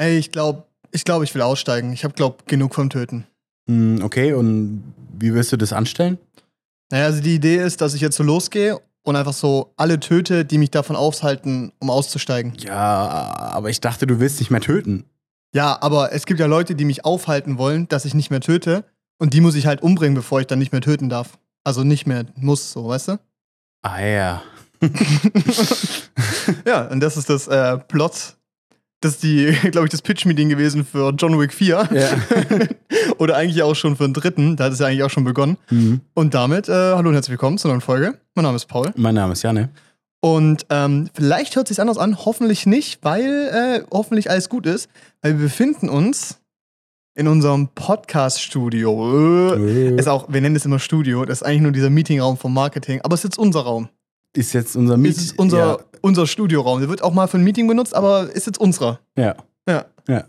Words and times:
Ey, 0.00 0.16
ich 0.16 0.32
glaube, 0.32 0.64
ich, 0.92 1.04
glaub, 1.04 1.22
ich 1.22 1.34
will 1.34 1.42
aussteigen. 1.42 1.92
Ich 1.92 2.04
habe, 2.04 2.14
glaube 2.14 2.38
genug 2.46 2.74
vom 2.74 2.88
Töten. 2.88 3.26
Hm, 3.68 4.00
okay, 4.02 4.32
und 4.32 4.94
wie 5.18 5.34
willst 5.34 5.52
du 5.52 5.58
das 5.58 5.74
anstellen? 5.74 6.16
Naja, 6.90 7.04
also 7.04 7.20
die 7.20 7.34
Idee 7.34 7.56
ist, 7.56 7.82
dass 7.82 7.92
ich 7.92 8.00
jetzt 8.00 8.16
so 8.16 8.22
losgehe 8.22 8.80
und 9.02 9.16
einfach 9.16 9.34
so 9.34 9.74
alle 9.76 10.00
töte, 10.00 10.46
die 10.46 10.56
mich 10.56 10.70
davon 10.70 10.96
aufhalten, 10.96 11.72
um 11.80 11.90
auszusteigen. 11.90 12.54
Ja, 12.60 13.52
aber 13.52 13.68
ich 13.68 13.82
dachte, 13.82 14.06
du 14.06 14.20
willst 14.20 14.40
nicht 14.40 14.50
mehr 14.50 14.62
töten. 14.62 15.04
Ja, 15.54 15.76
aber 15.82 16.14
es 16.14 16.24
gibt 16.24 16.40
ja 16.40 16.46
Leute, 16.46 16.74
die 16.74 16.86
mich 16.86 17.04
aufhalten 17.04 17.58
wollen, 17.58 17.86
dass 17.88 18.06
ich 18.06 18.14
nicht 18.14 18.30
mehr 18.30 18.40
töte. 18.40 18.84
Und 19.18 19.34
die 19.34 19.42
muss 19.42 19.54
ich 19.54 19.66
halt 19.66 19.82
umbringen, 19.82 20.14
bevor 20.14 20.40
ich 20.40 20.46
dann 20.46 20.60
nicht 20.60 20.72
mehr 20.72 20.80
töten 20.80 21.10
darf. 21.10 21.38
Also 21.62 21.84
nicht 21.84 22.06
mehr 22.06 22.24
muss, 22.36 22.72
so, 22.72 22.88
weißt 22.88 23.08
du? 23.08 23.18
Ah 23.82 24.00
ja. 24.00 24.42
ja, 26.64 26.86
und 26.86 27.00
das 27.00 27.18
ist 27.18 27.28
das 27.28 27.48
äh, 27.48 27.76
Plot. 27.76 28.39
Das 29.00 29.12
ist 29.12 29.22
die, 29.22 29.46
glaube 29.70 29.86
ich, 29.86 29.90
das 29.90 30.02
Pitch-Meeting 30.02 30.50
gewesen 30.50 30.84
für 30.84 31.10
John 31.16 31.38
Wick 31.38 31.54
4. 31.54 31.88
Ja. 31.92 32.68
Oder 33.18 33.36
eigentlich 33.36 33.62
auch 33.62 33.74
schon 33.74 33.96
für 33.96 34.04
den 34.04 34.14
dritten. 34.14 34.56
Da 34.56 34.64
hat 34.64 34.72
es 34.72 34.78
ja 34.78 34.86
eigentlich 34.86 35.02
auch 35.02 35.10
schon 35.10 35.24
begonnen. 35.24 35.56
Mhm. 35.70 36.00
Und 36.14 36.34
damit, 36.34 36.68
äh, 36.68 36.72
hallo 36.72 37.08
und 37.08 37.14
herzlich 37.14 37.32
willkommen 37.32 37.58
zur 37.58 37.70
neuen 37.70 37.80
Folge. 37.80 38.18
Mein 38.34 38.44
Name 38.44 38.56
ist 38.56 38.66
Paul. 38.66 38.92
Mein 38.96 39.14
Name 39.14 39.32
ist 39.32 39.42
Janne. 39.42 39.70
Und 40.22 40.66
ähm, 40.68 41.08
vielleicht 41.14 41.56
hört 41.56 41.70
es 41.70 41.76
sich 41.76 41.80
anders 41.80 41.96
an, 41.96 42.24
hoffentlich 42.26 42.66
nicht, 42.66 43.02
weil 43.02 43.48
äh, 43.82 43.82
hoffentlich 43.90 44.30
alles 44.30 44.50
gut 44.50 44.66
ist. 44.66 44.90
Weil 45.22 45.38
wir 45.38 45.44
befinden 45.44 45.88
uns 45.88 46.38
in 47.14 47.26
unserem 47.26 47.68
Podcast-Studio. 47.68 49.54
Äh. 49.54 49.96
Ist 49.96 50.08
auch, 50.08 50.26
wir 50.28 50.42
nennen 50.42 50.56
es 50.56 50.66
immer 50.66 50.78
Studio, 50.78 51.24
das 51.24 51.40
ist 51.40 51.46
eigentlich 51.46 51.62
nur 51.62 51.72
dieser 51.72 51.90
Meetingraum 51.90 52.36
vom 52.36 52.52
Marketing, 52.52 53.00
aber 53.02 53.14
es 53.14 53.20
ist 53.20 53.30
jetzt 53.30 53.38
unser 53.38 53.60
Raum. 53.60 53.88
Ist 54.32 54.52
jetzt 54.52 54.76
unser 54.76 54.94
Es 54.94 55.00
Meet. 55.00 55.16
ist 55.16 55.38
unser, 55.38 55.80
unser 56.02 56.26
Studioraum. 56.26 56.80
Der 56.80 56.88
wird 56.88 57.02
auch 57.02 57.12
mal 57.12 57.26
für 57.26 57.38
ein 57.38 57.44
Meeting 57.44 57.66
benutzt, 57.66 57.94
aber 57.94 58.30
ist 58.32 58.46
jetzt 58.46 58.58
unserer. 58.60 59.00
Ja. 59.16 59.34
Ja. 59.68 59.86
Ja. 60.08 60.24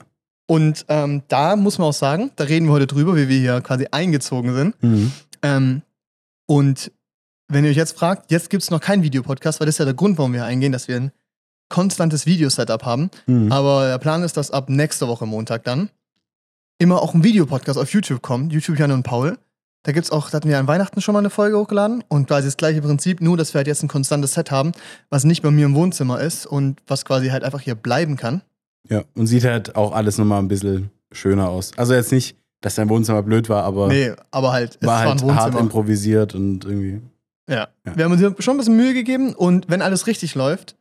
Und 0.48 0.86
ähm, 0.90 1.24
da 1.28 1.56
muss 1.56 1.78
man 1.78 1.90
auch 1.90 1.94
sagen, 1.94 2.32
da 2.36 2.44
reden 2.46 2.66
wir 2.66 2.74
heute 2.74 2.88
drüber, 2.88 3.16
wie 3.16 3.30
wir 3.30 3.40
hier 3.40 3.62
quasi 3.62 3.88
eingezogen 3.92 4.54
sind. 4.54 4.76
ja. 4.82 4.88
Mhm. 4.90 5.12
Ähm, 5.44 5.82
und 6.48 6.92
wenn 7.48 7.64
ihr 7.64 7.72
euch 7.72 7.78
jetzt 7.78 7.98
fragt, 7.98 8.32
jetzt 8.32 8.50
gibt 8.50 8.64
es 8.64 8.70
noch 8.72 8.80
keinen 8.82 9.04
Videopodcast, 9.04 9.60
weil 9.60 9.66
das 9.66 9.76
ist 9.76 9.80
ja 9.80 9.86
der 9.86 9.94
Grund, 9.94 10.18
warum 10.18 10.34
wir 10.34 10.42
hier 10.42 10.46
eingehen, 10.48 10.72
dass 10.72 10.88
wir 10.88 10.98
ein 10.98 11.12
konstantes 11.70 12.26
Videosetup 12.26 12.84
haben. 12.84 13.10
Mhm. 13.28 13.52
Aber 13.52 13.88
der 13.88 13.98
Plan 13.98 14.24
ist, 14.24 14.36
dass 14.38 14.52
ab 14.52 14.70
nächster 14.70 15.08
Woche 15.08 15.26
Montag 15.26 15.64
dann 15.64 15.90
immer 16.80 17.02
auch 17.02 17.14
ein 17.14 17.24
Videopodcast 17.24 17.78
auf 17.80 17.92
YouTube 17.94 18.22
kommt. 18.22 18.52
YouTube 18.52 18.78
Jan 18.78 18.92
und 18.92 19.04
Paul. 19.04 19.38
Da 19.84 19.92
gibt's 19.94 20.12
auch, 20.12 20.30
da 20.30 20.38
hatten 20.38 20.50
wir 20.50 20.60
an 20.60 20.68
Weihnachten 20.68 21.02
schon 21.02 21.14
mal 21.14 21.20
eine 21.20 21.32
Folge 21.32 21.58
hochgeladen 21.58 22.04
und 22.08 22.28
quasi 22.28 22.48
das 22.48 22.58
gleiche 22.58 22.82
Prinzip, 22.82 23.20
nur 23.20 23.36
dass 23.36 23.54
wir 23.54 23.60
halt 23.60 23.68
jetzt 23.68 23.82
ein 23.82 23.88
konstantes 23.88 24.34
Set 24.34 24.52
haben, 24.52 24.74
was 25.10 25.24
nicht 25.24 25.42
bei 25.42 25.50
mir 25.50 25.66
im 25.66 25.74
Wohnzimmer 25.74 26.20
ist 26.22 26.46
und 26.46 26.80
was 26.88 27.04
quasi 27.04 27.30
halt 27.30 27.44
einfach 27.44 27.62
hier 27.62 27.76
bleiben 27.76 28.16
kann. 28.16 28.42
ja. 28.88 29.04
Und 29.16 29.28
sieht 29.28 29.44
halt 29.44 29.76
auch 29.76 29.94
alles 29.94 30.18
nochmal 30.20 30.40
ein 30.40 30.48
bisschen 30.48 30.92
schöner 31.12 31.50
aus. 31.50 31.72
Also 31.78 31.94
jetzt 31.96 32.12
nicht, 32.12 32.38
dass 32.62 32.76
dein 32.76 32.90
Wohnzimmer 32.90 33.24
blöd 33.24 33.50
war, 33.50 33.64
aber 33.64 33.88
Nee, 33.88 34.14
aber 34.30 34.52
halt, 34.52 34.78
es 34.80 34.88
war 34.88 35.04
war, 35.06 35.10
halt 35.10 35.24
hart 35.24 35.60
improvisiert 35.60 36.36
und 36.36 36.64
irgendwie. 36.64 37.02
Ja. 37.50 37.68
Ja. 37.86 37.98
Wir 37.98 38.06
haben 38.06 38.12
uns 38.12 38.44
schon 38.44 38.56
ein 38.56 38.58
bisschen 38.58 38.78
Mühe 38.78 38.94
gegeben 38.94 39.34
und 39.34 39.68
wenn 39.68 39.82
alles 39.82 40.06
richtig 40.06 40.36
läuft, 40.36 40.76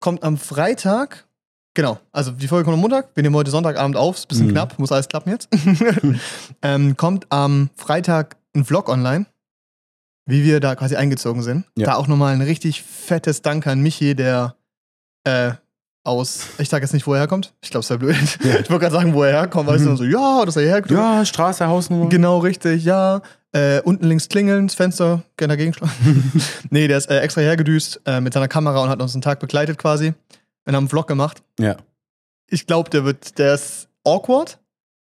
kommt 0.00 0.24
am 0.24 0.36
Freitag, 0.38 1.26
genau, 1.74 1.98
also 2.12 2.30
die 2.32 2.48
Folge 2.48 2.64
kommt 2.64 2.74
am 2.74 2.80
Montag, 2.80 3.08
wir 3.14 3.22
nehmen 3.22 3.34
heute 3.36 3.50
Sonntagabend 3.50 3.96
auf, 3.96 4.16
ist 4.16 4.24
ein 4.24 4.28
bisschen 4.28 4.46
Mhm. 4.48 4.52
knapp, 4.52 4.78
muss 4.78 4.92
alles 4.92 5.08
klappen 5.08 5.30
jetzt. 5.30 5.48
ähm, 6.62 6.96
kommt 6.96 7.26
am 7.30 7.70
Freitag 7.76 8.36
ein 8.54 8.64
Vlog 8.64 8.88
online, 8.88 9.26
wie 10.26 10.44
wir 10.44 10.60
da 10.60 10.74
quasi 10.74 10.96
eingezogen 10.96 11.42
sind. 11.42 11.64
Ja. 11.76 11.86
Da 11.86 11.94
auch 11.96 12.06
nochmal 12.06 12.34
ein 12.34 12.42
richtig 12.42 12.82
fettes 12.82 13.42
Dank 13.42 13.66
an 13.66 13.80
Michi, 13.80 14.14
der 14.14 14.54
äh, 15.24 15.52
aus, 16.02 16.46
ich 16.58 16.68
sag 16.70 16.80
jetzt 16.82 16.94
nicht, 16.94 17.06
wo 17.06 17.12
er 17.12 17.20
herkommt. 17.20 17.52
Ich 17.62 17.70
glaube, 17.70 17.82
es 17.84 17.90
wäre 17.90 17.98
blöd. 17.98 18.16
Ja. 18.42 18.54
Ich 18.60 18.70
wollte 18.70 18.78
gerade 18.86 18.94
sagen, 18.94 19.12
wo 19.14 19.22
er 19.22 19.32
herkommt, 19.32 19.68
weil 19.68 19.78
Mhm. 19.78 19.84
dann 19.86 19.96
so, 19.98 20.04
ja, 20.04 20.44
das 20.44 20.56
ist 20.56 20.62
er 20.62 20.68
hergekommen. 20.68 21.02
Ja, 21.02 21.24
Straße, 21.24 21.66
Hausnummer. 21.66 22.08
Genau, 22.08 22.38
richtig, 22.38 22.84
ja. 22.84 23.20
Äh, 23.52 23.80
unten 23.82 24.06
links 24.06 24.28
klingeln, 24.28 24.68
das 24.68 24.76
Fenster, 24.76 25.22
gerne 25.36 25.52
dagegen 25.52 25.74
schlagen. 25.74 26.32
nee, 26.70 26.86
der 26.88 26.98
ist 26.98 27.10
äh, 27.10 27.18
extra 27.20 27.40
hergedüst 27.42 28.00
äh, 28.06 28.20
mit 28.20 28.32
seiner 28.32 28.46
Kamera 28.48 28.80
und 28.82 28.88
hat 28.88 29.02
uns 29.02 29.14
einen 29.14 29.22
Tag 29.22 29.40
begleitet 29.40 29.76
quasi. 29.76 30.14
Wir 30.64 30.72
haben 30.74 30.82
einen 30.84 30.88
Vlog 30.88 31.06
gemacht. 31.06 31.42
Ja. 31.58 31.76
Ich 32.48 32.66
glaube, 32.66 32.90
der 32.90 33.04
wird, 33.04 33.38
der 33.38 33.54
ist 33.54 33.88
awkward. 34.04 34.58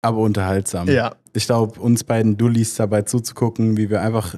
Aber 0.02 0.18
unterhaltsam. 0.20 0.88
Ja. 0.88 1.16
Ich 1.34 1.46
glaube, 1.46 1.80
uns 1.80 2.04
beiden 2.04 2.38
Dullis 2.38 2.76
dabei 2.76 3.02
zuzugucken, 3.04 3.78
wie 3.78 3.90
wir 3.90 4.02
einfach 4.02 4.36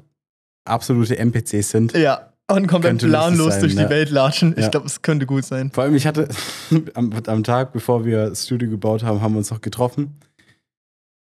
absolute 0.66 1.17
NPCs 1.17 1.69
sind. 1.69 1.94
Ja. 1.94 2.27
Und 2.49 2.67
komplett 2.67 2.97
planlos 2.97 3.59
durch 3.59 3.75
die 3.75 3.81
ja. 3.81 3.89
Welt 3.89 4.09
latschen. 4.09 4.53
Ich 4.57 4.63
Ja. 4.63 4.69
glaube, 4.69 4.88
es 4.88 5.01
könnte 5.01 5.25
gut 5.25 5.45
sein. 5.45 5.72
Vor 5.72 5.83
allem, 5.85 5.95
ich 5.95 6.05
hatte 6.05 6.27
am, 6.95 7.13
am 7.25 7.43
Tag, 7.43 7.72
bevor 7.72 8.03
wir 8.03 8.29
das 8.29 8.45
Studio 8.45 8.69
gebaut 8.69 9.03
haben, 9.03 9.22
haben 9.22 9.33
wir 9.33 9.38
uns 9.38 9.51
noch 9.51 9.61
getroffen. 9.61 10.17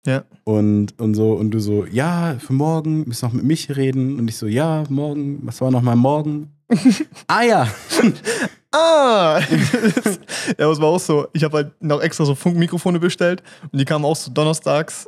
Ja. 0.06 0.25
Und, 0.44 0.98
und 1.00 1.14
so, 1.14 1.32
und 1.32 1.50
du 1.53 1.58
so, 1.58 1.87
ja, 1.87 2.37
für 2.38 2.53
morgen 2.53 3.08
müssen 3.08 3.25
noch 3.26 3.32
mit 3.32 3.44
mich 3.44 3.75
reden. 3.76 4.19
Und 4.19 4.28
ich 4.28 4.37
so, 4.37 4.47
ja, 4.47 4.84
morgen, 4.91 5.41
was 5.43 5.60
war 5.60 5.70
noch 5.70 5.82
mal 5.82 5.97
morgen? 5.97 6.53
ah 7.28 7.43
ja. 7.43 7.69
Ah! 8.76 9.41
ja, 10.59 10.69
das 10.69 10.81
war 10.81 10.88
auch 10.88 11.00
so. 11.00 11.28
Ich 11.32 11.44
habe 11.44 11.56
halt 11.59 11.82
noch 11.82 12.00
extra 12.03 12.25
so 12.25 12.34
Funkmikrofone 12.34 12.98
bestellt 12.98 13.42
und 13.72 13.78
die 13.78 13.84
kamen 13.84 14.04
auch 14.04 14.16
so 14.16 14.31
donnerstags. 14.31 15.06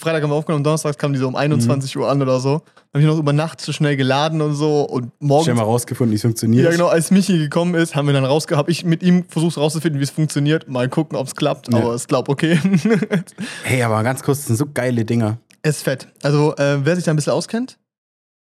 Freitag 0.00 0.22
haben 0.22 0.30
wir 0.30 0.36
aufgenommen, 0.36 0.62
donnerstags 0.62 0.96
kamen 0.96 1.12
die 1.14 1.18
so 1.18 1.26
um 1.26 1.34
21 1.34 1.96
Uhr 1.96 2.08
an 2.08 2.22
oder 2.22 2.38
so. 2.38 2.62
Habe 2.94 3.00
ich 3.00 3.04
noch 3.06 3.18
über 3.18 3.32
Nacht 3.32 3.60
so 3.60 3.72
schnell 3.72 3.96
geladen 3.96 4.40
und 4.40 4.54
so 4.54 4.82
und 4.82 5.10
morgens 5.18 5.46
Ich 5.48 5.50
habe 5.50 5.58
mal 5.58 5.64
rausgefunden, 5.66 6.12
wie 6.12 6.16
es 6.16 6.22
funktioniert. 6.22 6.64
Ja, 6.66 6.70
genau, 6.70 6.86
als 6.86 7.10
Michi 7.10 7.36
gekommen 7.36 7.74
ist, 7.74 7.96
haben 7.96 8.06
wir 8.06 8.14
dann 8.14 8.24
rausgehabt, 8.24 8.58
habe 8.58 8.70
ich 8.70 8.84
mit 8.84 9.02
ihm 9.02 9.24
versucht 9.28 9.56
rauszufinden, 9.58 9.98
wie 9.98 10.04
es 10.04 10.10
funktioniert. 10.10 10.68
Mal 10.68 10.88
gucken, 10.88 11.18
ob 11.18 11.26
es 11.26 11.34
klappt, 11.34 11.72
Ja. 11.72 11.80
aber 11.80 11.94
es 11.94 12.06
klappt 12.06 12.28
okay. 12.28 12.60
Hey, 13.64 13.82
aber 13.82 14.02
ganz 14.04 14.22
kurz, 14.22 14.38
das 14.38 14.46
sind 14.46 14.56
so 14.56 14.66
geile 14.72 15.04
Dinger. 15.04 15.38
es 15.62 15.78
ist 15.78 15.82
fett. 15.82 16.06
Also, 16.22 16.54
äh, 16.56 16.78
wer 16.84 16.94
sich 16.94 17.04
da 17.04 17.10
ein 17.10 17.16
bisschen 17.16 17.32
auskennt, 17.32 17.76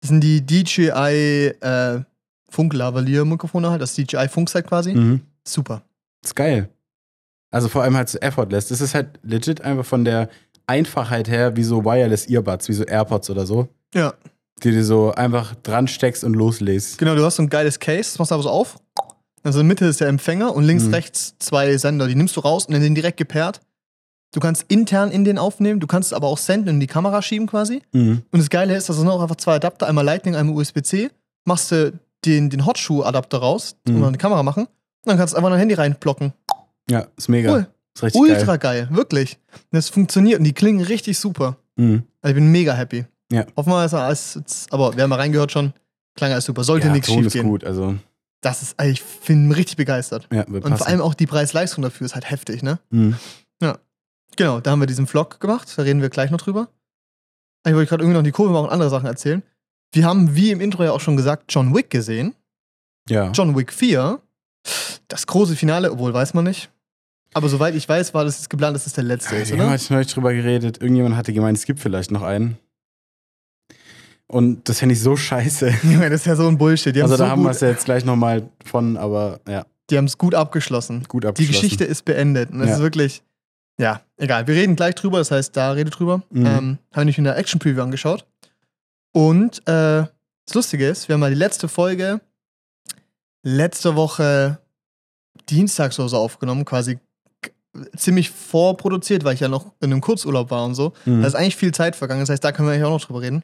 das 0.00 0.08
sind 0.08 0.20
die 0.22 0.40
DJI 0.44 1.52
äh, 1.60 2.00
Funk-Lavalier-Mikrofone 2.52 3.70
halt, 3.70 3.82
das 3.82 3.94
DJI 3.94 4.28
Funkset 4.28 4.66
quasi. 4.66 4.94
Mhm. 4.94 5.20
Super. 5.46 5.82
Das 6.22 6.30
ist 6.30 6.34
geil. 6.36 6.68
Also 7.50 7.68
vor 7.68 7.82
allem 7.82 7.96
halt 7.96 8.08
so 8.08 8.18
effortless. 8.18 8.68
Das 8.68 8.80
ist 8.80 8.94
halt 8.94 9.18
legit 9.22 9.60
einfach 9.60 9.84
von 9.84 10.04
der 10.04 10.28
Einfachheit 10.66 11.28
her 11.28 11.56
wie 11.56 11.64
so 11.64 11.84
Wireless 11.84 12.28
Earbuds, 12.28 12.68
wie 12.68 12.72
so 12.72 12.84
AirPods 12.84 13.28
oder 13.30 13.44
so, 13.46 13.68
Ja, 13.94 14.14
die 14.62 14.70
du 14.70 14.84
so 14.84 15.12
einfach 15.12 15.54
dran 15.62 15.88
steckst 15.88 16.22
und 16.24 16.34
loslässt. 16.34 16.98
genau, 16.98 17.14
du 17.14 17.24
hast 17.24 17.36
so 17.36 17.42
ein 17.42 17.48
geiles 17.50 17.78
Case, 17.78 18.10
das 18.12 18.18
machst 18.18 18.30
du 18.30 18.34
aber 18.36 18.42
so 18.44 18.50
auf. 18.50 18.78
Also 19.42 19.58
in 19.60 19.66
der 19.66 19.74
Mitte 19.74 19.84
ist 19.86 20.00
der 20.00 20.06
Empfänger 20.08 20.54
und 20.54 20.64
links, 20.64 20.84
Mhm. 20.84 20.94
rechts 20.94 21.34
zwei 21.40 21.76
Sender. 21.76 22.06
Die 22.06 22.14
nimmst 22.14 22.36
du 22.36 22.40
raus 22.40 22.66
und 22.66 22.72
dann 22.74 22.80
den 22.82 22.94
direkt 22.94 23.16
gepaart. 23.16 23.60
Du 24.32 24.40
kannst 24.40 24.64
intern 24.68 25.10
in 25.10 25.24
den 25.24 25.36
aufnehmen, 25.36 25.80
du 25.80 25.86
kannst 25.88 26.10
es 26.10 26.12
aber 26.14 26.28
auch 26.28 26.38
senden 26.38 26.68
und 26.68 26.74
in 26.76 26.80
die 26.80 26.86
Kamera 26.86 27.20
schieben 27.20 27.48
quasi. 27.48 27.82
Mhm. 27.92 28.22
Und 28.30 28.38
das 28.38 28.48
Geile 28.48 28.74
ist, 28.76 28.88
da 28.88 28.92
sind 28.94 29.08
auch 29.08 29.20
einfach 29.20 29.36
zwei 29.36 29.56
Adapter, 29.56 29.88
einmal 29.88 30.04
Lightning, 30.04 30.36
einmal 30.36 30.54
USB-C. 30.56 31.10
Machst 31.44 31.72
du 31.72 31.92
den, 32.24 32.50
den 32.50 32.66
Hotshoe-Adapter 32.66 33.38
raus 33.38 33.76
Mhm. 33.86 34.02
und 34.02 34.12
die 34.14 34.18
Kamera 34.18 34.42
machen. 34.42 34.64
Und 34.64 34.70
dann 35.06 35.16
kannst 35.18 35.32
du 35.34 35.36
einfach 35.38 35.50
dein 35.50 35.58
Handy 35.58 35.74
reinblocken. 35.74 36.32
Ja, 36.90 37.06
ist 37.16 37.28
mega. 37.28 37.52
Cool. 37.52 37.66
Ist 37.94 38.02
richtig 38.04 38.20
Ultra 38.20 38.56
geil. 38.56 38.88
wirklich. 38.90 39.38
Und 39.52 39.72
das 39.76 39.88
funktioniert 39.88 40.38
und 40.38 40.44
die 40.44 40.52
klingen 40.52 40.84
richtig 40.84 41.18
super. 41.18 41.56
geil. 41.76 41.86
Mhm. 41.86 42.02
Also 42.20 42.30
ich 42.30 42.34
bin 42.34 42.50
mega 42.52 42.74
happy. 42.74 43.04
Ja. 43.30 43.46
Hoffen 43.56 43.70
wir, 43.70 43.82
dass 43.82 43.94
alles, 43.94 44.34
jetzt- 44.34 44.72
aber 44.72 44.94
wir 44.96 45.02
haben 45.02 45.10
mal 45.10 45.16
reingehört 45.16 45.52
schon. 45.52 45.72
Klang 46.16 46.32
alles 46.32 46.44
super. 46.44 46.64
Sollte 46.64 46.86
Ja, 46.88 46.92
nichts 46.92 47.08
schief 47.10 47.32
gehen. 47.32 47.48
gut, 47.48 47.64
also 47.64 47.94
Das 48.42 48.60
ist, 48.62 48.74
ey, 48.78 48.90
ich 48.90 49.02
bin 49.26 49.50
richtig 49.52 49.76
begeistert. 49.76 50.28
ja, 50.32 50.42
Und 50.44 50.60
passen. 50.62 50.76
vor 50.76 50.86
allem 50.86 51.00
auch 51.00 51.14
die 51.14 51.26
Preis-Leistung 51.26 51.82
dafür 51.82 52.04
ist 52.04 52.14
halt 52.14 52.28
heftig, 52.30 52.62
ne? 52.62 52.78
Mhm. 52.90 53.16
Genau, 54.36 54.60
da 54.60 54.70
haben 54.70 54.80
wir 54.80 54.86
diesen 54.86 55.06
Vlog 55.06 55.40
gemacht, 55.40 55.70
da 55.76 55.82
reden 55.82 56.00
wir 56.00 56.08
gleich 56.08 56.30
noch 56.30 56.40
drüber. 56.40 56.68
Ich 57.66 57.74
wollte 57.74 57.90
gerade 57.90 58.02
irgendwie 58.02 58.16
noch 58.16 58.24
die 58.24 58.30
Kurve 58.32 58.50
machen 58.52 58.64
und 58.64 58.70
andere 58.72 58.88
Sachen 58.88 59.04
erzählen. 59.06 59.42
Wir 59.92 60.04
haben, 60.06 60.34
wie 60.34 60.50
im 60.50 60.60
Intro 60.60 60.82
ja 60.84 60.92
auch 60.92 61.00
schon 61.00 61.16
gesagt, 61.16 61.44
John 61.48 61.74
Wick 61.74 61.90
gesehen. 61.90 62.34
Ja. 63.08 63.30
John 63.32 63.56
Wick 63.56 63.72
4. 63.72 64.20
Das 65.08 65.26
große 65.26 65.54
Finale, 65.56 65.92
obwohl 65.92 66.14
weiß 66.14 66.34
man 66.34 66.44
nicht. 66.44 66.70
Aber 67.34 67.48
soweit 67.48 67.74
ich 67.74 67.88
weiß, 67.88 68.12
war 68.14 68.24
das 68.24 68.38
jetzt 68.38 68.50
geplant, 68.50 68.74
dass 68.74 68.86
es 68.86 68.92
der 68.92 69.04
letzte 69.04 69.36
ist, 69.36 69.48
Wir 69.50 69.58
haben 69.58 69.64
oder? 69.66 69.72
heute 69.74 69.92
neulich 69.92 70.08
drüber 70.12 70.32
geredet. 70.34 70.80
Irgendjemand 70.80 71.16
hatte 71.16 71.32
gemeint, 71.32 71.56
es 71.58 71.64
gibt 71.64 71.80
vielleicht 71.80 72.10
noch 72.10 72.22
einen. 72.22 72.58
Und 74.26 74.68
das 74.68 74.78
fände 74.78 74.94
ich 74.94 75.00
so 75.00 75.16
scheiße. 75.16 75.68
Junge, 75.82 76.08
das 76.10 76.20
ist 76.22 76.26
ja 76.26 76.36
so 76.36 76.48
ein 76.48 76.56
Bullshit. 76.56 76.94
Die 76.94 77.00
haben 77.02 77.10
Also 77.10 77.14
es 77.14 77.18
da 77.18 77.26
so 77.26 77.30
haben 77.30 77.42
wir 77.42 77.50
es 77.50 77.60
ja 77.60 77.68
jetzt 77.68 77.84
gleich 77.84 78.04
nochmal 78.04 78.48
von, 78.64 78.96
aber 78.96 79.40
ja, 79.48 79.66
die 79.90 79.98
haben's 79.98 80.16
gut 80.16 80.34
abgeschlossen. 80.34 81.04
gut 81.08 81.24
Die 81.24 81.28
abgeschlossen. 81.28 81.52
Geschichte 81.60 81.84
ist 81.84 82.04
beendet. 82.04 82.50
Und 82.50 82.60
es 82.62 82.68
Ja. 82.68 82.74
ist 82.76 82.80
wirklich, 82.80 83.22
ja, 83.78 84.00
egal. 84.16 84.46
Wir 84.46 84.54
reden 84.54 84.76
gleich 84.76 84.94
drüber, 84.94 85.18
das 85.18 85.30
heißt, 85.30 85.54
da 85.56 85.72
redet 85.72 85.98
drüber. 85.98 86.22
Mhm. 86.30 86.46
Ähm, 86.46 86.78
habe 86.94 87.10
ich 87.10 87.18
in 87.18 87.24
der 87.24 87.36
Action-Preview 87.36 87.82
angeschaut. 87.82 88.24
Und 89.12 89.58
äh, 89.68 90.06
das 90.46 90.54
Lustige 90.54 90.88
ist, 90.88 91.08
wir 91.08 91.14
haben 91.14 91.20
mal 91.20 91.30
die 91.30 91.36
letzte 91.36 91.68
Folge 91.68 92.20
letzte 93.42 93.96
Woche 93.96 94.58
Dienstags 95.48 95.98
oder 95.98 96.08
so 96.08 96.16
aufgenommen, 96.16 96.64
quasi 96.64 96.98
ziemlich 97.96 98.30
vorproduziert, 98.30 99.24
weil 99.24 99.34
ich 99.34 99.40
ja 99.40 99.48
noch 99.48 99.72
in 99.80 99.92
einem 99.92 100.00
Kurzurlaub 100.00 100.50
war 100.50 100.64
und 100.64 100.74
so. 100.74 100.92
Mhm. 101.04 101.22
Da 101.22 101.28
ist 101.28 101.34
eigentlich 101.34 101.56
viel 101.56 101.72
Zeit 101.72 101.96
vergangen, 101.96 102.20
das 102.20 102.28
heißt, 102.28 102.44
da 102.44 102.52
können 102.52 102.68
wir 102.68 102.74
eigentlich 102.74 102.84
auch 102.84 102.90
noch 102.90 103.04
drüber 103.04 103.22
reden. 103.22 103.42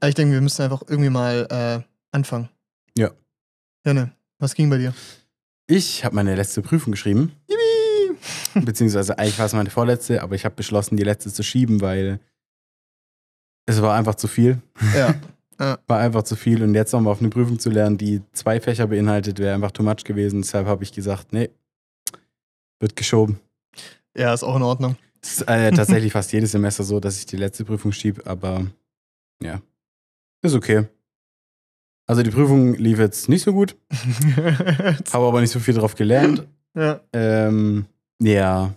Aber 0.00 0.08
ich 0.08 0.14
denke, 0.14 0.32
wir 0.32 0.40
müssen 0.40 0.62
einfach 0.62 0.82
irgendwie 0.88 1.10
mal 1.10 1.46
äh, 1.50 1.84
anfangen. 2.10 2.48
Ja. 2.96 3.10
Janne, 3.84 4.12
was 4.38 4.54
ging 4.54 4.70
bei 4.70 4.78
dir? 4.78 4.94
Ich 5.66 6.04
habe 6.04 6.14
meine 6.14 6.34
letzte 6.34 6.62
Prüfung 6.62 6.92
geschrieben. 6.92 7.32
Yippie! 7.48 8.60
Beziehungsweise 8.64 9.18
eigentlich 9.18 9.38
war 9.38 9.46
es 9.46 9.52
meine 9.52 9.70
vorletzte, 9.70 10.22
aber 10.22 10.34
ich 10.34 10.44
habe 10.44 10.54
beschlossen, 10.54 10.96
die 10.96 11.04
letzte 11.04 11.32
zu 11.32 11.42
schieben, 11.42 11.80
weil 11.80 12.18
es 13.70 13.82
war 13.82 13.94
einfach 13.94 14.14
zu 14.14 14.28
viel. 14.28 14.58
Ja. 14.96 15.14
War 15.88 15.98
einfach 15.98 16.22
zu 16.22 16.36
viel. 16.36 16.62
Und 16.62 16.74
jetzt 16.74 16.90
nochmal 16.94 17.12
auf 17.12 17.20
eine 17.20 17.28
Prüfung 17.28 17.58
zu 17.58 17.68
lernen, 17.68 17.98
die 17.98 18.22
zwei 18.32 18.62
Fächer 18.62 18.86
beinhaltet, 18.86 19.38
wäre 19.38 19.54
einfach 19.54 19.72
too 19.72 19.82
much 19.82 20.04
gewesen. 20.04 20.40
Deshalb 20.40 20.66
habe 20.66 20.84
ich 20.84 20.90
gesagt, 20.90 21.34
nee, 21.34 21.50
wird 22.78 22.96
geschoben. 22.96 23.38
Ja, 24.16 24.32
ist 24.32 24.42
auch 24.42 24.56
in 24.56 24.62
Ordnung. 24.62 24.96
Es 25.20 25.32
ist 25.32 25.42
äh, 25.42 25.70
tatsächlich 25.70 26.12
fast 26.14 26.32
jedes 26.32 26.52
Semester 26.52 26.82
so, 26.82 26.98
dass 26.98 27.18
ich 27.18 27.26
die 27.26 27.36
letzte 27.36 27.66
Prüfung 27.66 27.92
schiebe, 27.92 28.24
aber 28.24 28.68
ja, 29.42 29.60
ist 30.40 30.54
okay. 30.54 30.86
Also 32.06 32.22
die 32.22 32.30
Prüfung 32.30 32.74
lief 32.74 32.98
jetzt 32.98 33.28
nicht 33.28 33.42
so 33.42 33.52
gut, 33.52 33.76
habe 35.12 35.26
aber 35.26 35.42
nicht 35.42 35.52
so 35.52 35.60
viel 35.60 35.74
drauf 35.74 35.94
gelernt. 35.94 36.48
ja. 36.74 37.00
Ähm, 37.12 37.84
ja, 38.18 38.72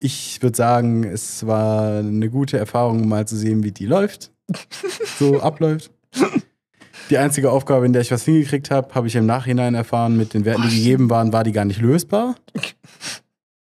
ich 0.00 0.42
würde 0.42 0.56
sagen, 0.56 1.04
es 1.04 1.46
war 1.46 1.98
eine 1.98 2.28
gute 2.30 2.58
Erfahrung, 2.58 3.08
mal 3.08 3.26
zu 3.26 3.36
sehen, 3.36 3.62
wie 3.62 3.72
die 3.72 3.86
läuft, 3.86 4.30
so 5.18 5.40
abläuft. 5.40 5.90
Die 7.10 7.18
einzige 7.18 7.50
Aufgabe, 7.50 7.86
in 7.86 7.92
der 7.92 8.02
ich 8.02 8.10
was 8.10 8.24
hingekriegt 8.24 8.70
habe, 8.70 8.94
habe 8.94 9.06
ich 9.06 9.14
im 9.16 9.26
Nachhinein 9.26 9.74
erfahren, 9.74 10.16
mit 10.16 10.34
den 10.34 10.44
Werten, 10.44 10.68
die 10.68 10.76
gegeben 10.78 11.08
waren, 11.08 11.32
war 11.32 11.44
die 11.44 11.52
gar 11.52 11.64
nicht 11.64 11.80
lösbar. 11.80 12.34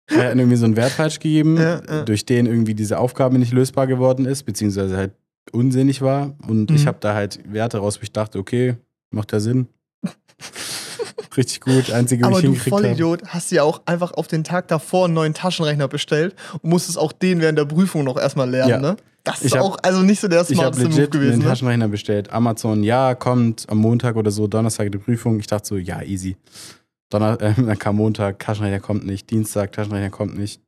Er 0.08 0.30
hat 0.30 0.36
irgendwie 0.36 0.56
so 0.56 0.66
einen 0.66 0.76
Wert 0.76 0.90
falsch 0.92 1.20
gegeben, 1.20 1.56
Ja, 1.56 1.80
ja. 1.88 2.02
durch 2.02 2.26
den 2.26 2.44
irgendwie 2.44 2.74
diese 2.74 2.98
Aufgabe 2.98 3.38
nicht 3.38 3.52
lösbar 3.52 3.86
geworden 3.86 4.26
ist, 4.26 4.42
beziehungsweise 4.42 4.94
halt 4.96 5.12
unsinnig 5.52 6.02
war. 6.02 6.34
Und 6.46 6.70
ich 6.70 6.82
Mhm. 6.82 6.86
habe 6.88 6.98
da 7.00 7.14
halt 7.14 7.40
Werte 7.50 7.78
raus, 7.78 7.98
wo 7.98 8.02
ich 8.02 8.12
dachte, 8.12 8.38
okay, 8.38 8.76
macht 9.10 9.32
ja 9.32 9.40
Sinn. 9.40 9.68
Richtig 11.36 11.60
gut. 11.60 11.90
Einzige, 11.90 12.24
Aber 12.26 12.38
ich 12.38 12.44
du 12.44 12.50
habe. 12.56 12.70
Vollidiot 12.70 13.22
hast 13.28 13.50
ja 13.52 13.62
auch 13.62 13.82
einfach 13.86 14.12
auf 14.12 14.26
den 14.28 14.44
Tag 14.44 14.68
davor 14.68 15.06
einen 15.06 15.14
neuen 15.14 15.34
Taschenrechner 15.34 15.88
bestellt 15.88 16.34
und 16.62 16.70
musstest 16.70 16.98
auch 16.98 17.12
den 17.12 17.40
während 17.40 17.58
der 17.58 17.64
Prüfung 17.64 18.04
noch 18.04 18.16
erstmal 18.18 18.48
lernen, 18.50 18.70
Ja. 18.70 18.80
ne? 18.80 18.96
Das 19.24 19.36
ist 19.40 19.46
Ich 19.46 19.52
hab- 19.56 19.62
auch 19.62 19.78
also 19.82 20.00
nicht 20.02 20.20
so 20.20 20.26
der 20.26 20.40
Ich 20.42 20.48
habe 20.58 20.74
smarteste 20.74 20.88
Move 20.88 21.08
gewesen. 21.08 21.32
einen 21.34 21.42
Ne? 21.42 21.48
Taschenrechner 21.48 21.88
bestellt. 21.88 22.32
Amazon, 22.32 22.82
ja, 22.82 23.14
kommt 23.14 23.66
am 23.68 23.78
Montag 23.78 24.16
oder 24.16 24.30
so, 24.32 24.48
Donnerstag 24.48 24.90
die 24.90 24.98
Prüfung. 24.98 25.38
Ich 25.38 25.46
dachte 25.46 25.66
so, 25.68 25.76
ja, 25.76 26.02
easy. 26.02 26.36
Donner 27.08 27.40
äh, 27.40 27.52
dann 27.56 27.78
kam 27.78 27.96
Montag, 27.96 28.40
Taschenrechner 28.40 28.80
kommt 28.80 29.06
nicht. 29.06 29.30
Dienstag, 29.30 29.70
Taschenrechner 29.72 30.10
kommt 30.10 30.36
nicht. 30.36 30.60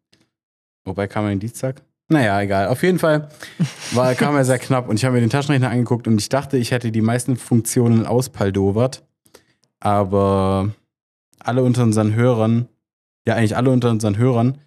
Wobei 0.85 1.07
kam 1.09 1.25
er 1.25 1.31
den 1.31 1.41
Dienstag? 1.41 1.83
Naja, 2.09 2.41
egal. 2.43 2.69
Auf 2.69 2.83
jeden 2.83 2.99
Fall 2.99 3.29
war, 3.93 4.15
kam 4.15 4.37
er 4.37 4.45
sehr 4.45 4.59
knapp 4.59 4.89
und 4.89 4.97
ich 4.97 5.05
habe 5.07 5.15
mir 5.15 5.21
den 5.21 5.31
Taschenrechner 5.31 5.71
angeguckt 5.71 6.07
und 6.07 6.21
ich 6.21 6.29
dachte, 6.29 6.57
ich 6.59 6.71
hätte 6.71 6.93
die 6.93 7.01
meisten 7.01 7.37
Funktionen 7.37 8.07
auspaldowert. 8.07 9.03
Aber 9.85 10.71
alle 11.41 11.63
unter 11.63 11.83
unseren 11.83 12.15
Hörern, 12.15 12.69
ja, 13.27 13.35
eigentlich 13.35 13.57
alle 13.57 13.71
unter 13.71 13.91
unseren 13.91 14.17
Hörern, 14.17 14.59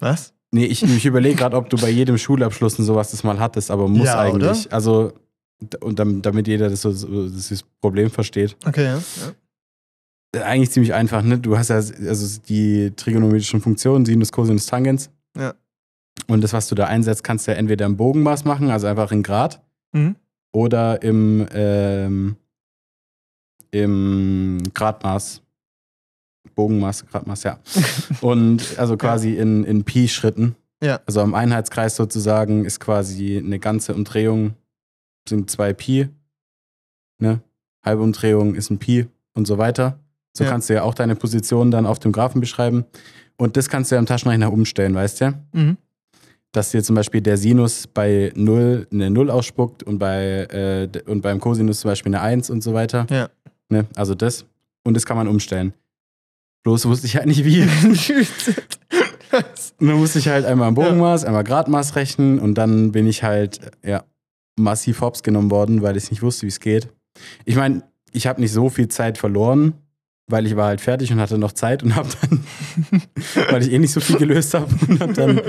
Was? 0.00 0.34
Nee, 0.50 0.66
ich, 0.66 0.82
ich 0.82 1.06
überlege 1.06 1.36
gerade, 1.36 1.56
ob 1.56 1.70
du 1.70 1.76
bei 1.78 1.88
jedem 1.88 2.18
Schulabschluss 2.18 2.78
und 2.78 2.84
sowas 2.84 3.10
das 3.12 3.24
mal 3.24 3.38
hattest, 3.38 3.70
aber 3.70 3.88
muss 3.88 4.06
Ja, 4.06 4.18
eigentlich. 4.20 4.70
Also, 4.72 5.12
d- 5.60 5.78
und 5.78 5.98
damit, 5.98 6.46
jeder 6.48 6.68
das, 6.68 6.82
das 6.82 7.64
Problem 7.80 8.10
versteht. 8.10 8.56
Okay, 8.66 8.84
ja. 8.84 8.96
ja. 8.98 10.40
Äh, 10.40 10.42
Eigentlich 10.44 10.70
ziemlich 10.72 10.92
einfach, 10.92 11.22
ne? 11.22 11.38
Du 11.38 11.56
hast 11.56 11.68
ja 11.68 11.76
also 11.76 12.40
die 12.48 12.90
trigonometrischen 12.96 13.60
Funktionen, 13.62 14.04
Sinus, 14.04 14.30
Cosinus, 14.32 14.66
Tangens. 14.66 15.08
Ja. 15.38 15.54
Und 16.26 16.42
das, 16.44 16.52
was 16.52 16.68
du 16.68 16.74
da 16.74 16.84
einsetzt, 16.86 17.24
kannst 17.24 17.46
du 17.46 17.52
ja 17.52 17.56
entweder 17.56 17.86
im 17.86 17.96
Bogenmaß 17.96 18.44
machen, 18.44 18.70
also 18.70 18.86
einfach 18.88 19.10
in 19.12 19.22
Grad, 19.22 19.62
Mhm. 19.94 20.16
oder 20.52 21.02
im, 21.02 21.46
ähm, 21.52 22.36
im 23.72 24.58
Gradmaß. 24.72 25.42
Bogenmaß, 26.54 27.06
Gradmaß, 27.06 27.42
ja. 27.44 27.58
Und 28.20 28.78
also 28.78 28.96
quasi 28.96 29.34
in, 29.34 29.64
in 29.64 29.84
Pi-Schritten. 29.84 30.54
Ja. 30.82 31.00
Also 31.06 31.20
am 31.20 31.34
Einheitskreis 31.34 31.96
sozusagen 31.96 32.64
ist 32.64 32.78
quasi 32.80 33.38
eine 33.38 33.58
ganze 33.58 33.94
Umdrehung, 33.94 34.54
sind 35.28 35.50
zwei 35.50 35.72
Pi. 35.72 36.08
Ne? 37.18 37.40
Halbe 37.84 38.02
Umdrehung 38.02 38.54
ist 38.54 38.70
ein 38.70 38.78
Pi 38.78 39.06
und 39.34 39.46
so 39.46 39.58
weiter. 39.58 39.98
So 40.36 40.44
Ja. 40.44 40.50
kannst 40.50 40.68
du 40.68 40.74
ja 40.74 40.82
auch 40.82 40.94
deine 40.94 41.14
Position 41.16 41.70
dann 41.70 41.86
auf 41.86 41.98
dem 41.98 42.12
Graphen 42.12 42.40
beschreiben. 42.40 42.84
Und 43.36 43.56
das 43.56 43.68
kannst 43.68 43.90
du 43.90 43.94
ja 43.94 43.98
im 44.00 44.06
Taschenrechner 44.06 44.52
umstellen, 44.52 44.94
weißt 44.94 45.20
du? 45.20 45.34
Mhm. 45.52 45.76
Dass 46.52 46.70
dir 46.70 46.82
zum 46.82 46.96
Beispiel 46.96 47.20
der 47.22 47.38
Sinus 47.38 47.86
bei 47.86 48.32
0 48.34 48.88
eine 48.92 49.10
0 49.10 49.30
ausspuckt 49.30 49.82
und, 49.84 49.98
bei, 49.98 50.44
äh, 50.50 50.88
und 51.10 51.22
beim 51.22 51.40
Cosinus 51.40 51.80
zum 51.80 51.90
Beispiel 51.90 52.14
eine 52.14 52.20
1 52.22 52.50
und 52.50 52.62
so 52.62 52.74
weiter. 52.74 53.06
Ja. 53.08 53.30
Ne? 53.72 53.86
Also 53.96 54.14
das. 54.14 54.46
Und 54.84 54.94
das 54.94 55.06
kann 55.06 55.16
man 55.16 55.26
umstellen. 55.26 55.74
Bloß 56.62 56.86
wusste 56.86 57.06
ich 57.06 57.16
halt 57.16 57.26
nicht 57.26 57.44
wie. 57.44 57.62
Und 59.32 59.88
dann 59.88 59.98
musste 59.98 60.18
ich 60.18 60.28
halt 60.28 60.44
einmal 60.44 60.68
im 60.68 60.74
Bogenmaß, 60.74 61.24
einmal 61.24 61.42
Gradmaß 61.42 61.96
rechnen 61.96 62.38
und 62.38 62.54
dann 62.54 62.92
bin 62.92 63.06
ich 63.06 63.22
halt, 63.22 63.60
ja, 63.82 64.04
massiv 64.60 65.00
hops 65.00 65.22
genommen 65.22 65.50
worden, 65.50 65.80
weil 65.80 65.96
ich 65.96 66.10
nicht 66.10 66.22
wusste, 66.22 66.42
wie 66.42 66.48
es 66.48 66.60
geht. 66.60 66.88
Ich 67.46 67.56
meine, 67.56 67.82
ich 68.12 68.26
habe 68.26 68.42
nicht 68.42 68.52
so 68.52 68.68
viel 68.68 68.88
Zeit 68.88 69.16
verloren, 69.16 69.72
weil 70.28 70.46
ich 70.46 70.54
war 70.54 70.66
halt 70.66 70.82
fertig 70.82 71.10
und 71.12 71.20
hatte 71.20 71.38
noch 71.38 71.52
Zeit 71.52 71.82
und 71.82 71.96
habe 71.96 72.08
dann, 72.20 72.44
weil 73.50 73.62
ich 73.62 73.72
eh 73.72 73.78
nicht 73.78 73.92
so 73.92 74.00
viel 74.00 74.16
gelöst 74.16 74.52
habe 74.52 74.68
und 74.86 75.00
habe 75.00 75.12
dann, 75.14 75.40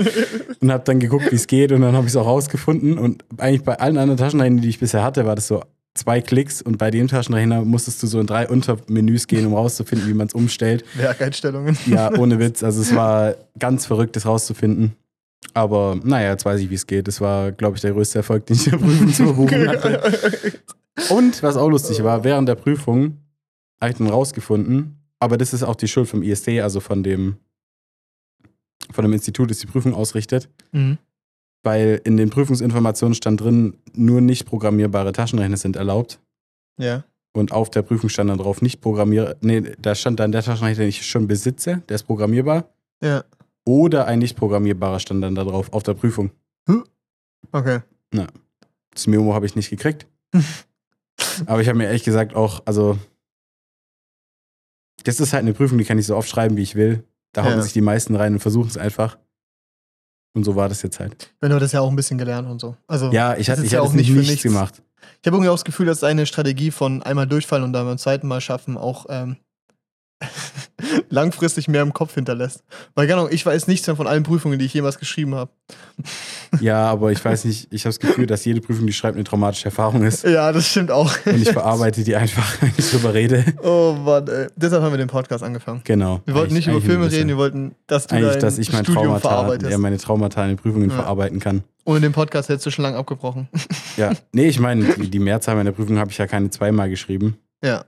und 0.62 0.72
hab 0.72 0.86
dann 0.86 1.02
geguckt, 1.02 1.30
wie 1.32 1.36
es 1.36 1.48
geht 1.48 1.74
und 1.74 1.82
dann 1.82 1.94
habe 1.94 2.06
ich 2.06 2.14
es 2.14 2.16
auch 2.16 2.26
rausgefunden 2.26 2.98
und 2.98 3.26
eigentlich 3.38 3.64
bei 3.64 3.78
allen 3.80 3.98
anderen 3.98 4.18
Taschenrechnern, 4.18 4.62
die 4.62 4.70
ich 4.70 4.80
bisher 4.80 5.04
hatte, 5.04 5.26
war 5.26 5.36
das 5.36 5.48
so 5.48 5.62
zwei 5.96 6.22
Klicks 6.22 6.62
und 6.62 6.78
bei 6.78 6.90
dem 6.92 7.08
Taschenrechner 7.08 7.64
musstest 7.64 8.02
du 8.02 8.08
so 8.08 8.20
in 8.20 8.28
drei 8.28 8.48
Untermenüs 8.50 9.28
gehen, 9.28 9.46
um 9.46 9.54
rauszufinden, 9.54 10.08
wie 10.08 10.14
man 10.14 10.28
es 10.28 10.34
umstellt. 10.34 10.84
Werkeinstellungen. 10.96 11.78
Ja, 11.86 12.12
ohne 12.18 12.40
Witz. 12.40 12.64
Also 12.64 12.82
es 12.82 12.96
war 12.96 13.36
ganz 13.60 13.86
verrückt, 13.86 14.16
das 14.16 14.26
rauszufinden. 14.26 14.94
Aber 15.54 16.00
naja, 16.04 16.32
jetzt 16.32 16.46
weiß 16.46 16.62
ich, 16.62 16.70
wie 16.70 16.76
es 16.76 16.88
geht. 16.88 17.08
Das 17.08 17.22
war, 17.22 17.52
glaube 17.52 17.76
ich, 17.76 17.82
der 17.82 17.92
größte 17.92 18.20
Erfolg, 18.20 18.46
den 18.46 18.56
ich 18.56 18.66
in 18.66 18.72
der 18.72 18.78
Prüfung 18.80 19.14
zur 19.14 19.26
Verbuchung 19.28 19.68
hatte. 19.68 20.54
Und 21.10 21.44
was 21.44 21.58
auch 21.58 21.70
lustig 21.70 22.04
war, 22.04 22.24
während 22.24 22.48
der 22.48 22.56
Prüfung 22.56 23.18
habe 23.82 23.92
ich 23.92 23.98
dann 23.98 24.08
rausgefunden, 24.08 24.98
aber 25.20 25.38
das 25.38 25.54
ist 25.54 25.64
auch 25.64 25.76
die 25.76 25.88
Schuld 25.88 26.08
vom 26.08 26.24
ISD, 26.24 26.62
also 26.62 26.80
von 26.80 27.04
dem, 27.04 27.36
von 28.92 29.04
dem 29.04 29.14
Institut, 29.14 29.50
das 29.52 29.60
die 29.60 29.68
Prüfung 29.68 29.94
ausrichtet, 29.94 30.50
Mhm. 30.72 30.98
Weil 31.64 32.02
in 32.04 32.18
den 32.18 32.30
Prüfungsinformationen 32.30 33.16
stand 33.16 33.42
drin, 33.42 33.78
nur 33.96 34.22
nicht 34.22 34.46
programmierbare 34.46 35.12
Taschenrechner 35.14 35.58
sind 35.58 35.76
erlaubt. 35.76 36.20
Ja. 36.78 37.04
Und 37.36 37.52
auf 37.52 37.72
der 37.72 37.82
Prüfung 37.82 38.10
stand 38.10 38.30
dann 38.30 38.38
drauf, 38.38 38.62
nicht 38.62 38.80
programmier, 38.82 39.38
nee, 39.42 39.62
da 39.80 39.96
stand 39.96 40.20
dann 40.20 40.32
der 40.32 40.44
Taschenrechner, 40.44 40.84
den 40.84 40.90
ich 40.90 41.06
schon 41.06 41.28
besitze, 41.28 41.82
der 41.90 41.96
ist 41.96 42.04
programmierbar. 42.04 42.70
Ja. 43.02 43.24
Oder 43.66 44.06
ein 44.08 44.20
nicht 44.20 44.36
programmierbarer 44.36 45.00
stand 45.00 45.24
dann 45.24 45.36
da 45.36 45.44
drauf 45.44 45.72
auf 45.74 45.84
der 45.84 45.94
Prüfung. 45.94 46.32
Okay. 47.52 47.80
Das 48.92 49.08
Memo 49.08 49.34
habe 49.34 49.46
ich 49.46 49.56
nicht 49.56 49.70
gekriegt. 49.70 50.06
Aber 51.46 51.62
ich 51.62 51.68
habe 51.68 51.78
mir 51.78 51.86
ehrlich 51.86 52.04
gesagt 52.04 52.36
auch, 52.36 52.62
also, 52.66 52.98
das 55.04 55.20
ist 55.20 55.34
halt 55.34 55.42
eine 55.44 55.54
Prüfung, 55.54 55.78
die 55.78 55.86
kann 55.86 55.98
ich 56.00 56.06
so 56.06 56.16
oft 56.16 56.30
schreiben, 56.30 56.58
wie 56.58 56.62
ich 56.62 56.76
will. 56.76 57.04
Da 57.34 57.44
hauen 57.44 57.54
Ja. 57.54 57.62
sich 57.62 57.74
die 57.74 57.82
meisten 57.82 58.16
rein 58.16 58.34
und 58.34 58.40
versuchen 58.40 58.68
es 58.68 58.78
einfach. 58.78 59.18
Und 60.36 60.44
so 60.44 60.56
war 60.56 60.68
das 60.70 60.82
jetzt 60.82 61.00
halt. 61.00 61.32
Wenn 61.42 61.52
du 61.52 61.60
das 61.60 61.72
ja 61.72 61.82
auch 61.82 61.90
ein 61.90 61.96
bisschen 61.96 62.18
gelernt 62.18 62.50
und 62.50 62.60
so. 62.60 62.76
Also, 62.88 63.12
Ja, 63.12 63.36
ich 63.38 63.50
hatte 63.50 63.64
ich 63.64 63.72
ja 63.72 63.82
auch 63.82 63.94
nicht 63.94 64.08
für 64.10 64.14
nichts 64.18 64.30
nichts. 64.32 64.44
gemacht. 64.44 64.82
Ich 65.22 65.28
habe 65.28 65.36
irgendwie 65.38 65.50
auch 65.50 65.54
das 65.56 65.64
Gefühl, 65.66 65.86
dass 65.86 66.00
deine 66.00 66.26
Strategie 66.26 66.72
von 66.72 67.04
einmal 67.04 67.28
durchfallen 67.28 67.64
und 67.64 67.74
dann 67.74 67.86
beim 67.86 67.98
zweiten 67.98 68.28
Mal 68.28 68.42
schaffen 68.42 68.78
auch 68.78 69.06
ähm, 69.10 69.38
langfristig 71.10 71.68
mehr 71.68 71.82
im 71.82 71.94
Kopf 71.94 72.14
hinterlässt. 72.16 72.64
Weil, 72.96 73.12
Ahnung, 73.12 73.28
ich 73.32 73.46
weiß 73.46 73.68
nichts 73.68 73.86
mehr 73.88 73.96
von 73.96 74.08
allen 74.08 74.24
Prüfungen, 74.24 74.60
die 74.60 74.66
ich 74.66 74.74
jemals 74.74 74.98
geschrieben 75.00 75.36
habe. 75.36 75.52
Ja, 76.60 76.86
aber 76.88 77.12
ich 77.12 77.24
weiß 77.24 77.46
nicht, 77.46 77.68
ich 77.72 77.84
habe 77.86 77.90
das 77.96 78.00
Gefühl, 78.00 78.26
dass 78.26 78.46
jede 78.46 78.62
Prüfung, 78.62 78.86
die 78.86 78.92
ich 78.92 78.98
schreibe, 78.98 79.16
eine 79.16 79.24
traumatische 79.24 79.66
Erfahrung 79.66 80.04
ist. 80.04 80.24
Ja, 80.24 80.52
das 80.52 80.68
stimmt 80.68 80.92
auch. 80.92 81.12
Und 81.26 81.42
ich 81.42 81.50
verarbeite 81.52 82.04
die 82.04 82.16
einfach, 82.16 82.46
wenn 82.62 82.72
ich 82.78 82.90
drüber 82.92 83.14
rede. 83.14 83.44
Oh 83.64 83.94
Mann, 83.94 84.28
ey. 84.28 84.48
Deshalb 84.56 84.84
haben 84.84 84.92
wir 84.92 84.98
den 84.98 85.08
Podcast 85.08 85.44
angefangen. 85.44 85.82
Genau. 85.84 86.22
Wir 86.26 86.36
wollten 86.36 86.54
nicht 86.54 86.68
über 86.68 86.82
Filme 86.82 87.12
reden, 87.12 87.30
wir 87.30 87.38
wollten, 87.38 87.76
dass 87.88 88.08
du. 88.08 88.16
Eigentlich, 88.16 88.38
dass 88.38 88.58
ich 88.58 88.72
mein 88.72 88.84
Studium 88.84 89.06
Traumata, 89.06 89.30
verarbeitest. 89.30 89.72
ja, 89.72 89.78
meine 89.78 89.98
Traumata 89.98 90.46
in 90.46 90.58
Prüfungen 90.58 90.90
Ja. 90.90 90.96
verarbeiten 90.96 91.40
kann. 91.40 91.64
Ohne 91.86 92.02
den 92.02 92.12
Podcast 92.14 92.50
hättest 92.50 92.66
du 92.66 92.72
schon 92.72 92.84
lange 92.84 92.98
abgebrochen. 92.98 93.50
Ja, 93.98 94.12
nee, 94.32 94.48
ich 94.48 94.60
meine, 94.60 94.86
die, 94.98 95.10
die 95.10 95.20
Mehrzahl 95.20 95.56
meiner 95.56 95.72
Prüfungen 95.72 96.00
habe 96.00 96.12
ich 96.12 96.18
ja 96.18 96.28
keine 96.28 96.50
zweimal 96.50 96.90
geschrieben. 96.90 97.38
ja, 97.64 97.84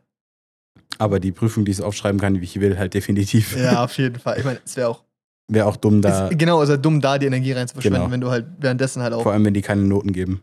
Aber 0.98 1.20
die 1.20 1.32
Prüfung, 1.32 1.66
die 1.66 1.72
ich 1.72 1.78
so 1.78 1.86
aufschreiben 1.86 2.20
kann, 2.20 2.40
wie 2.40 2.44
ich 2.46 2.60
will, 2.60 2.78
halt 2.78 2.94
definitiv. 2.94 3.56
ja, 3.58 3.84
auf 3.84 3.98
jeden 3.98 4.20
Fall. 4.20 4.38
Ich 4.40 4.46
meine, 4.46 4.60
es 4.66 4.76
wäre 4.78 4.90
auch. 4.90 5.04
Wäre 5.48 5.68
auch 5.68 5.76
dumm 5.76 6.02
da, 6.02 6.30
Ist, 6.30 6.40
genau, 6.40 6.60
also 6.60 6.76
dumm, 6.76 7.02
da 7.02 7.20
die 7.20 7.28
Energie 7.28 7.52
rein 7.52 7.68
zu 7.68 7.76
verschwenden, 7.76 8.00
Genau. 8.00 8.12
wenn 8.12 8.22
du 8.22 8.32
halt 8.32 8.48
währenddessen 8.60 9.04
halt 9.04 9.14
auch. 9.14 9.22
vor 9.22 9.32
allem, 9.32 9.46
wenn 9.46 9.54
die 9.54 9.62
keine 9.62 9.84
Noten 9.84 10.12
geben. 10.12 10.42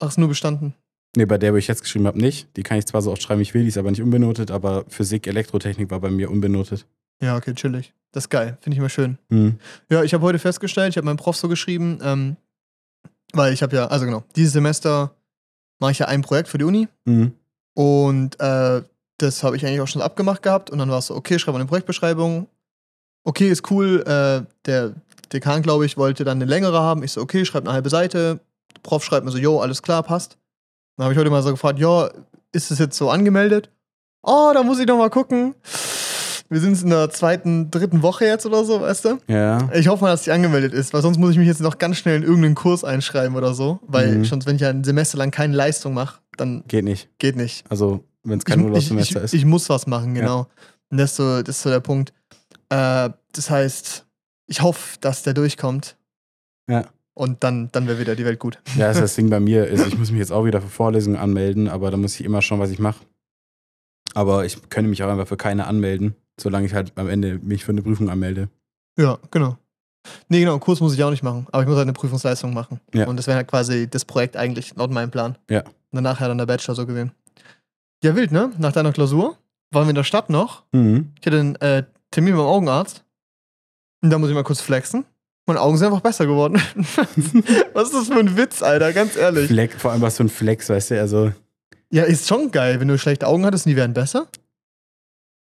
Ach, 0.00 0.08
ist 0.08 0.16
nur 0.18 0.28
bestanden. 0.28 0.74
Nee, 1.16 1.24
bei 1.26 1.38
der, 1.38 1.52
wo 1.52 1.56
ich 1.56 1.66
jetzt 1.66 1.82
geschrieben 1.82 2.06
habe, 2.06 2.20
nicht. 2.20 2.56
Die 2.56 2.62
kann 2.62 2.78
ich 2.78 2.86
zwar 2.86 3.02
so 3.02 3.10
oft 3.10 3.20
schreiben, 3.20 3.40
wie 3.40 3.42
ich 3.42 3.52
will, 3.54 3.62
die 3.62 3.68
ist 3.68 3.78
aber 3.78 3.90
nicht 3.90 4.00
unbenotet, 4.02 4.52
aber 4.52 4.84
Physik, 4.88 5.26
Elektrotechnik 5.26 5.90
war 5.90 5.98
bei 5.98 6.08
mir 6.10 6.30
unbenotet. 6.30 6.86
Ja, 7.20 7.36
okay, 7.36 7.52
chillig. 7.54 7.92
Das 8.12 8.24
ist 8.24 8.28
geil. 8.30 8.58
Finde 8.60 8.74
ich 8.74 8.78
immer 8.78 8.88
schön. 8.90 9.18
Hm. 9.30 9.56
Ja, 9.90 10.04
ich 10.04 10.14
habe 10.14 10.22
heute 10.24 10.38
festgestellt, 10.38 10.90
ich 10.90 10.96
habe 10.98 11.04
meinem 11.04 11.16
Prof 11.16 11.36
so 11.36 11.48
geschrieben, 11.48 11.98
ähm, 12.02 12.36
weil 13.32 13.52
ich 13.52 13.62
habe 13.62 13.74
ja, 13.74 13.86
also 13.88 14.04
genau, 14.04 14.22
dieses 14.36 14.52
Semester 14.52 15.12
mache 15.80 15.90
ich 15.90 15.98
ja 15.98 16.06
ein 16.06 16.22
Projekt 16.22 16.48
für 16.48 16.58
die 16.58 16.64
Uni 16.64 16.86
Hm. 17.08 17.32
und 17.74 18.38
äh, 18.40 18.82
das 19.18 19.42
habe 19.42 19.56
ich 19.56 19.66
eigentlich 19.66 19.80
auch 19.80 19.88
schon 19.88 20.02
abgemacht 20.02 20.42
gehabt 20.42 20.70
und 20.70 20.78
dann 20.78 20.90
war 20.90 20.98
es 20.98 21.06
so, 21.06 21.14
okay, 21.16 21.38
schreib 21.38 21.54
mal 21.54 21.60
eine 21.60 21.68
Projektbeschreibung 21.68 22.46
okay, 23.24 23.50
ist 23.50 23.70
cool, 23.70 24.02
äh, 24.06 24.46
der 24.64 24.94
Dekan, 25.34 25.60
glaube 25.60 25.84
ich, 25.84 25.98
wollte 25.98 26.24
dann 26.24 26.38
eine 26.38 26.46
längere 26.46 26.80
haben. 26.80 27.02
Ich 27.02 27.12
so, 27.12 27.20
okay, 27.20 27.44
schreib 27.44 27.64
eine 27.64 27.74
halbe 27.74 27.90
Seite. 27.90 28.40
Der 28.74 28.80
Prof 28.82 29.04
schreibt 29.04 29.26
mir 29.26 29.30
so, 29.30 29.36
jo, 29.36 29.60
alles 29.60 29.82
klar, 29.82 30.02
passt. 30.02 30.38
Dann 30.96 31.04
habe 31.04 31.12
ich 31.12 31.18
heute 31.18 31.28
mal 31.28 31.42
so 31.42 31.50
gefragt, 31.50 31.78
ja, 31.78 32.08
ist 32.52 32.70
es 32.70 32.78
jetzt 32.78 32.96
so 32.96 33.10
angemeldet? 33.10 33.70
Oh, 34.22 34.50
da 34.54 34.62
muss 34.62 34.78
ich 34.78 34.86
noch 34.86 34.96
mal 34.96 35.10
gucken. 35.10 35.54
Wir 36.48 36.60
sind 36.60 36.80
in 36.82 36.88
der 36.88 37.10
zweiten, 37.10 37.70
dritten 37.70 38.00
Woche 38.00 38.24
jetzt 38.24 38.46
oder 38.46 38.64
so, 38.64 38.80
weißt 38.80 39.04
du? 39.04 39.18
Ja. 39.26 39.68
Ich 39.74 39.88
hoffe 39.88 40.02
mal, 40.04 40.10
dass 40.10 40.22
die 40.22 40.30
angemeldet 40.32 40.72
ist, 40.72 40.94
weil 40.94 41.02
sonst 41.02 41.18
muss 41.18 41.32
ich 41.32 41.36
mich 41.36 41.48
jetzt 41.48 41.60
noch 41.60 41.76
ganz 41.76 41.98
schnell 41.98 42.16
in 42.16 42.22
irgendeinen 42.22 42.54
Kurs 42.54 42.82
einschreiben 42.84 43.36
oder 43.36 43.52
so. 43.52 43.80
Weil 43.86 44.18
Mhm. 44.18 44.24
schon, 44.24 44.46
wenn 44.46 44.56
ich 44.56 44.62
ja 44.62 44.70
ein 44.70 44.84
Semester 44.84 45.18
lang 45.18 45.30
keine 45.30 45.54
Leistung 45.54 45.92
mache, 45.92 46.20
dann 46.38 46.64
Geht 46.66 46.84
nicht. 46.84 47.10
geht 47.18 47.36
nicht. 47.36 47.64
Also, 47.68 48.04
wenn 48.24 48.38
es 48.38 48.44
kein 48.44 48.60
Urlaubssemester 48.60 49.22
ist. 49.22 49.34
ich 49.34 49.44
muss 49.44 49.68
was 49.68 49.86
machen, 49.86 50.14
genau. 50.14 50.48
Und 50.90 50.98
das 50.98 51.10
ist, 51.10 51.16
so, 51.16 51.42
das 51.42 51.56
ist 51.56 51.62
so 51.62 51.70
der 51.70 51.80
Punkt. 51.80 52.12
Äh, 52.70 53.10
das 53.32 53.50
heißt, 53.50 54.06
ich 54.46 54.62
hoffe, 54.62 54.98
dass 55.00 55.22
der 55.22 55.34
durchkommt. 55.34 55.96
Ja. 56.68 56.86
Und 57.14 57.42
dann, 57.42 57.70
dann 57.72 57.86
wäre 57.86 57.98
wieder 57.98 58.14
die 58.14 58.24
Welt 58.24 58.38
gut. 58.38 58.60
Ja, 58.76 58.88
das 58.88 58.96
ist 58.96 59.02
das 59.02 59.14
Ding 59.16 59.28
bei 59.28 59.40
mir. 59.40 59.66
Ist, 59.66 59.86
ich 59.86 59.98
muss 59.98 60.10
mich 60.10 60.20
jetzt 60.20 60.32
auch 60.32 60.44
wieder 60.44 60.60
für 60.60 60.68
Vorlesungen 60.68 61.18
anmelden, 61.18 61.68
aber 61.68 61.90
da 61.90 61.96
muss 61.96 62.14
ich 62.14 62.24
immer 62.24 62.42
schauen, 62.42 62.60
was 62.60 62.70
ich 62.70 62.78
mache. 62.78 63.04
Aber 64.14 64.44
ich 64.44 64.68
könnte 64.70 64.88
mich 64.88 65.02
auch 65.02 65.10
einfach 65.10 65.28
für 65.28 65.36
keine 65.36 65.66
anmelden, 65.66 66.14
solange 66.40 66.66
ich 66.66 66.74
halt 66.74 66.92
am 66.96 67.08
Ende 67.08 67.38
mich 67.38 67.64
für 67.64 67.72
eine 67.72 67.82
Prüfung 67.82 68.08
anmelde. 68.08 68.48
Ja, 68.98 69.18
genau. 69.30 69.58
Nee, 70.28 70.40
genau, 70.40 70.52
einen 70.52 70.60
Kurs 70.60 70.80
muss 70.80 70.94
ich 70.94 71.04
auch 71.04 71.10
nicht 71.10 71.22
machen, 71.22 71.46
aber 71.52 71.62
ich 71.62 71.68
muss 71.68 71.76
halt 71.76 71.86
eine 71.86 71.92
Prüfungsleistung 71.92 72.54
machen. 72.54 72.80
Ja. 72.94 73.06
Und 73.06 73.16
das 73.16 73.26
wäre 73.26 73.36
halt 73.36 73.48
quasi 73.48 73.88
das 73.88 74.04
Projekt 74.04 74.36
eigentlich, 74.36 74.74
laut 74.76 74.90
meinem 74.90 75.10
Plan. 75.10 75.36
Ja. 75.50 75.60
Und 75.60 75.92
danach 75.92 76.20
ja 76.20 76.28
dann 76.28 76.38
der 76.38 76.46
Bachelor 76.46 76.74
so 76.74 76.86
gesehen. 76.86 77.12
Ja, 78.02 78.14
wild, 78.14 78.32
ne? 78.32 78.52
Nach 78.58 78.72
deiner 78.72 78.92
Klausur 78.92 79.36
waren 79.70 79.86
wir 79.86 79.90
in 79.90 79.96
der 79.96 80.04
Stadt 80.04 80.30
noch. 80.30 80.64
Mhm. 80.72 81.12
Ich 81.20 81.26
hatte 81.26 81.40
einen 81.40 81.56
äh, 81.56 81.84
Termin 82.10 82.34
beim 82.36 82.46
Augenarzt. 82.46 83.04
Und 84.02 84.10
da 84.10 84.18
muss 84.18 84.28
ich 84.28 84.34
mal 84.34 84.44
kurz 84.44 84.60
flexen. 84.60 85.04
Meine 85.46 85.60
Augen 85.60 85.76
sind 85.78 85.86
einfach 85.88 86.00
besser 86.02 86.26
geworden. 86.26 86.54
Was 87.72 87.88
ist 87.88 87.94
das 87.94 88.06
für 88.08 88.18
ein 88.20 88.36
Witz, 88.36 88.62
Alter? 88.62 88.92
Ganz 88.92 89.16
ehrlich. 89.16 89.48
Fleck, 89.48 89.72
vor 89.72 89.92
allem 89.92 90.02
was 90.02 90.16
für 90.18 90.24
ein 90.24 90.28
Flex, 90.28 90.68
weißt 90.68 90.90
du? 90.92 91.00
Also, 91.00 91.32
Ja, 91.90 92.04
ist 92.04 92.28
schon 92.28 92.50
geil, 92.50 92.80
wenn 92.80 92.88
du 92.88 92.98
schlechte 92.98 93.26
Augen 93.26 93.44
hattest 93.46 93.64
und 93.66 93.70
die 93.70 93.76
werden 93.76 93.94
besser. 93.94 94.28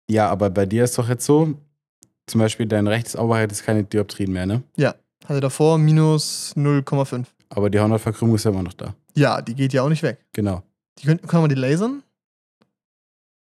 ja, 0.10 0.30
aber 0.30 0.50
bei 0.52 0.66
dir 0.66 0.84
ist 0.84 0.98
doch 0.98 1.10
jetzt 1.10 1.26
so, 1.26 1.56
zum 2.28 2.40
Beispiel 2.40 2.68
dein 2.68 2.88
rechtes 2.88 3.16
Auge 3.16 3.36
hat 3.36 3.50
jetzt 3.52 3.64
keine 3.66 3.84
Dioptrien 3.84 4.32
mehr, 4.32 4.46
ne? 4.46 4.62
Hatte 5.26 5.42
davor 5.42 5.78
minus 5.78 6.54
0,5. 6.56 7.26
Aber 7.50 7.70
die 7.70 7.80
Hornhautverkrümmung 7.80 8.36
ist 8.36 8.46
ja 8.46 8.52
immer 8.52 8.64
noch 8.64 8.74
da. 8.74 8.94
Ja, 9.16 9.42
die 9.42 9.56
geht 9.56 9.74
ja 9.74 9.82
auch 9.82 9.90
nicht 9.90 10.04
weg. 10.04 10.20
Genau. 10.32 10.64
Die 11.00 11.08
können, 11.08 11.22
kann 11.22 11.42
man 11.42 11.50
die 11.50 11.56
lasern? 11.56 12.04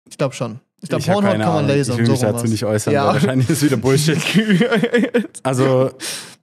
Ich 0.08 0.18
glaube 0.18 0.34
schon. 0.34 0.61
Ich 0.82 0.88
glaube, 0.90 1.02
keine 1.04 1.42
kann 1.42 1.54
man 1.54 1.66
lasern. 1.68 1.94
Ich 1.99 2.02
will 2.02 2.11
mich 2.11 2.20
so 2.20 2.26
dazu 2.26 2.46
nicht 2.46 2.64
äußern, 2.64 2.92
Ja. 2.92 3.06
weil 3.06 3.14
wahrscheinlich 3.14 3.49
ist 3.49 3.62
wieder 3.62 3.76
Bullshit. 3.78 4.18
Also, 5.42 5.90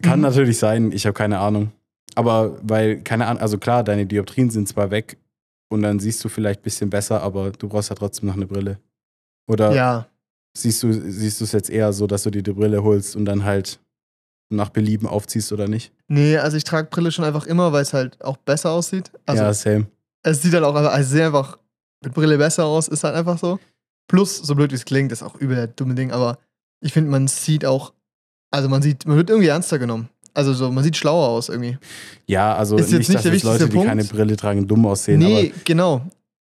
kann 0.02 0.22
natürlich 0.22 0.58
sein, 0.58 0.92
ich 0.92 1.06
habe 1.06 1.14
keine 1.14 1.40
Ahnung. 1.40 1.72
Aber 2.16 2.58
weil, 2.64 3.02
keine 3.02 3.28
Ahnung, 3.28 3.42
also 3.42 3.58
klar, 3.58 3.84
deine 3.84 4.06
Dioptrien 4.06 4.50
sind 4.50 4.68
zwar 4.68 4.92
weg 4.92 5.18
und 5.70 5.82
dann 5.82 6.00
siehst 6.00 6.24
du 6.24 6.30
vielleicht 6.30 6.62
ein 6.62 6.64
bisschen 6.64 6.90
besser, 6.90 7.22
aber 7.22 7.52
du 7.52 7.68
brauchst 7.70 7.90
ja 7.90 7.96
trotzdem 7.96 8.28
noch 8.28 8.36
eine 8.36 8.46
Brille. 8.48 8.80
Oder 9.48 9.74
ja, 9.74 10.08
siehst 10.56 10.84
du 10.84 10.92
siehst 10.92 11.40
du 11.40 11.46
es 11.46 11.52
jetzt 11.52 11.70
eher 11.70 11.94
so, 11.94 12.08
dass 12.08 12.24
du 12.24 12.30
dir 12.32 12.44
die 12.44 12.52
Brille 12.52 12.84
holst 12.84 13.16
und 13.16 13.26
dann 13.26 13.44
halt 13.44 13.80
nach 14.50 14.70
Belieben 14.70 15.08
aufziehst 15.08 15.52
oder 15.54 15.68
nicht? 15.68 15.94
nee, 16.08 16.38
also 16.38 16.58
ich 16.58 16.64
trage 16.66 16.90
Brille 16.90 17.12
schon 17.12 17.24
einfach 17.26 17.46
immer, 17.48 17.72
weil 17.72 17.84
es 17.84 17.94
halt 17.94 18.22
auch 18.24 18.38
besser 18.38 18.72
aussieht. 18.72 19.12
Also 19.26 19.44
ja, 19.44 19.54
same. 19.54 19.88
es 20.24 20.42
sieht 20.42 20.54
halt 20.54 20.64
auch 20.66 20.76
einfach, 20.76 20.92
also 20.94 21.10
sehr 21.10 21.28
einfach 21.28 21.58
mit 22.04 22.14
Brille 22.14 22.38
besser 22.38 22.66
aus, 22.66 22.88
ist 22.88 23.04
halt 23.04 23.16
einfach 23.16 23.38
so. 23.38 23.60
Plus, 24.08 24.38
so 24.38 24.56
blöd 24.56 24.72
wie 24.72 24.76
es 24.76 24.86
klingt, 24.86 25.12
ist 25.12 25.24
auch 25.24 25.36
übel 25.36 25.56
der 25.56 25.68
dumme 25.68 25.96
Ding, 25.96 26.12
aber 26.12 26.40
ich 26.82 26.94
finde, 26.94 27.10
man 27.12 27.28
sieht 27.28 27.66
auch, 27.66 27.94
also 28.52 28.68
man 28.68 28.82
sieht, 28.82 29.06
man 29.06 29.16
wird 29.18 29.30
irgendwie 29.30 29.48
ernster 29.50 29.80
genommen. 29.80 30.10
Also 30.34 30.54
so, 30.54 30.72
man 30.72 30.84
sieht 30.84 30.96
schlauer 30.98 31.28
aus 31.28 31.50
irgendwie. 31.50 31.78
Ja, 32.26 32.56
also 32.56 32.78
Ist 32.78 32.92
jetzt 32.92 33.00
nicht, 33.00 33.10
nicht 33.10 33.18
dass 33.20 33.26
jetzt 33.26 33.44
Leute, 33.44 33.60
wichtigste 33.66 33.70
die 33.70 33.76
Punkt. 33.76 33.88
keine 33.90 34.04
Brille 34.06 34.36
tragen, 34.38 34.68
dumm 34.68 34.86
aussehen, 34.86 35.20
nee, 35.20 35.48
aber 35.52 35.60
genau. 35.66 36.02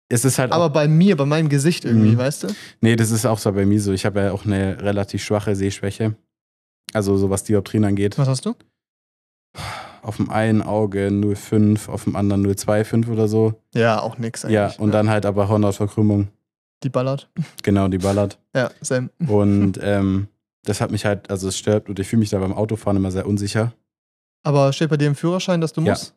es 0.09 0.23
ist 0.25 0.37
halt 0.39 0.51
Aber 0.51 0.69
bei 0.69 0.87
mir, 0.87 1.17
bei 1.17 1.25
meinem 1.25 1.49
Gesicht 1.49 1.85
irgendwie, 1.85 2.11
Mhm. 2.11 2.17
weißt 2.17 2.43
du? 2.43 2.47
Nee, 2.81 2.95
das 2.95 3.11
ist 3.11 3.25
auch 3.25 3.39
so 3.39 3.51
bei 3.51 3.65
mir 3.65 3.81
so. 3.81 3.91
Ich 3.91 4.05
habe 4.05 4.19
ja 4.21 4.31
auch 4.31 4.45
eine 4.45 4.79
relativ 4.81 5.23
schwache 5.23 5.55
Sehschwäche. 5.55 6.15
Also 6.93 7.17
so 7.17 7.29
was 7.29 7.43
Dioptrien 7.43 7.83
angeht. 7.85 8.17
Was 8.17 8.27
hast 8.27 8.45
du? 8.45 8.55
Auf 10.01 10.17
dem 10.17 10.29
einen 10.29 10.61
Auge 10.61 11.07
0,5, 11.09 11.89
auf 11.89 12.03
dem 12.05 12.15
anderen 12.15 12.45
0,25 12.45 13.09
oder 13.11 13.27
so. 13.27 13.53
Ja, 13.73 14.01
auch 14.01 14.17
nix 14.17 14.43
eigentlich. 14.45 14.55
Ja, 14.55 14.71
und 14.77 14.91
dann 14.93 15.09
halt 15.09 15.25
aber 15.25 15.47
Hornhautverkrümmung. 15.49 16.27
Die 16.83 16.89
ballert. 16.89 17.29
Genau, 17.63 17.87
die 17.87 17.97
ballert. 17.97 18.37
Ja, 18.55 18.71
Sam. 18.81 19.09
Und 19.27 19.79
ähm, 19.83 20.27
das 20.63 20.81
hat 20.81 20.91
mich 20.91 21.05
halt, 21.05 21.29
also 21.29 21.47
es 21.47 21.57
stört 21.57 21.87
und 21.89 21.99
ich 21.99 22.07
fühle 22.07 22.21
mich 22.21 22.29
da 22.29 22.39
beim 22.39 22.53
Autofahren 22.53 22.97
immer 22.97 23.11
sehr 23.11 23.27
unsicher. 23.27 23.73
Aber 24.43 24.71
steht 24.73 24.89
bei 24.89 24.97
dir 24.97 25.07
im 25.07 25.15
Führerschein, 25.15 25.61
dass 25.61 25.73
du 25.73 25.81
Ja. 25.81 25.91
musst? 25.91 26.13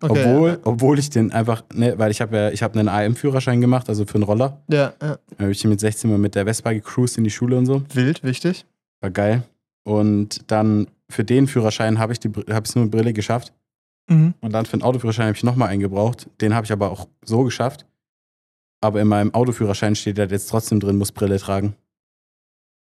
Okay, 0.00 0.24
obwohl, 0.26 0.58
obwohl 0.64 0.98
ich 0.98 1.10
den 1.10 1.30
einfach, 1.30 1.62
ne, 1.74 1.98
weil 1.98 2.10
ich 2.10 2.20
habe 2.22 2.34
ja, 2.36 2.50
ich 2.50 2.62
habe 2.62 2.78
einen 2.78 2.88
AM-Führerschein 2.88 3.60
gemacht, 3.60 3.88
also 3.90 4.06
für 4.06 4.14
einen 4.14 4.22
Roller. 4.24 4.62
Ja, 4.70 4.94
ja. 5.02 5.18
Da 5.36 5.42
habe 5.42 5.52
ich 5.52 5.62
mit 5.64 5.78
16 5.78 6.08
mal 6.10 6.18
mit 6.18 6.34
der 6.34 6.46
Vespa 6.46 6.72
gecruised 6.72 7.18
in 7.18 7.24
die 7.24 7.30
Schule 7.30 7.58
und 7.58 7.66
so. 7.66 7.82
Wild, 7.92 8.22
wichtig. 8.22 8.64
War 9.02 9.10
geil. 9.10 9.42
Und 9.84 10.50
dann 10.50 10.86
für 11.14 11.24
den 11.24 11.46
Führerschein 11.46 11.98
habe 11.98 12.12
ich 12.12 12.20
die 12.20 12.28
habe 12.28 12.66
ich 12.66 12.74
nur 12.74 12.82
eine 12.82 12.90
Brille 12.90 13.12
geschafft. 13.12 13.52
Mhm. 14.08 14.34
Und 14.40 14.52
dann 14.52 14.66
für 14.66 14.76
den 14.76 14.82
Autoführerschein 14.82 15.28
habe 15.28 15.36
ich 15.36 15.44
nochmal 15.44 15.68
einen 15.68 15.80
gebraucht. 15.80 16.28
Den 16.40 16.54
habe 16.54 16.66
ich 16.66 16.72
aber 16.72 16.90
auch 16.90 17.08
so 17.24 17.44
geschafft. 17.44 17.86
Aber 18.80 19.00
in 19.00 19.08
meinem 19.08 19.32
Autoführerschein 19.32 19.96
steht 19.96 20.18
halt 20.18 20.30
jetzt 20.30 20.50
trotzdem 20.50 20.80
drin, 20.80 20.96
muss 20.96 21.12
Brille 21.12 21.38
tragen. 21.38 21.74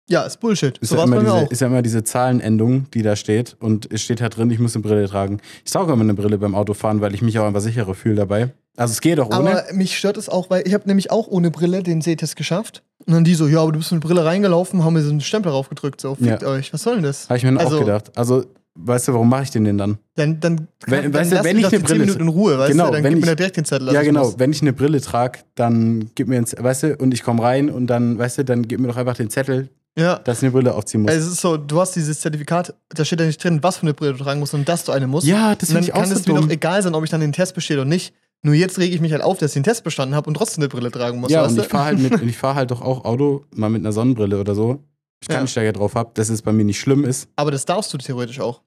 Ja, 0.09 0.23
ist 0.23 0.39
Bullshit. 0.39 0.77
Ist, 0.77 0.89
so 0.89 0.95
ja 0.95 1.03
immer 1.03 1.19
diese, 1.19 1.47
ist 1.51 1.61
ja 1.61 1.67
immer 1.67 1.81
diese 1.81 2.03
Zahlenendung, 2.03 2.89
die 2.91 3.01
da 3.03 3.15
steht. 3.15 3.57
Und 3.59 3.91
es 3.91 4.01
steht 4.01 4.21
halt 4.21 4.37
drin, 4.37 4.49
ich 4.49 4.59
muss 4.59 4.75
eine 4.75 4.81
Brille 4.81 5.07
tragen. 5.07 5.39
Ich 5.65 5.71
trage 5.71 5.91
immer 5.91 6.01
eine 6.01 6.13
Brille 6.13 6.37
beim 6.37 6.55
Autofahren, 6.55 7.01
weil 7.01 7.13
ich 7.13 7.21
mich 7.21 7.37
auch 7.37 7.45
einfach 7.45 7.61
sicherer 7.61 7.93
fühle 7.93 8.15
dabei. 8.15 8.53
Also 8.79 8.93
es 8.93 9.01
geht 9.01 9.19
auch 9.19 9.27
ohne. 9.27 9.51
Aber 9.63 9.63
mich 9.73 9.97
stört 9.97 10.17
es 10.17 10.29
auch, 10.29 10.49
weil 10.49 10.65
ich 10.67 10.73
habe 10.73 10.87
nämlich 10.87 11.11
auch 11.11 11.27
ohne 11.27 11.51
Brille 11.51 11.83
den 11.83 12.01
Sehtest 12.01 12.35
geschafft. 12.35 12.81
Und 13.05 13.13
dann 13.13 13.23
die 13.23 13.35
so, 13.35 13.47
ja, 13.47 13.61
aber 13.61 13.71
du 13.71 13.79
bist 13.79 13.91
mit 13.91 14.01
Brille 14.01 14.23
reingelaufen, 14.23 14.83
haben 14.83 14.93
mir 14.93 15.01
so 15.01 15.09
einen 15.09 15.21
Stempel 15.21 15.51
draufgedrückt. 15.51 15.99
So, 16.01 16.15
fickt 16.15 16.41
Ja. 16.41 16.47
euch. 16.47 16.71
Was 16.73 16.83
soll 16.83 16.95
denn 16.95 17.03
das? 17.03 17.27
Habe 17.29 17.37
ich 17.37 17.43
mir 17.43 17.49
dann 17.51 17.59
Also- 17.59 17.77
auch 17.77 17.79
gedacht. 17.81 18.11
Also, 18.15 18.45
weißt 18.75 19.09
du, 19.09 19.13
warum 19.13 19.27
mache 19.29 19.43
ich 19.43 19.51
den 19.51 19.65
denn 19.65 19.77
dann? 19.77 19.97
Dann, 20.15 20.39
dann, 20.39 20.67
Wenn- 20.85 21.03
dann 21.03 21.13
weißt 21.13 21.31
du, 21.33 21.43
wenn 21.43 21.57
ich 21.57 21.63
doch 21.63 21.71
eine 21.71 21.79
die 21.79 21.85
10 21.85 21.97
Brille- 21.97 21.99
Minuten 22.05 22.21
in 22.21 22.27
Ruhe, 22.29 22.57
weißt 22.57 22.71
Genau, 22.71 22.87
du? 22.87 22.93
Dann 22.93 23.03
gib 23.03 23.13
ich- 23.13 23.19
mir 23.21 23.25
da 23.27 23.35
direkt 23.35 23.57
den 23.57 23.65
Zettel. 23.65 23.91
ja, 23.91 24.01
genau. 24.01 24.33
Wenn 24.37 24.51
ich 24.51 24.61
eine 24.61 24.71
Brille 24.73 25.01
trage, 25.01 25.39
dann 25.55 26.09
gib 26.15 26.27
mir 26.29 26.37
ins, 26.37 26.55
weißt 26.57 26.83
du, 26.83 26.95
und 26.97 27.13
ich 27.13 27.23
komme 27.23 27.43
rein 27.43 27.69
und 27.69 27.87
dann, 27.87 28.17
weißt 28.17 28.37
du, 28.39 28.45
dann 28.45 28.67
gib 28.67 28.79
mir 28.79 28.87
doch 28.87 28.97
einfach 28.97 29.15
den 29.15 29.29
Zettel, 29.29 29.69
Ja. 29.97 30.19
dass 30.19 30.37
ich 30.37 30.43
eine 30.43 30.51
Brille 30.51 30.73
aufziehen 30.73 31.01
muss. 31.01 31.11
Also 31.11 31.27
es 31.27 31.33
ist 31.33 31.41
so, 31.41 31.57
du 31.57 31.81
hast 31.81 31.95
dieses 31.95 32.21
Zertifikat, 32.21 32.73
da 32.89 33.03
steht 33.03 33.19
ja 33.19 33.25
nicht 33.25 33.43
drin, 33.43 33.59
was 33.61 33.77
für 33.77 33.81
eine 33.83 33.93
Brille 33.93 34.13
du 34.13 34.23
tragen 34.23 34.39
musst, 34.39 34.51
sondern 34.51 34.65
dass 34.65 34.85
du 34.85 34.91
eine 34.93 35.07
musst. 35.07 35.27
ja, 35.27 35.55
das 35.55 35.69
und 35.69 35.75
dann 35.75 35.83
finde 35.83 35.87
ich 35.87 35.93
auch 35.93 35.99
kann 36.01 36.09
so 36.09 36.15
es 36.15 36.27
mir 36.27 36.33
dumm. 36.35 36.47
doch 36.47 36.53
egal 36.53 36.81
sein, 36.83 36.93
ob 36.95 37.03
ich 37.03 37.09
dann 37.09 37.21
den 37.21 37.33
Test 37.33 37.55
bestehe 37.55 37.77
oder 37.77 37.85
nicht. 37.85 38.13
Nur 38.43 38.55
jetzt 38.55 38.77
rege 38.79 38.95
ich 38.95 39.01
mich 39.01 39.11
halt 39.11 39.21
auf, 39.21 39.37
dass 39.37 39.51
ich 39.51 39.53
den 39.55 39.63
Test 39.63 39.83
bestanden 39.83 40.15
habe 40.15 40.27
und 40.27 40.33
trotzdem 40.35 40.61
eine 40.63 40.69
Brille 40.69 40.91
tragen 40.91 41.19
muss. 41.19 41.31
Ja, 41.31 41.45
und 41.45 41.57
ich 41.59 41.67
fahre 41.67 41.85
halt, 41.85 41.99
mit- 41.99 42.21
ich 42.21 42.37
fahr 42.37 42.55
halt 42.55 42.71
doch 42.71 42.81
auch 42.81 43.03
Auto, 43.05 43.45
mal 43.53 43.69
mit 43.69 43.81
einer 43.81 43.91
Sonnenbrille 43.91 44.39
oder 44.39 44.55
so. 44.55 44.83
Ich 45.21 45.27
Ja. 45.29 45.35
kann 45.37 45.47
Stärke 45.49 45.73
drauf 45.73 45.95
habe, 45.95 46.11
dass 46.13 46.29
es 46.29 46.41
bei 46.41 46.53
mir 46.53 46.63
nicht 46.63 46.79
schlimm 46.79 47.03
ist. 47.03 47.27
Aber 47.35 47.51
das 47.51 47.65
darfst 47.65 47.93
du 47.93 47.97
theoretisch 47.97 48.39
auch. 48.39 48.61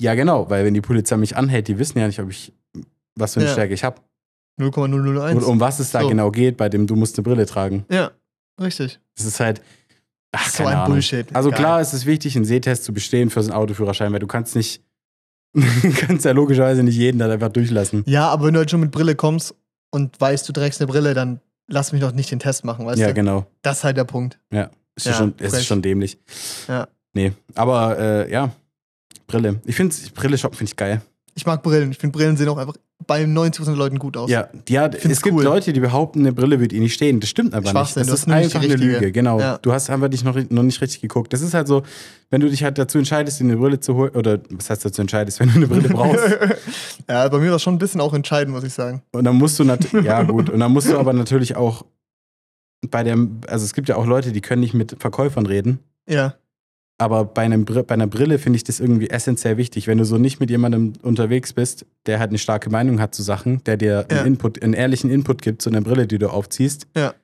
Ja, 0.00 0.14
genau, 0.16 0.50
weil 0.50 0.64
wenn 0.64 0.74
die 0.74 0.80
Polizei 0.80 1.16
mich 1.16 1.36
anhält, 1.36 1.68
die 1.68 1.78
wissen 1.78 1.98
ja 1.98 2.08
nicht, 2.08 2.18
ob 2.18 2.30
ich 2.30 2.52
was 3.14 3.34
für 3.34 3.40
eine 3.40 3.48
Ja. 3.48 3.52
Stärke 3.52 3.74
ich 3.74 3.84
habe. 3.84 4.00
0,001. 4.58 5.36
Und 5.36 5.44
um 5.44 5.60
was 5.60 5.78
es 5.78 5.90
da 5.92 6.00
So. 6.02 6.08
genau 6.08 6.30
geht, 6.30 6.56
bei 6.56 6.68
dem 6.68 6.86
du 6.86 6.96
musst 6.96 7.16
eine 7.16 7.22
Brille 7.22 7.46
tragen. 7.46 7.84
ja, 7.90 8.10
richtig. 8.60 8.98
Das 9.16 9.26
ist 9.26 9.38
halt. 9.40 9.62
Ach, 10.34 10.48
so 10.48 10.58
keine 10.64 10.70
ein 10.70 10.76
Ahnung. 10.78 10.92
Bullshit. 10.94 11.26
Also 11.34 11.50
Egal. 11.50 11.60
klar 11.60 11.80
ist 11.82 11.92
es 11.92 12.06
wichtig, 12.06 12.36
einen 12.36 12.46
Sehtest 12.46 12.84
zu 12.84 12.92
bestehen 12.94 13.28
für 13.30 13.42
so 13.42 13.52
einen 13.52 13.60
Autoführerschein, 13.60 14.12
weil 14.12 14.18
du 14.20 14.26
kannst 14.26 14.56
nicht, 14.56 14.82
kannst 15.96 16.24
ja 16.24 16.32
logischerweise 16.32 16.82
nicht 16.82 16.96
jeden 16.96 17.18
dann 17.18 17.30
einfach 17.30 17.50
durchlassen. 17.50 18.04
Ja, 18.06 18.28
aber 18.28 18.46
wenn 18.46 18.54
du 18.54 18.60
halt 18.60 18.70
schon 18.70 18.80
mit 18.80 18.90
Brille 18.90 19.14
kommst 19.14 19.54
und 19.90 20.20
weißt, 20.20 20.48
du 20.48 20.52
trägst 20.52 20.80
eine 20.80 20.90
Brille, 20.90 21.14
dann 21.14 21.40
lass 21.68 21.92
mich 21.92 22.00
doch 22.00 22.12
nicht 22.12 22.30
den 22.30 22.38
Test 22.38 22.64
machen, 22.64 22.86
weißt 22.86 22.98
ja, 22.98 23.08
du? 23.08 23.14
genau. 23.14 23.46
Das 23.62 23.78
ist 23.78 23.84
halt 23.84 23.96
der 23.96 24.04
Punkt. 24.04 24.38
Ist 24.50 24.56
Ja, 24.56 24.70
ja, 24.98 25.12
schon, 25.12 25.34
es 25.38 25.52
ist 25.52 25.66
schon 25.66 25.82
dämlich. 25.82 26.18
Ja. 26.68 26.88
Nee, 27.14 27.32
aber 27.54 27.98
äh, 27.98 28.32
ja, 28.32 28.50
Brille. 29.26 29.60
Ich 29.64 29.76
finde, 29.76 29.94
Brille 30.14 30.38
shoppen 30.38 30.56
finde 30.56 30.70
ich 30.70 30.76
geil. 30.76 31.02
Ich 31.34 31.46
mag 31.46 31.62
Brillen. 31.62 31.90
Ich 31.90 31.98
finde, 31.98 32.16
Brillen 32.16 32.36
sehen 32.36 32.48
auch 32.48 32.58
einfach 32.58 32.76
bei 33.06 33.24
90% 33.24 33.64
der 33.64 33.74
Leuten 33.74 33.98
gut 33.98 34.16
aus. 34.16 34.30
Ja, 34.30 34.48
ja 34.68 34.86
es 34.86 35.22
gibt 35.22 35.36
cool. 35.36 35.42
Leute, 35.42 35.72
die 35.72 35.80
behaupten, 35.80 36.20
eine 36.20 36.32
Brille 36.32 36.60
wird 36.60 36.72
ihnen 36.72 36.82
nicht 36.82 36.94
stehen. 36.94 37.20
Das 37.20 37.30
stimmt 37.30 37.54
aber 37.54 37.72
nicht. 37.72 37.96
Das 37.96 38.08
ist 38.08 38.28
einfach 38.28 38.62
eine. 38.62 38.76
Lüge, 38.76 39.12
genau. 39.12 39.40
Ja. 39.40 39.58
Du 39.58 39.72
hast 39.72 39.90
einfach 39.90 40.08
dich 40.08 40.24
noch, 40.24 40.36
noch 40.50 40.62
nicht 40.62 40.80
richtig 40.80 41.00
geguckt. 41.00 41.32
Das 41.32 41.40
ist 41.40 41.54
halt 41.54 41.68
so, 41.68 41.82
wenn 42.30 42.40
du 42.40 42.48
dich 42.48 42.62
halt 42.62 42.78
dazu 42.78 42.98
entscheidest, 42.98 43.40
dir 43.40 43.44
eine 43.44 43.56
Brille 43.56 43.80
zu 43.80 43.94
holen, 43.94 44.10
oder 44.14 44.40
was 44.50 44.70
heißt 44.70 44.84
dazu 44.84 45.00
entscheidest, 45.00 45.40
wenn 45.40 45.48
du 45.48 45.54
eine 45.56 45.66
Brille 45.66 45.88
brauchst. 45.88 46.22
ja, 47.08 47.28
bei 47.28 47.38
mir 47.38 47.48
war 47.48 47.56
es 47.56 47.62
schon 47.62 47.74
ein 47.74 47.78
bisschen 47.78 48.00
auch 48.00 48.14
entscheidend, 48.14 48.54
muss 48.54 48.64
ich 48.64 48.72
sagen. 48.72 49.02
Und 49.12 49.24
dann 49.24 49.36
musst 49.36 49.58
du 49.58 49.64
natürlich, 49.64 50.06
ja 50.06 50.22
gut, 50.22 50.50
und 50.50 50.60
dann 50.60 50.72
musst 50.72 50.90
du 50.90 50.98
aber 50.98 51.12
natürlich 51.12 51.56
auch 51.56 51.84
bei 52.90 53.02
dem, 53.04 53.40
also 53.46 53.64
es 53.64 53.74
gibt 53.74 53.88
ja 53.88 53.96
auch 53.96 54.06
Leute, 54.06 54.32
die 54.32 54.40
können 54.40 54.60
nicht 54.60 54.74
mit 54.74 54.96
Verkäufern 54.98 55.46
reden. 55.46 55.78
Ja. 56.08 56.34
Aber 57.02 57.24
bei, 57.24 57.42
einem, 57.42 57.64
bei 57.64 57.88
einer 57.88 58.06
Brille 58.06 58.38
finde 58.38 58.56
ich 58.56 58.64
das 58.64 58.80
irgendwie 58.80 59.10
essentiell 59.10 59.56
wichtig. 59.56 59.86
Wenn 59.88 59.98
du 59.98 60.04
so 60.04 60.18
nicht 60.18 60.40
mit 60.40 60.50
jemandem 60.50 60.92
unterwegs 61.02 61.52
bist, 61.52 61.84
der 62.06 62.18
halt 62.18 62.30
eine 62.30 62.38
starke 62.38 62.70
Meinung 62.70 63.00
hat 63.00 63.14
zu 63.14 63.22
Sachen, 63.22 63.62
der 63.64 63.76
dir 63.76 64.06
Ja. 64.10 64.18
einen, 64.18 64.26
Input, 64.28 64.62
einen 64.62 64.72
ehrlichen 64.74 65.10
Input 65.10 65.42
gibt 65.42 65.62
zu 65.62 65.70
einer 65.70 65.80
Brille, 65.80 66.06
die 66.06 66.18
du 66.18 66.28
aufziehst. 66.28 66.86
Ja. 66.96 67.14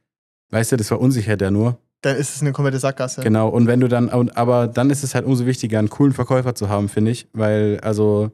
Weißt 0.51 0.73
du, 0.73 0.77
das 0.77 0.89
verunsichert 0.89 1.41
ja 1.43 1.51
nur. 1.51 1.79
dann 2.03 2.17
ist 2.17 2.35
es 2.37 2.41
eine 2.43 2.53
komplette 2.53 2.79
Sackgasse. 2.79 3.23
Genau, 3.23 3.49
und 3.49 3.67
wenn 3.67 3.81
du 3.81 3.89
dann, 3.89 4.09
aber 4.11 4.67
dann 4.69 4.89
ist 4.91 5.03
es 5.03 5.15
halt 5.15 5.25
umso 5.27 5.47
wichtiger, 5.47 5.79
einen 5.81 5.91
coolen 5.91 6.13
Verkäufer 6.13 6.55
zu 6.55 6.69
haben, 6.69 6.89
finde 6.89 7.11
ich, 7.11 7.27
weil, 7.33 7.81
also, 7.83 8.31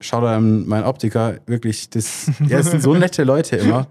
schau 0.00 0.20
da 0.20 0.36
an 0.36 0.66
meinen 0.68 0.84
Optiker, 0.84 1.36
wirklich, 1.46 1.90
das, 1.90 2.30
ja, 2.48 2.58
es 2.60 2.70
sind 2.70 2.80
so 2.82 2.94
nette 2.94 3.24
Leute 3.24 3.56
immer. 3.56 3.88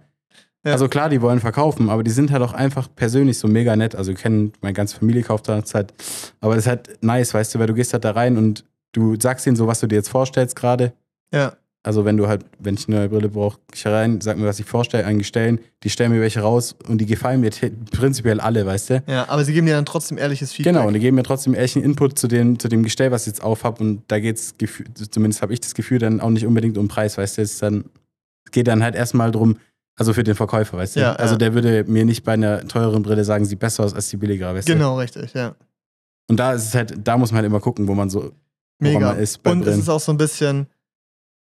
Ja. 0.64 0.74
Also 0.74 0.88
klar, 0.88 1.10
die 1.10 1.22
wollen 1.22 1.40
verkaufen, 1.40 1.90
aber 1.90 2.04
die 2.04 2.12
sind 2.12 2.32
halt 2.32 2.44
auch 2.44 2.54
einfach 2.54 2.88
persönlich 2.96 3.40
so 3.40 3.48
mega 3.48 3.76
nett. 3.76 3.96
Also, 3.96 4.14
kennen, 4.14 4.54
meine 4.62 4.74
ganze 4.74 4.96
Familie 4.96 5.24
kauft 5.24 5.50
da 5.50 5.62
halt, 5.74 5.94
aber 6.40 6.56
das 6.56 6.66
ist 6.66 6.70
halt 6.70 7.04
nice, 7.04 7.34
weißt 7.34 7.56
du, 7.56 7.60
weil 7.60 7.68
du 7.68 7.74
gehst 7.74 7.94
halt 7.94 8.06
da 8.06 8.12
rein 8.12 8.38
und 8.38 8.64
du 8.92 9.20
sagst 9.20 9.48
ihnen 9.48 9.56
so, 9.56 9.68
was 9.68 9.80
du 9.80 9.88
dir 9.88 9.96
jetzt 9.96 10.10
vorstellst 10.10 10.56
gerade. 10.56 10.94
Ja. 11.34 11.54
Also 11.84 12.06
wenn 12.06 12.16
du 12.16 12.28
halt, 12.28 12.46
wenn 12.60 12.76
ich 12.76 12.88
eine 12.88 12.98
neue 12.98 13.10
Brille 13.10 13.30
brauche, 13.30 13.58
ich 13.74 13.88
rein, 13.88 14.22
sag 14.22 14.38
mir, 14.38 14.46
was 14.46 14.60
ich 14.60 14.68
vorstelle, 14.68 15.04
eigentlich 15.04 15.26
stellen, 15.26 15.60
die 15.82 15.90
stellen 15.90 16.12
mir 16.12 16.22
welche 16.22 16.42
raus 16.42 16.76
und 16.88 17.00
die 17.00 17.08
gefallen 17.08 17.42
mir 17.42 17.50
prinzipiell 17.90 18.40
alle, 18.40 18.68
weißt 18.68 18.90
du? 18.92 19.04
Ja, 19.08 19.28
aber 19.30 19.44
sie 19.44 19.54
geben 19.54 19.66
dir 19.66 19.74
dann 19.74 19.86
trotzdem 19.86 20.20
ehrliches 20.20 20.54
Feedback. 20.54 20.76
Genau, 20.76 20.88
und 20.88 20.94
die 20.94 21.00
geben 21.00 21.16
mir 21.16 21.24
trotzdem 21.24 21.56
ehrlichen 21.56 21.82
Input 21.82 22.20
zu 22.20 22.28
dem, 22.28 22.60
zu 22.60 22.68
dem 22.68 22.84
Gestell, 22.84 23.10
was 23.10 23.24
ich 23.24 23.34
jetzt 23.34 23.44
aufhab 23.44 23.82
und 23.82 24.04
da 24.10 24.20
geht's, 24.20 24.54
zumindest 25.10 25.42
habe 25.42 25.54
ich 25.54 25.60
das 25.60 25.74
Gefühl, 25.74 25.98
dann 25.98 26.22
auch 26.22 26.30
nicht 26.30 26.46
unbedingt 26.46 26.78
um 26.78 26.88
Preis, 26.88 27.18
weißt 27.18 27.40
du? 27.40 27.42
Es 27.42 27.58
dann, 27.58 27.86
geht 28.52 28.68
dann 28.68 28.84
halt 28.84 28.94
erstmal 28.94 29.32
drum, 29.32 29.58
also 29.96 30.14
für 30.14 30.24
den 30.24 30.36
Verkäufer, 30.36 30.78
weißt 30.78 30.96
du? 30.96 31.02
Ja, 31.02 31.14
also 31.14 31.34
ja. 31.34 31.38
der 31.38 31.54
würde 31.54 31.84
mir 31.86 32.06
nicht 32.06 32.24
bei 32.24 32.34
einer 32.34 32.68
teureren 32.68 33.04
Brille 33.04 33.24
sagen, 33.24 33.46
sieht 33.46 33.60
besser 33.60 33.84
aus 33.84 33.94
als 33.94 34.10
die 34.10 34.18
billigere, 34.18 34.56
weißt 34.56 34.68
du? 34.68 34.74
Genau, 34.74 34.98
richtig, 34.98 35.34
ja. 35.34 35.56
Und 36.28 36.38
da 36.38 36.54
ist 36.54 36.68
es 36.68 36.76
halt, 36.76 36.96
da 37.04 37.18
muss 37.18 37.32
man 37.32 37.38
halt 37.38 37.48
immer 37.48 37.60
gucken, 37.60 37.88
wo 37.88 37.94
man 37.94 38.10
so, 38.10 38.32
Mega. 38.80 39.00
man 39.00 39.20
ist 39.20 39.46
Und 39.46 39.60
es 39.60 39.66
Brillen. 39.66 39.80
ist 39.80 39.90
auch 39.90 40.00
so 40.00 40.12
ein 40.12 40.18
bisschen, 40.18 40.68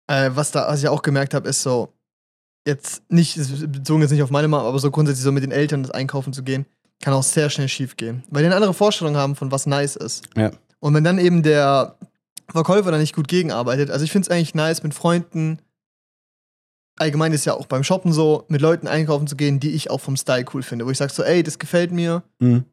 äh, 0.09 0.31
was 0.35 0.50
da, 0.50 0.69
was 0.69 0.83
ich 0.83 0.88
auch 0.88 1.03
gemerkt 1.03 1.33
habe, 1.35 1.49
ist 1.49 1.62
so, 1.62 1.93
jetzt 2.67 3.03
nicht, 3.09 3.37
es 3.37 3.50
bezogen 3.71 4.03
jetzt 4.03 4.11
nicht 4.11 4.23
auf 4.23 4.31
meine 4.31 4.49
Mama, 4.49 4.69
aber 4.69 4.79
so 4.79 4.91
grundsätzlich 4.91 5.25
so 5.25 5.33
mit 5.33 5.43
den 5.43 5.53
Eltern 5.53 5.83
das 5.83 5.93
Einkaufen 5.93 6.33
zu 6.33 6.43
gehen, 6.43 6.67
kann 7.03 7.14
auch 7.14 7.23
sehr 7.23 7.50
schnell 7.50 7.69
schief 7.69 7.97
gehen. 7.97 8.25
Weil 8.31 8.43
die 8.43 8.47
eine 8.47 8.57
andere 8.57 8.75
Vorstellung 8.75 9.17
haben 9.17 9.37
von 9.37 9.53
was 9.53 9.67
nice 9.67 9.97
ist. 9.97 10.29
Ja. 10.37 10.50
Und 10.81 10.95
wenn 10.95 11.05
dann 11.05 11.19
eben 11.19 11.43
der 11.43 11.97
Verkäufer 12.50 12.91
da 12.91 12.99
nicht 12.99 13.14
gut 13.14 13.29
gegenarbeitet, 13.29 13.91
also 13.91 14.05
ich 14.05 14.12
finde 14.12 14.26
es 14.26 14.31
eigentlich 14.31 14.55
nice, 14.55 14.83
mit 14.83 14.95
Freunden, 14.95 15.59
allgemein 16.97 17.33
ist 17.33 17.45
ja 17.45 17.55
auch 17.55 17.67
beim 17.67 17.83
Shoppen 17.85 18.13
so, 18.13 18.45
mit 18.49 18.61
Leuten 18.61 18.87
einkaufen 18.87 19.27
zu 19.27 19.37
gehen, 19.37 19.61
die 19.61 19.71
ich 19.71 19.91
auch 19.91 20.01
vom 20.01 20.17
Style 20.17 20.45
cool 20.55 20.63
finde. 20.63 20.87
Wo 20.87 20.91
ich 20.91 20.99
sage 20.99 21.13
so, 21.13 21.23
ey, 21.23 21.43
das 21.43 21.59
gefällt 21.59 21.91
mir, 21.93 22.23
Mhm. 22.39 22.65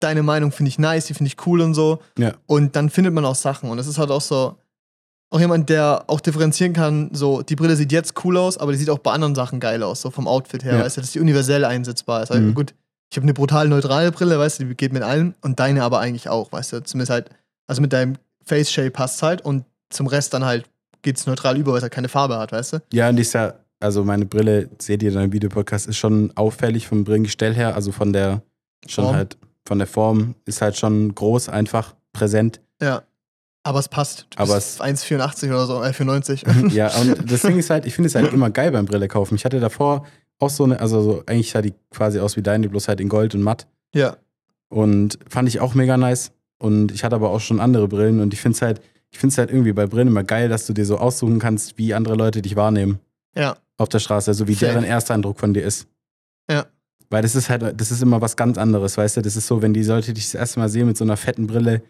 deine 0.00 0.22
Meinung 0.22 0.52
finde 0.52 0.68
ich 0.68 0.78
nice, 0.78 1.06
die 1.06 1.14
finde 1.14 1.28
ich 1.28 1.46
cool 1.46 1.60
und 1.60 1.74
so. 1.74 2.00
Ja. 2.18 2.32
Und 2.46 2.76
dann 2.76 2.90
findet 2.90 3.12
man 3.14 3.24
auch 3.24 3.34
Sachen. 3.34 3.70
Und 3.70 3.78
es 3.78 3.86
ist 3.86 3.98
halt 3.98 4.10
auch 4.10 4.20
so, 4.20 4.56
auch 5.30 5.40
jemand, 5.40 5.68
der 5.70 6.04
auch 6.06 6.20
differenzieren 6.20 6.72
kann, 6.72 7.10
so, 7.12 7.42
die 7.42 7.56
Brille 7.56 7.74
sieht 7.76 7.90
jetzt 7.92 8.14
cool 8.24 8.36
aus, 8.36 8.58
aber 8.58 8.72
die 8.72 8.78
sieht 8.78 8.90
auch 8.90 8.98
bei 8.98 9.10
anderen 9.12 9.34
Sachen 9.34 9.58
geil 9.58 9.82
aus, 9.82 10.00
so 10.00 10.10
vom 10.10 10.28
Outfit 10.28 10.62
her, 10.64 10.74
Ja. 10.76 10.84
weißt 10.84 10.96
du, 10.98 11.00
dass 11.00 11.10
die 11.12 11.20
universell 11.20 11.64
einsetzbar 11.64 12.22
ist. 12.22 12.30
Also 12.30 12.42
Mhm. 12.42 12.54
gut, 12.54 12.74
ich 13.10 13.16
habe 13.16 13.24
eine 13.24 13.34
brutal 13.34 13.68
neutrale 13.68 14.12
Brille, 14.12 14.38
weißt 14.38 14.60
du, 14.60 14.64
die 14.66 14.74
geht 14.76 14.92
mit 14.92 15.02
allem 15.02 15.34
und 15.42 15.58
deine 15.58 15.82
aber 15.82 15.98
eigentlich 16.00 16.28
auch, 16.28 16.52
weißt 16.52 16.72
du, 16.74 16.82
zumindest 16.84 17.10
halt, 17.10 17.30
also 17.66 17.82
mit 17.82 17.92
deinem 17.92 18.14
Face 18.44 18.70
Shape 18.70 18.90
passt 18.92 19.22
halt 19.22 19.40
und 19.44 19.64
zum 19.90 20.06
Rest 20.06 20.32
dann 20.34 20.44
halt 20.44 20.64
geht's 21.02 21.26
neutral 21.26 21.56
über, 21.56 21.72
weil 21.72 21.78
es 21.78 21.82
halt 21.82 21.92
keine 21.92 22.08
Farbe 22.08 22.38
hat, 22.38 22.52
weißt 22.52 22.74
du? 22.74 22.78
Ja, 22.92 23.08
und 23.08 23.16
die 23.16 23.22
ist 23.22 23.32
ja, 23.32 23.54
also 23.80 24.04
meine 24.04 24.26
Brille, 24.26 24.68
seht 24.80 25.02
ihr 25.02 25.12
dann 25.12 25.24
im 25.24 25.32
Videopodcast, 25.32 25.86
ist 25.88 25.96
schon 25.98 26.32
auffällig 26.36 26.86
vom 26.86 27.04
Brillengestell 27.04 27.54
her, 27.54 27.74
also 27.74 27.92
von 27.92 28.12
der, 28.12 28.42
schon 28.86 29.04
Form. 29.04 29.16
halt, 29.16 29.36
von 29.66 29.78
der 29.78 29.86
Form, 29.86 30.34
ist 30.44 30.62
halt 30.62 30.76
schon 30.76 31.14
groß, 31.14 31.48
einfach 31.48 31.94
präsent. 32.12 32.60
Ja. 32.80 33.02
Aber 33.62 33.80
es 33.80 33.88
passt. 33.88 34.26
Du 34.30 34.38
Aber 34.38 34.54
bist 34.54 34.80
es- 34.80 34.80
1,84 34.80 35.48
oder 35.48 35.66
so, 35.66 35.82
äh, 35.82 35.88
4,90. 35.92 36.68
ja, 36.72 36.88
und 37.00 37.30
das 37.30 37.42
Ding 37.42 37.58
ist 37.58 37.68
halt, 37.70 37.84
ich 37.84 37.94
finde 37.94 38.06
es 38.08 38.14
halt 38.14 38.32
immer 38.32 38.48
geil 38.50 38.70
beim 38.70 38.86
Brille 38.86 39.08
kaufen. 39.08 39.34
Ich 39.34 39.44
hatte 39.44 39.58
davor 39.60 40.06
auch 40.38 40.50
so 40.50 40.64
eine, 40.64 40.78
also 40.80 41.02
so, 41.02 41.22
eigentlich 41.26 41.50
sah 41.50 41.62
die 41.62 41.74
quasi 41.90 42.20
aus 42.20 42.36
wie 42.36 42.42
deine, 42.42 42.68
bloß 42.68 42.88
halt 42.88 43.00
in 43.00 43.08
Gold 43.08 43.34
und 43.34 43.42
matt. 43.42 43.66
ja. 43.94 44.16
Und 44.68 45.18
fand 45.28 45.48
ich 45.48 45.60
auch 45.60 45.74
mega 45.74 45.96
nice. 45.96 46.32
Und 46.58 46.90
ich 46.90 47.04
hatte 47.04 47.14
aber 47.14 47.30
auch 47.30 47.38
schon 47.40 47.60
andere 47.60 47.86
Brillen 47.86 48.18
und 48.20 48.32
ich 48.34 48.40
finde 48.40 48.56
es 48.56 48.62
halt, 48.62 48.80
ich 49.12 49.18
finde 49.18 49.32
es 49.32 49.38
halt 49.38 49.50
irgendwie 49.50 49.72
bei 49.72 49.86
Brillen 49.86 50.08
immer 50.08 50.24
geil, 50.24 50.48
dass 50.48 50.66
du 50.66 50.72
dir 50.72 50.84
so 50.84 50.98
aussuchen 50.98 51.38
kannst, 51.38 51.78
wie 51.78 51.94
andere 51.94 52.16
Leute 52.16 52.42
dich 52.42 52.56
wahrnehmen 52.56 52.98
Ja. 53.36 53.56
auf 53.78 53.88
der 53.88 53.98
Straße, 53.98 54.30
also 54.30 54.48
wie 54.48 54.54
Safe. 54.54 54.66
deren 54.72 54.84
Ersteindruck 54.84 55.38
von 55.38 55.52
dir 55.54 55.62
ist. 55.64 55.86
Ja. 56.50 56.66
Weil 57.10 57.22
das 57.22 57.34
ist 57.36 57.48
halt, 57.50 57.78
das 57.80 57.90
ist 57.90 58.02
immer 58.02 58.20
was 58.20 58.36
ganz 58.36 58.58
anderes, 58.58 58.96
weißt 58.96 59.18
du? 59.18 59.22
Das 59.22 59.36
ist 59.36 59.46
so, 59.46 59.62
wenn 59.62 59.72
die 59.74 59.82
Leute 59.84 60.12
dich 60.14 60.24
das 60.24 60.34
erste 60.34 60.58
Mal 60.60 60.68
sehen 60.68 60.86
mit 60.86 60.96
so 60.96 61.04
einer 61.04 61.16
fetten 61.16 61.46
Brille, 61.46 61.82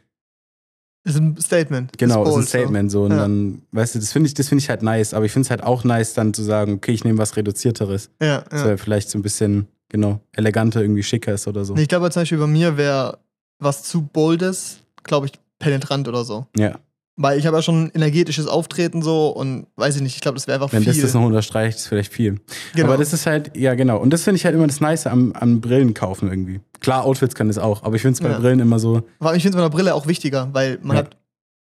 Ist 1.04 1.16
ein 1.16 1.36
Statement. 1.40 1.96
genau, 1.96 2.24
ist 2.24 2.28
ist 2.28 2.32
ein 2.32 2.34
bold, 2.34 2.44
so. 2.44 2.48
Statement 2.48 2.90
so. 2.90 3.04
Und 3.04 3.10
Ja. 3.12 3.16
dann, 3.18 3.62
weißt 3.72 3.94
du, 3.94 3.98
das 4.00 4.12
finde 4.12 4.26
ich, 4.28 4.34
das 4.34 4.48
finde 4.48 4.62
ich 4.62 4.68
halt 4.68 4.82
nice. 4.82 5.14
Aber 5.14 5.24
ich 5.24 5.32
finde 5.32 5.46
es 5.46 5.50
halt 5.50 5.62
auch 5.62 5.84
nice, 5.84 6.14
dann 6.14 6.34
zu 6.34 6.42
sagen, 6.42 6.74
okay, 6.74 6.92
ich 6.92 7.04
nehme 7.04 7.18
was 7.18 7.36
Reduzierteres. 7.36 8.10
Ja, 8.20 8.44
ja. 8.52 8.64
wär 8.64 8.76
vielleicht 8.78 9.08
so 9.08 9.18
ein 9.18 9.22
bisschen, 9.22 9.68
genau, 9.88 10.20
eleganter, 10.32 10.82
irgendwie 10.82 11.04
schicker 11.04 11.32
ist 11.32 11.46
oder 11.46 11.64
so. 11.64 11.76
Ich 11.76 11.86
glaube 11.88 12.10
zum 12.10 12.22
Beispiel 12.22 12.38
bei 12.38 12.46
mir 12.48 12.76
wäre 12.76 13.18
was 13.60 13.84
zu 13.84 14.02
boldes, 14.02 14.80
glaube 15.04 15.26
ich, 15.26 15.32
penetrant 15.60 16.08
oder 16.08 16.24
so. 16.24 16.46
Ja. 16.56 16.78
Weil 17.18 17.38
ich 17.38 17.46
habe 17.46 17.56
ja 17.56 17.62
schon 17.62 17.90
energetisches 17.94 18.46
Auftreten 18.46 19.00
so 19.00 19.28
und 19.28 19.66
weiß 19.76 19.96
ich 19.96 20.02
nicht, 20.02 20.16
ich 20.16 20.20
glaube, 20.20 20.34
das 20.36 20.46
wäre 20.46 20.56
einfach 20.62 20.70
Wenn 20.74 20.82
viel. 20.82 20.92
das 20.92 21.00
das 21.00 21.14
noch 21.14 21.24
unterstreicht, 21.24 21.78
ist 21.78 21.86
vielleicht 21.88 22.12
viel. 22.12 22.40
genau. 22.74 22.88
Aber 22.88 22.98
das 22.98 23.14
ist 23.14 23.24
halt, 23.24 23.56
ja, 23.56 23.74
genau. 23.74 23.98
Und 23.98 24.10
das 24.10 24.22
finde 24.22 24.36
ich 24.36 24.44
halt 24.44 24.54
immer 24.54 24.66
das 24.66 24.80
Nice 24.82 25.06
am, 25.06 25.32
am 25.32 25.62
Brillen 25.62 25.94
kaufen 25.94 26.28
irgendwie. 26.28 26.60
Klar, 26.80 27.04
Outfits 27.04 27.34
können 27.34 27.48
das 27.48 27.56
auch, 27.56 27.82
aber 27.84 27.96
ich 27.96 28.02
finde 28.02 28.16
es 28.16 28.20
bei 28.20 28.28
Ja. 28.30 28.38
Brillen 28.38 28.60
immer 28.60 28.78
so, 28.78 29.02
Aber 29.18 29.34
ich 29.34 29.42
finde 29.42 29.56
es 29.56 29.60
bei 29.60 29.64
einer 29.66 29.70
Brille 29.74 29.94
auch 29.94 30.06
wichtiger, 30.06 30.50
weil 30.52 30.78
man 30.82 30.96
Ja. 30.98 31.04
hat 31.04 31.16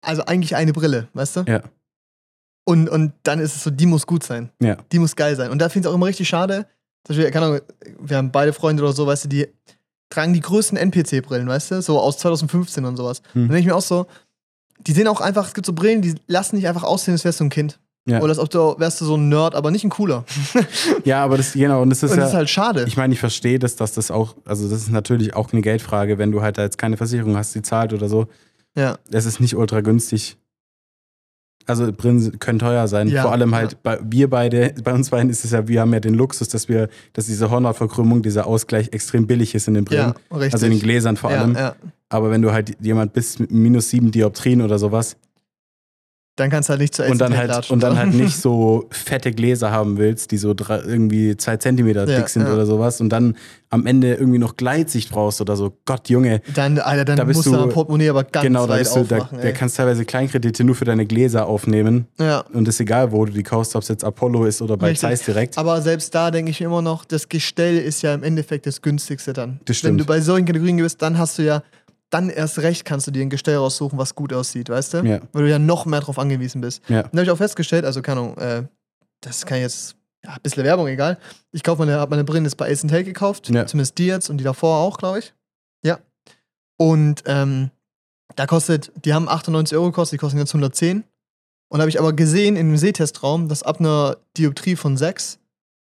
also 0.02 0.24
eigentlich 0.24 0.56
eine 0.56 0.72
Brille, 0.72 1.08
weißt 1.12 1.36
du? 1.36 1.40
Ja. 1.46 1.60
Und, 2.64 2.88
und 2.88 3.12
dann 3.22 3.38
ist 3.38 3.54
es 3.56 3.62
so, 3.64 3.70
die 3.70 3.86
muss 3.86 4.06
gut 4.06 4.22
sein. 4.24 4.50
ja. 4.60 4.76
Die 4.90 4.98
muss 4.98 5.14
geil 5.16 5.36
sein. 5.36 5.50
Und 5.50 5.58
da 5.60 5.68
finde 5.68 5.86
ich 5.86 5.90
es 5.90 5.92
auch 5.92 5.96
immer 5.96 6.06
richtig 6.06 6.28
schade. 6.28 6.66
Zum 7.06 7.14
Beispiel, 7.14 7.30
keine 7.30 7.46
Ahnung, 7.46 7.60
wir 8.00 8.16
haben 8.16 8.32
beide 8.32 8.52
Freunde 8.52 8.82
oder 8.82 8.92
so, 8.92 9.06
weißt 9.06 9.24
du, 9.24 9.28
die 9.28 9.46
tragen 10.10 10.32
die 10.32 10.40
größten 10.40 10.76
NPC-Brillen, 10.78 11.46
weißt 11.46 11.72
du? 11.72 11.82
So 11.82 12.00
aus 12.00 12.18
2015 12.18 12.84
und 12.84 12.96
sowas. 12.96 13.18
Hm. 13.32 13.42
Dann 13.42 13.48
denke 13.48 13.60
ich 13.60 13.66
mir 13.66 13.76
auch 13.76 13.82
so, 13.82 14.06
die 14.80 14.92
sehen 14.92 15.08
auch 15.08 15.20
einfach, 15.20 15.46
es 15.46 15.54
gibt 15.54 15.66
so 15.66 15.72
Brillen, 15.72 16.02
die 16.02 16.14
lassen 16.26 16.56
nicht 16.56 16.68
einfach 16.68 16.82
aussehen, 16.82 17.12
als 17.12 17.24
wärst 17.24 17.40
du 17.40 17.44
ein 17.44 17.50
Kind. 17.50 17.78
Ja. 18.08 18.20
Oder 18.20 18.28
als 18.28 18.38
ob 18.38 18.48
du 18.50 18.78
wärst 18.78 19.00
du 19.00 19.04
so 19.04 19.16
ein 19.16 19.28
Nerd, 19.28 19.56
aber 19.56 19.72
nicht 19.72 19.84
ein 19.84 19.90
cooler. 19.90 20.24
Ja, 21.04 21.24
aber 21.24 21.36
das, 21.36 21.52
genau, 21.52 21.82
und 21.82 21.90
das 21.90 22.02
ist 22.02 22.10
und 22.10 22.16
ja. 22.16 22.22
das 22.22 22.30
ist 22.30 22.36
halt 22.36 22.50
schade. 22.50 22.84
Ich 22.86 22.96
meine, 22.96 23.12
ich 23.12 23.20
verstehe, 23.20 23.58
dass, 23.58 23.76
dass 23.76 23.92
das 23.92 24.10
auch, 24.10 24.36
also 24.44 24.68
das 24.68 24.82
ist 24.82 24.90
natürlich 24.90 25.34
auch 25.34 25.52
eine 25.52 25.62
Geldfrage, 25.62 26.18
wenn 26.18 26.30
du 26.30 26.42
halt 26.42 26.58
da 26.58 26.62
jetzt 26.62 26.78
keine 26.78 26.96
Versicherung 26.96 27.36
hast, 27.36 27.54
die 27.54 27.62
zahlt 27.62 27.92
oder 27.92 28.08
so. 28.08 28.26
ja. 28.76 28.98
Es 29.10 29.26
ist 29.26 29.40
nicht 29.40 29.56
ultra 29.56 29.80
günstig. 29.80 30.36
Also 31.66 31.92
Brillen 31.92 32.38
können 32.38 32.58
teuer 32.58 32.86
sein. 32.88 33.08
Ja, 33.08 33.22
Vor 33.22 33.32
allem 33.32 33.54
halt 33.54 33.72
ja. 33.72 33.78
bei 33.82 33.98
wir 34.02 34.30
beide, 34.30 34.74
bei 34.84 34.92
uns 34.92 35.10
beiden 35.10 35.30
ist 35.30 35.44
es 35.44 35.50
ja, 35.50 35.66
wir 35.66 35.80
haben 35.80 35.92
ja 35.92 36.00
den 36.00 36.14
Luxus, 36.14 36.48
dass 36.48 36.68
wir, 36.68 36.88
dass 37.12 37.26
diese 37.26 37.50
Hornhautverkrümmung, 37.50 38.22
dieser 38.22 38.46
Ausgleich 38.46 38.88
extrem 38.92 39.26
billig 39.26 39.54
ist 39.54 39.66
in 39.68 39.74
den 39.74 39.84
Brillen. 39.84 40.14
ja, 40.30 40.36
also 40.52 40.66
in 40.66 40.72
den 40.72 40.80
Gläsern 40.80 41.16
vor 41.16 41.30
allem. 41.30 41.56
Aber 42.08 42.30
wenn 42.30 42.40
du 42.40 42.52
halt 42.52 42.76
jemand 42.80 43.12
bist 43.14 43.40
mit 43.40 43.50
minus 43.50 43.90
sieben 43.90 44.12
Dioptrien 44.12 44.62
oder 44.62 44.78
sowas 44.78 45.16
Dann 46.36 46.50
kannst 46.50 46.68
du 46.68 46.72
halt 46.72 46.82
nicht 46.82 46.94
zu 46.94 47.02
und 47.04 47.18
dann 47.18 47.34
halt 47.34 47.50
klatschen, 47.50 47.74
und 47.74 47.82
dann 47.82 47.92
so. 47.92 47.98
halt 47.98 48.14
nicht 48.14 48.36
so 48.36 48.86
fette 48.90 49.32
Gläser 49.32 49.70
haben 49.70 49.96
willst, 49.96 50.30
die 50.30 50.36
so 50.36 50.52
drei, 50.52 50.80
irgendwie 50.80 51.36
zwei 51.36 51.56
Zentimeter 51.56 52.06
Ja, 52.06 52.18
dick 52.18 52.28
sind 52.28 52.46
ja. 52.46 52.52
oder 52.52 52.66
sowas 52.66 53.00
und 53.00 53.08
dann 53.08 53.36
am 53.70 53.86
Ende 53.86 54.14
irgendwie 54.14 54.38
noch 54.38 54.56
Gleitsicht 54.56 55.10
brauchst 55.10 55.40
oder 55.40 55.56
so. 55.56 55.72
Gott, 55.86 56.08
Junge. 56.08 56.40
Dann, 56.54 56.78
Alter, 56.78 57.04
dann 57.04 57.16
Da 57.16 57.24
bist 57.24 57.38
musst 57.38 57.48
du 57.48 57.52
dein 57.52 57.70
Portemonnaie 57.70 58.10
aber 58.10 58.24
ganz 58.24 58.44
genau, 58.44 58.66
da, 58.66 58.76
bist 58.76 58.94
du, 58.94 59.04
da, 59.04 59.28
da 59.30 59.52
kannst 59.52 59.76
teilweise 59.76 60.04
Kleinkredite 60.04 60.62
nur 60.62 60.74
für 60.74 60.84
deine 60.84 61.06
Gläser 61.06 61.46
aufnehmen 61.46 62.06
ja. 62.18 62.44
und 62.52 62.68
ist 62.68 62.80
egal, 62.80 63.12
wo 63.12 63.24
du 63.24 63.32
die 63.32 63.42
kaufst, 63.42 63.74
ob 63.74 63.82
es 63.82 63.88
jetzt 63.88 64.04
Apollo 64.04 64.44
ist 64.44 64.62
oder 64.62 64.76
bei 64.76 64.88
Richtig. 64.88 65.08
Zeiss 65.08 65.22
direkt. 65.22 65.58
Aber 65.58 65.80
selbst 65.80 66.14
da 66.14 66.30
denke 66.30 66.50
ich 66.50 66.60
immer 66.60 66.82
noch, 66.82 67.04
das 67.04 67.28
Gestell 67.28 67.78
ist 67.78 68.02
ja 68.02 68.14
im 68.14 68.22
Endeffekt 68.22 68.66
das 68.66 68.82
günstigste 68.82 69.32
dann. 69.32 69.60
Das 69.64 69.68
Wenn 69.68 69.74
stimmt. 69.74 70.00
du 70.00 70.04
bei 70.04 70.20
solchen 70.20 70.44
Kategorien 70.44 70.76
bist, 70.76 71.00
dann 71.02 71.18
hast 71.18 71.38
du 71.38 71.42
ja, 71.42 71.62
dann 72.10 72.30
erst 72.30 72.58
recht 72.58 72.84
kannst 72.84 73.06
du 73.06 73.10
dir 73.10 73.22
ein 73.22 73.30
Gestell 73.30 73.56
raussuchen, 73.56 73.98
was 73.98 74.14
gut 74.14 74.32
aussieht, 74.32 74.68
weißt 74.68 74.94
du? 74.94 74.98
Ja. 74.98 75.20
Weil 75.32 75.42
du 75.44 75.50
ja 75.50 75.58
noch 75.58 75.86
mehr 75.86 76.00
drauf 76.00 76.18
angewiesen 76.18 76.60
bist. 76.60 76.82
Ja. 76.88 77.00
Und 77.02 77.12
da 77.12 77.18
habe 77.18 77.24
ich 77.24 77.30
auch 77.30 77.36
festgestellt, 77.36 77.84
also 77.84 78.00
keine 78.02 78.20
Ahnung, 78.20 78.38
äh, 78.38 78.62
das 79.20 79.44
kann 79.46 79.58
jetzt, 79.58 79.96
ja, 80.24 80.30
ein 80.34 80.40
bisschen 80.42 80.64
Werbung, 80.64 80.86
egal. 80.86 81.18
Ich 81.52 81.62
kaufe 81.64 81.80
meine, 81.84 81.98
habe 81.98 82.10
meine 82.10 82.24
Brillen 82.24 82.44
jetzt 82.44 82.56
bei 82.56 82.70
Ace 82.70 82.82
Take 82.82 83.04
gekauft, 83.04 83.48
Ja. 83.48 83.66
zumindest 83.66 83.98
die 83.98 84.06
jetzt 84.06 84.30
und 84.30 84.38
die 84.38 84.44
davor 84.44 84.78
auch, 84.78 84.98
glaube 84.98 85.18
ich. 85.20 85.34
Ja. 85.84 85.98
Und 86.76 87.22
ähm, 87.26 87.70
da 88.36 88.46
kostet, 88.46 88.92
die 89.04 89.14
haben 89.14 89.28
98 89.28 89.76
Euro 89.76 89.86
gekostet, 89.86 90.14
die 90.14 90.20
kosten 90.20 90.38
jetzt 90.38 90.50
110. 90.50 91.04
Und 91.68 91.80
habe 91.80 91.88
ich 91.88 91.98
aber 91.98 92.12
gesehen 92.12 92.54
in 92.56 92.68
dem 92.68 92.76
Sehtestraum, 92.76 93.48
dass 93.48 93.62
ab 93.64 93.80
einer 93.80 94.18
Dioptrie 94.36 94.76
von 94.76 94.96
6 94.96 95.38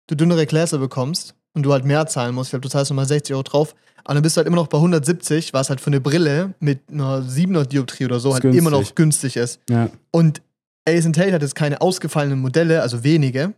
du 0.07 0.15
dünnere 0.15 0.45
Gläser 0.45 0.79
bekommst 0.79 1.35
und 1.53 1.63
du 1.63 1.71
halt 1.73 1.85
mehr 1.85 2.05
zahlen 2.07 2.35
musst. 2.35 2.47
Ich 2.47 2.51
glaube, 2.51 2.61
du 2.63 2.69
zahlst 2.69 2.91
nochmal 2.91 3.05
60 3.07 3.33
Euro 3.33 3.43
drauf. 3.43 3.75
Aber 4.03 4.13
dann 4.15 4.23
bist 4.23 4.35
du 4.35 4.39
halt 4.39 4.47
immer 4.47 4.55
noch 4.55 4.67
bei 4.67 4.77
170, 4.77 5.53
was 5.53 5.69
halt 5.69 5.81
für 5.81 5.87
eine 5.87 5.99
Brille 6.01 6.53
mit 6.59 6.79
einer 6.91 7.21
7er 7.21 7.65
Dioptrie 7.65 8.05
oder 8.05 8.19
so 8.19 8.29
Ist 8.29 8.33
halt 8.35 8.41
günstig. 8.43 8.59
immer 8.59 8.71
noch 8.71 8.95
günstig 8.95 9.35
ist. 9.35 9.59
Ja. 9.69 9.89
Und 10.11 10.41
Ace 10.87 11.03
Tate 11.11 11.33
hat 11.33 11.41
jetzt 11.41 11.55
keine 11.55 11.81
ausgefallenen 11.81 12.39
Modelle, 12.39 12.81
also 12.81 13.03
wenige, 13.03 13.53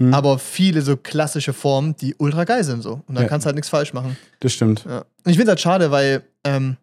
Hm. 0.00 0.12
aber 0.14 0.38
viele 0.38 0.80
so 0.82 0.96
klassische 0.96 1.52
Formen, 1.52 1.94
die 1.96 2.14
ultra 2.18 2.44
geil 2.44 2.64
sind 2.64 2.82
so. 2.82 3.02
Und 3.06 3.14
dann 3.14 3.24
Ja. 3.24 3.28
kannst 3.28 3.44
du 3.44 3.46
halt 3.48 3.56
nichts 3.56 3.68
falsch 3.68 3.92
machen. 3.92 4.16
Das 4.40 4.52
stimmt. 4.52 4.84
Ja. 4.88 5.00
Und 5.24 5.30
ich 5.30 5.36
finde 5.36 5.50
halt 5.50 5.60
schade, 5.60 5.90
weil 5.90 6.22
ähm, 6.44 6.76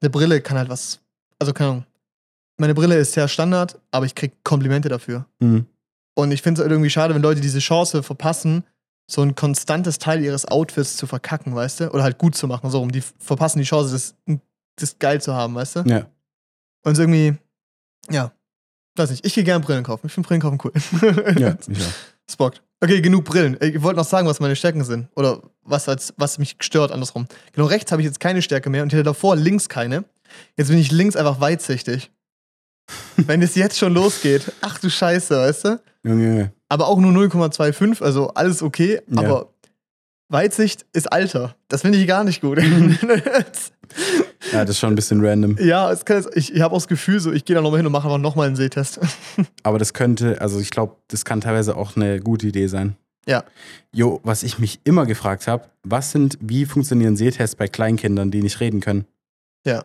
eine 0.00 0.10
Brille 0.10 0.40
kann 0.40 0.56
halt 0.56 0.68
was. 0.68 1.00
Also, 1.38 1.52
keine 1.52 1.70
Ahnung. 1.70 1.84
Meine 2.58 2.74
Brille 2.74 2.96
ist 2.96 3.12
sehr 3.12 3.28
Standard, 3.28 3.78
aber 3.90 4.06
ich 4.06 4.14
krieg 4.14 4.32
Komplimente 4.44 4.88
dafür. 4.88 5.26
Hm. 5.40 5.66
Und 6.14 6.30
ich 6.32 6.42
finde 6.42 6.60
es 6.60 6.62
halt 6.64 6.70
irgendwie 6.72 6.90
schade, 6.90 7.14
wenn 7.14 7.22
Leute 7.22 7.40
diese 7.40 7.58
Chance 7.58 8.02
verpassen, 8.02 8.64
so 9.10 9.22
ein 9.22 9.34
konstantes 9.34 9.98
Teil 9.98 10.22
ihres 10.22 10.46
Outfits 10.46 10.96
zu 10.96 11.06
verkacken, 11.06 11.54
weißt 11.54 11.80
du? 11.80 11.90
Oder 11.90 12.04
halt 12.04 12.18
gut 12.18 12.36
zu 12.36 12.46
machen, 12.46 12.70
so 12.70 12.78
rum. 12.78 12.92
Die 12.92 13.02
verpassen 13.18 13.58
die 13.58 13.64
Chance, 13.64 13.92
das, 13.92 14.14
das 14.76 14.98
geil 14.98 15.20
zu 15.20 15.34
haben, 15.34 15.54
weißt 15.54 15.76
du? 15.76 15.80
Ja. 15.86 16.06
Und 16.84 16.94
so 16.94 17.02
irgendwie, 17.02 17.36
ja, 18.08 18.32
weiß 18.96 19.10
nicht, 19.10 19.26
ich 19.26 19.34
gehe 19.34 19.44
gerne 19.44 19.64
Brillen 19.64 19.82
kaufen. 19.82 20.06
Ich 20.06 20.12
finde 20.12 20.28
Brillen 20.28 20.40
kaufen 20.40 20.58
cool. 20.64 20.72
Ja, 21.38 21.56
ich 21.68 21.82
auch. 21.82 21.92
Spockt. 22.30 22.62
Okay, 22.80 23.00
genug 23.00 23.24
Brillen. 23.24 23.56
Ich 23.60 23.82
wollte 23.82 23.98
noch 23.98 24.06
sagen, 24.06 24.28
was 24.28 24.38
meine 24.38 24.54
Stärken 24.54 24.84
sind. 24.84 25.08
Oder 25.16 25.42
was, 25.62 25.88
als, 25.88 26.14
was 26.16 26.38
mich 26.38 26.56
stört, 26.60 26.92
andersrum. 26.92 27.26
Genau, 27.52 27.66
rechts 27.66 27.90
habe 27.90 28.02
ich 28.02 28.06
jetzt 28.06 28.20
keine 28.20 28.42
Stärke 28.42 28.70
mehr 28.70 28.82
und 28.82 28.92
ich 28.92 28.94
hatte 28.94 29.02
davor 29.02 29.34
links 29.34 29.68
keine. 29.68 30.04
Jetzt 30.56 30.68
bin 30.68 30.78
ich 30.78 30.92
links 30.92 31.16
einfach 31.16 31.40
weitsichtig. 31.40 32.12
Wenn 33.16 33.42
es 33.42 33.56
jetzt 33.56 33.76
schon 33.76 33.92
losgeht, 33.92 34.52
ach 34.60 34.78
du 34.78 34.88
Scheiße, 34.88 35.36
weißt 35.36 35.64
du? 35.64 35.80
Junge, 36.04 36.26
Junge. 36.26 36.52
Aber 36.70 36.86
auch 36.88 36.98
nur 36.98 37.12
0,25, 37.12 38.02
also 38.02 38.28
alles 38.28 38.62
okay, 38.62 39.00
Ja. 39.08 39.18
aber 39.18 39.48
Weitsicht 40.28 40.86
ist 40.92 41.12
Alter. 41.12 41.56
Das 41.68 41.82
finde 41.82 41.98
ich 41.98 42.06
gar 42.06 42.24
nicht 42.24 42.40
gut. 42.40 42.58
Ja, 44.52 44.60
das 44.64 44.70
ist 44.70 44.78
schon 44.78 44.92
ein 44.92 44.94
bisschen 44.94 45.24
random. 45.24 45.56
ja, 45.58 45.90
es 45.90 46.04
kann, 46.04 46.24
ich, 46.34 46.54
ich 46.54 46.60
habe 46.60 46.72
auch 46.72 46.78
das 46.78 46.86
Gefühl, 46.86 47.18
so, 47.18 47.32
ich 47.32 47.44
gehe 47.44 47.56
da 47.56 47.60
nochmal 47.62 47.78
hin 47.80 47.86
und 47.86 47.92
mache 47.92 48.04
einfach 48.06 48.18
nochmal 48.18 48.46
einen 48.46 48.54
Sehtest. 48.56 49.00
Aber 49.64 49.78
das 49.80 49.92
könnte, 49.94 50.40
also 50.40 50.60
ich 50.60 50.70
glaube, 50.70 50.94
das 51.08 51.24
kann 51.24 51.40
teilweise 51.40 51.76
auch 51.76 51.96
eine 51.96 52.20
gute 52.20 52.46
Idee 52.46 52.68
sein. 52.68 52.96
Ja. 53.26 53.42
Jo, 53.92 54.20
was 54.22 54.44
ich 54.44 54.58
mich 54.60 54.80
immer 54.84 55.06
gefragt 55.06 55.48
habe, 55.48 55.64
was 55.82 56.12
sind, 56.12 56.38
wie 56.40 56.66
funktionieren 56.66 57.16
Sehtests 57.16 57.56
bei 57.56 57.66
Kleinkindern, 57.66 58.30
die 58.30 58.42
nicht 58.42 58.60
reden 58.60 58.80
können? 58.80 59.06
Ja. 59.66 59.84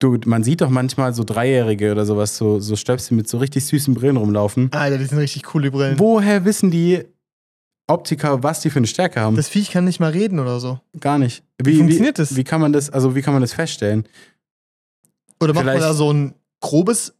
Du, 0.00 0.16
man 0.26 0.44
sieht 0.44 0.60
doch 0.60 0.70
manchmal 0.70 1.12
so 1.12 1.24
Dreijährige 1.24 1.90
oder 1.90 2.06
sowas, 2.06 2.36
so, 2.36 2.60
so 2.60 2.76
Stöpsel 2.76 3.16
mit 3.16 3.28
so 3.28 3.38
richtig 3.38 3.66
süßen 3.66 3.94
Brillen 3.94 4.16
rumlaufen. 4.16 4.70
Alter, 4.72 4.96
die 4.98 5.04
sind 5.06 5.18
richtig 5.18 5.42
coole 5.42 5.70
Brillen. 5.72 5.98
Woher 5.98 6.44
wissen 6.44 6.70
die 6.70 7.02
Optiker, 7.88 8.42
was 8.44 8.60
die 8.60 8.70
für 8.70 8.78
eine 8.78 8.86
Stärke 8.86 9.20
haben? 9.20 9.34
Das 9.34 9.48
Viech 9.48 9.70
kann 9.72 9.84
nicht 9.86 9.98
mal 9.98 10.10
reden 10.12 10.38
oder 10.38 10.60
so. 10.60 10.78
Gar 11.00 11.18
nicht. 11.18 11.42
Wie 11.62 11.76
funktioniert 11.76 12.18
das? 12.20 12.36
Wie 12.36 12.44
kann 12.44 12.60
man 12.60 12.72
das, 12.72 12.90
also 12.90 13.16
wie 13.16 13.22
kann 13.22 13.32
man 13.34 13.40
das 13.42 13.52
feststellen? 13.54 14.04
Oder 15.40 15.52
macht 15.52 15.64
man 15.64 15.74
Vielleicht- 15.74 15.90
da 15.90 15.94
so 15.94 16.12
ein 16.12 16.34
grobes. 16.60 17.14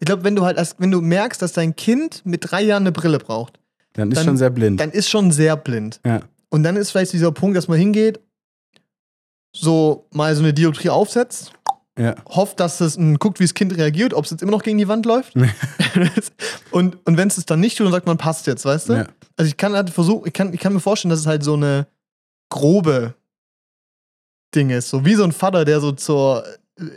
Ich 0.00 0.06
glaube, 0.06 0.24
wenn 0.24 0.36
du 0.36 0.44
halt, 0.44 0.56
erst, 0.56 0.80
wenn 0.80 0.90
du 0.90 1.00
merkst, 1.00 1.40
dass 1.42 1.52
dein 1.52 1.76
Kind 1.76 2.22
mit 2.24 2.50
drei 2.50 2.62
Jahren 2.62 2.82
eine 2.84 2.92
Brille 2.92 3.18
braucht, 3.18 3.58
Dann 3.92 4.10
ist 4.10 4.18
Dann- 4.18 4.24
schon 4.24 4.36
sehr 4.38 4.50
blind. 4.50 4.80
dann 4.80 4.90
ist 4.90 5.08
schon 5.10 5.30
sehr 5.30 5.56
blind. 5.56 6.00
ja. 6.06 6.20
Und 6.50 6.62
dann 6.62 6.76
ist 6.76 6.90
vielleicht 6.92 7.12
dieser 7.12 7.32
Punkt, 7.32 7.56
dass 7.56 7.66
man 7.68 7.78
hingeht, 7.78 8.20
so 9.54 10.06
mal 10.12 10.34
so 10.34 10.42
eine 10.42 10.52
Dioptrie 10.52 10.90
aufsetzt, 10.90 11.52
ja. 11.98 12.14
hofft, 12.28 12.60
dass 12.60 12.80
es 12.80 12.96
und 12.96 13.18
guckt, 13.18 13.38
wie 13.40 13.44
das 13.44 13.54
Kind 13.54 13.76
reagiert, 13.76 14.12
ob 14.12 14.24
es 14.24 14.30
jetzt 14.30 14.42
immer 14.42 14.52
noch 14.52 14.62
gegen 14.62 14.78
die 14.78 14.88
Wand 14.88 15.06
läuft. 15.06 15.34
und 16.70 16.98
und 17.06 17.16
wenn 17.16 17.28
es 17.28 17.38
es 17.38 17.46
dann 17.46 17.60
nicht 17.60 17.78
tut, 17.78 17.86
dann 17.86 17.92
sagt 17.92 18.06
man, 18.06 18.18
passt 18.18 18.46
jetzt, 18.46 18.64
weißt 18.64 18.88
du? 18.88 18.92
ja. 18.94 19.06
Also 19.36 19.48
ich 19.48 19.56
kann 19.56 19.74
halt 19.74 19.90
versuchen, 19.90 20.26
ich 20.26 20.32
kann, 20.32 20.52
ich 20.52 20.60
kann 20.60 20.72
mir 20.72 20.80
vorstellen, 20.80 21.10
dass 21.10 21.20
es 21.20 21.26
halt 21.26 21.42
so 21.42 21.54
eine 21.54 21.86
grobe 22.50 23.14
Ding 24.54 24.70
ist. 24.70 24.90
So 24.90 25.04
wie 25.04 25.14
so 25.14 25.24
ein 25.24 25.32
Vater, 25.32 25.64
der 25.64 25.80
so 25.80 25.92
zur 25.92 26.44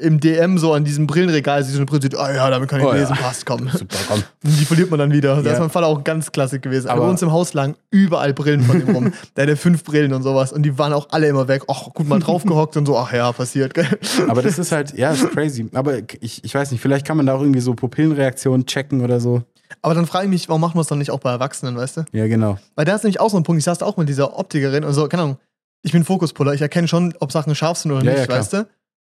im 0.01 0.19
DM 0.19 0.57
so 0.57 0.73
an 0.73 0.83
diesem 0.83 1.05
Brillenregal 1.05 1.63
sich 1.63 1.73
so 1.73 1.77
eine 1.77 1.85
Brille 1.85 2.01
sieht, 2.01 2.15
ah 2.15 2.33
ja, 2.33 2.49
damit 2.49 2.67
kann 2.67 2.79
ich 2.79 2.85
Oh 2.87 2.93
ja. 2.93 2.99
lesen, 3.01 3.15
passt, 3.15 3.45
komm. 3.45 3.69
Super, 3.69 3.97
komm. 4.07 4.23
Die 4.43 4.65
verliert 4.65 4.89
man 4.89 4.97
dann 4.97 5.11
wieder. 5.11 5.35
Da 5.35 5.41
Ja. 5.43 5.53
ist 5.53 5.59
mein 5.59 5.69
Vater 5.69 5.85
auch 5.85 6.03
ganz 6.03 6.31
klassisch 6.31 6.61
gewesen. 6.61 6.87
Aber 6.89 7.01
bei 7.01 7.09
uns 7.09 7.21
im 7.21 7.31
Haus 7.31 7.53
lagen 7.53 7.75
überall 7.91 8.33
Brillen 8.33 8.61
von 8.63 8.81
ihm 8.81 8.89
rum. 8.95 9.13
Der 9.35 9.43
hatte 9.43 9.55
fünf 9.55 9.83
Brillen 9.83 10.13
und 10.13 10.23
sowas. 10.23 10.51
Und 10.51 10.63
die 10.63 10.77
waren 10.79 10.93
auch 10.93 11.07
alle 11.11 11.27
immer 11.27 11.47
weg. 11.47 11.61
Ach, 11.67 11.83
gut, 11.93 12.07
mal 12.07 12.17
draufgehockt 12.19 12.75
und 12.75 12.87
so, 12.87 12.97
ach 12.97 13.13
ja, 13.13 13.31
passiert, 13.31 13.75
gell? 13.75 13.85
Aber 14.27 14.41
das 14.41 14.57
ist 14.57 14.71
halt, 14.71 14.97
ja, 14.97 15.11
ist 15.11 15.29
crazy. 15.29 15.69
Aber 15.73 15.97
ich, 16.21 16.43
ich 16.43 16.55
weiß 16.55 16.71
nicht, 16.71 16.81
vielleicht 16.81 17.05
kann 17.05 17.17
man 17.17 17.27
da 17.27 17.35
auch 17.35 17.41
irgendwie 17.41 17.61
so 17.61 17.75
Pupillenreaktionen 17.75 18.65
checken 18.65 19.01
oder 19.01 19.19
so. 19.19 19.43
Aber 19.83 19.93
dann 19.93 20.07
frage 20.07 20.25
ich 20.25 20.29
mich, 20.31 20.49
warum 20.49 20.61
machen 20.61 20.75
wir 20.75 20.81
es 20.81 20.87
dann 20.87 20.97
nicht 20.97 21.11
auch 21.11 21.19
bei 21.19 21.29
Erwachsenen, 21.29 21.75
weißt 21.75 21.97
du? 21.97 22.05
Ja, 22.13 22.25
genau. 22.27 22.57
Weil 22.75 22.85
da 22.85 22.95
ist 22.95 23.03
nämlich 23.03 23.19
auch 23.19 23.29
so 23.29 23.37
ein 23.37 23.43
Punkt, 23.43 23.59
ich 23.59 23.65
saß 23.65 23.77
da 23.77 23.85
auch 23.85 23.97
mit 23.97 24.09
dieser 24.09 24.39
Optikerin 24.39 24.83
und 24.83 24.93
so, 24.93 25.07
keine 25.07 25.21
Ahnung, 25.23 25.37
ich 25.83 25.91
bin 25.91 26.03
Fokuspuller, 26.03 26.53
ich 26.53 26.61
erkenne 26.61 26.87
schon, 26.87 27.13
ob 27.19 27.31
Sachen 27.31 27.53
scharf 27.53 27.77
sind 27.77 27.91
oder 27.91 28.03
Ja, 28.03 28.11
nicht, 28.13 28.27
ja, 28.29 28.35
weißt 28.35 28.53
du? 28.53 28.67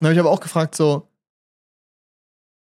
Dann 0.01 0.07
habe 0.09 0.15
ich 0.15 0.21
aber 0.21 0.31
auch 0.31 0.41
gefragt, 0.41 0.75
so, 0.75 1.07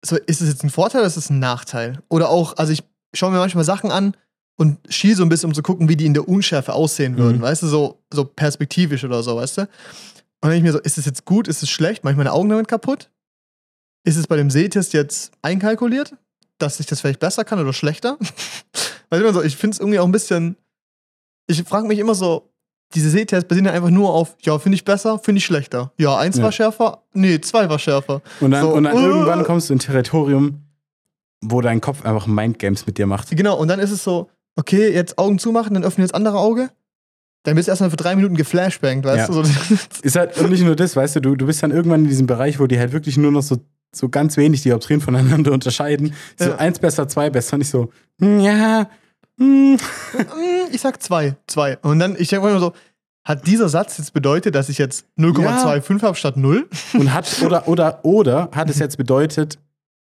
so, 0.05 0.17
ist 0.17 0.41
es 0.41 0.49
jetzt 0.49 0.65
ein 0.65 0.71
Vorteil 0.71 1.01
oder 1.03 1.07
ist 1.09 1.17
es 1.17 1.31
ein 1.31 1.39
Nachteil? 1.39 2.03
Oder 2.09 2.29
auch, 2.29 2.57
also 2.57 2.73
ich 2.73 2.83
schaue 3.15 3.31
mir 3.31 3.39
manchmal 3.39 3.65
Sachen 3.65 3.91
an 3.93 4.17
und 4.57 4.79
schiel 4.93 5.15
so 5.15 5.23
ein 5.23 5.29
bisschen, 5.29 5.49
um 5.51 5.55
zu 5.55 5.63
gucken, 5.63 5.89
wie 5.89 5.97
die 5.97 6.07
in 6.07 6.15
der 6.15 6.29
Unschärfe 6.29 6.73
aussehen 6.73 7.17
würden, 7.17 7.39
Mhm. 7.39 7.43
weißt 7.43 7.63
du, 7.63 7.69
so, 7.69 8.03
so 8.13 8.25
perspektivisch 8.25 9.05
oder 9.05 9.23
so, 9.23 9.37
weißt 9.37 9.59
du? 9.59 9.61
Und 9.63 9.69
dann 10.41 10.51
denke 10.51 10.59
ich 10.69 10.73
mir 10.75 10.79
so, 10.79 10.81
ist 10.81 10.99
es 10.99 11.05
jetzt 11.07 11.25
gut, 11.25 11.47
ist 11.47 11.63
es 11.63 11.71
schlecht, 11.71 12.03
mache 12.03 12.13
ich 12.13 12.19
meine 12.19 12.33
Augen 12.33 12.49
damit 12.49 12.67
kaputt? 12.67 13.11
Ist 14.05 14.17
es 14.17 14.27
bei 14.27 14.37
dem 14.37 14.51
Sehtest 14.51 14.93
jetzt 14.93 15.31
einkalkuliert, 15.43 16.17
dass 16.59 16.81
ich 16.81 16.87
das 16.87 17.01
vielleicht 17.01 17.21
besser 17.21 17.45
kann 17.45 17.61
oder 17.61 17.73
schlechter? 17.73 18.19
Weißt 19.11 19.21
du, 19.23 19.27
immer 19.27 19.33
so, 19.33 19.43
ich 19.43 19.57
finde 19.57 19.75
es 19.77 19.79
irgendwie 19.81 20.01
auch 20.01 20.05
ein 20.07 20.13
bisschen. 20.13 20.57
Ich 21.47 21.63
frage 21.63 21.87
mich 21.87 21.99
immer 22.01 22.15
so, 22.17 22.52
diese 22.94 23.11
Sehtests 23.11 23.48
basieren 23.48 23.66
ja 23.66 23.72
einfach 23.72 23.90
nur 23.90 24.12
auf, 24.12 24.37
ja, 24.42 24.59
finde 24.59 24.76
ich 24.76 24.85
besser, 24.85 25.18
finde 25.18 25.38
ich 25.38 25.44
schlechter. 25.44 25.92
Ja, 25.98 26.16
eins 26.18 26.37
Ja. 26.38 26.44
war 26.44 26.52
schärfer, 26.52 27.02
nee, 27.12 27.40
zwei 27.40 27.68
war 27.68 27.78
schärfer. 27.78 28.22
Und 28.40 28.50
dann, 28.52 28.62
So, 28.62 28.70
und 28.74 28.85
dann 28.85 28.96
uh. 28.96 29.00
irgendwann 29.00 29.44
kommst 29.44 29.68
du 29.68 29.74
in 29.74 29.78
ein 29.78 29.81
Territorium, 29.83 30.62
wo 31.42 31.61
dein 31.61 31.81
Kopf 31.81 32.05
einfach 32.05 32.26
Mindgames 32.26 32.87
mit 32.87 32.98
dir 32.98 33.07
macht. 33.07 33.31
Genau, 33.31 33.57
und 33.59 33.68
dann 33.68 33.81
ist 33.81 33.90
es 33.90 34.05
so, 34.05 34.28
okay, 34.57 34.92
jetzt 34.92 35.18
Augen 35.18 35.38
zumachen, 35.38 35.74
dann 35.74 35.85
öffnen 35.85 36.07
jetzt 36.07 36.14
andere 36.14 36.38
Auge. 36.38 36.70
Dann 37.44 37.57
bist 37.57 37.66
du 37.66 37.72
erstmal 37.72 37.90
für 37.90 37.96
drei 37.96 38.14
Minuten 38.14 38.37
geflashbangt, 38.37 39.05
weißt 39.05 39.28
Ja. 39.28 39.35
du? 39.35 39.42
So, 39.44 39.52
Ist 40.02 40.14
halt 40.16 40.38
und 40.38 40.50
nicht 40.50 40.62
nur 40.62 40.76
das, 40.76 40.94
weißt 40.94 41.16
du, 41.16 41.20
du, 41.20 41.35
du 41.35 41.46
bist 41.46 41.62
dann 41.62 41.72
irgendwann 41.72 42.02
in 42.05 42.09
diesem 42.09 42.26
Bereich, 42.28 42.61
wo 42.61 42.66
die 42.68 42.78
halt 42.78 42.92
wirklich 42.92 43.16
nur 43.16 43.33
noch 43.33 43.42
so, 43.42 43.57
so 43.94 44.09
ganz 44.09 44.37
wenig 44.37 44.62
Dioptrien 44.62 45.00
voneinander 45.00 45.50
unterscheiden. 45.52 46.14
So 46.38 46.50
Ja. 46.50 46.57
eins 46.57 46.78
besser, 46.78 47.09
zwei 47.09 47.31
besser. 47.31 47.59
Nicht 47.59 47.70
so, 47.70 47.90
hm, 48.20 48.38
ja. 48.40 48.88
Mm, 49.42 49.76
ich 50.72 50.81
sag 50.81 51.02
zwei, 51.02 51.35
zwei. 51.46 51.78
Und 51.78 51.98
dann, 51.98 52.16
ich 52.18 52.28
denke 52.28 52.46
mir 52.46 52.50
immer 52.52 52.61
so, 52.61 52.72
hat 53.24 53.46
dieser 53.46 53.68
Satz 53.68 53.98
jetzt 53.98 54.12
bedeutet, 54.12 54.55
dass 54.55 54.68
ich 54.68 54.78
jetzt 54.78 55.07
0,25 55.18 56.02
habe 56.02 56.16
statt 56.16 56.37
0? 56.37 56.68
Und 56.94 57.12
hat, 57.12 57.40
oder, 57.42 57.68
oder, 57.68 58.05
oder 58.05 58.50
hat 58.52 58.68
es 58.68 58.78
jetzt 58.78 58.96
bedeutet, 58.96 59.59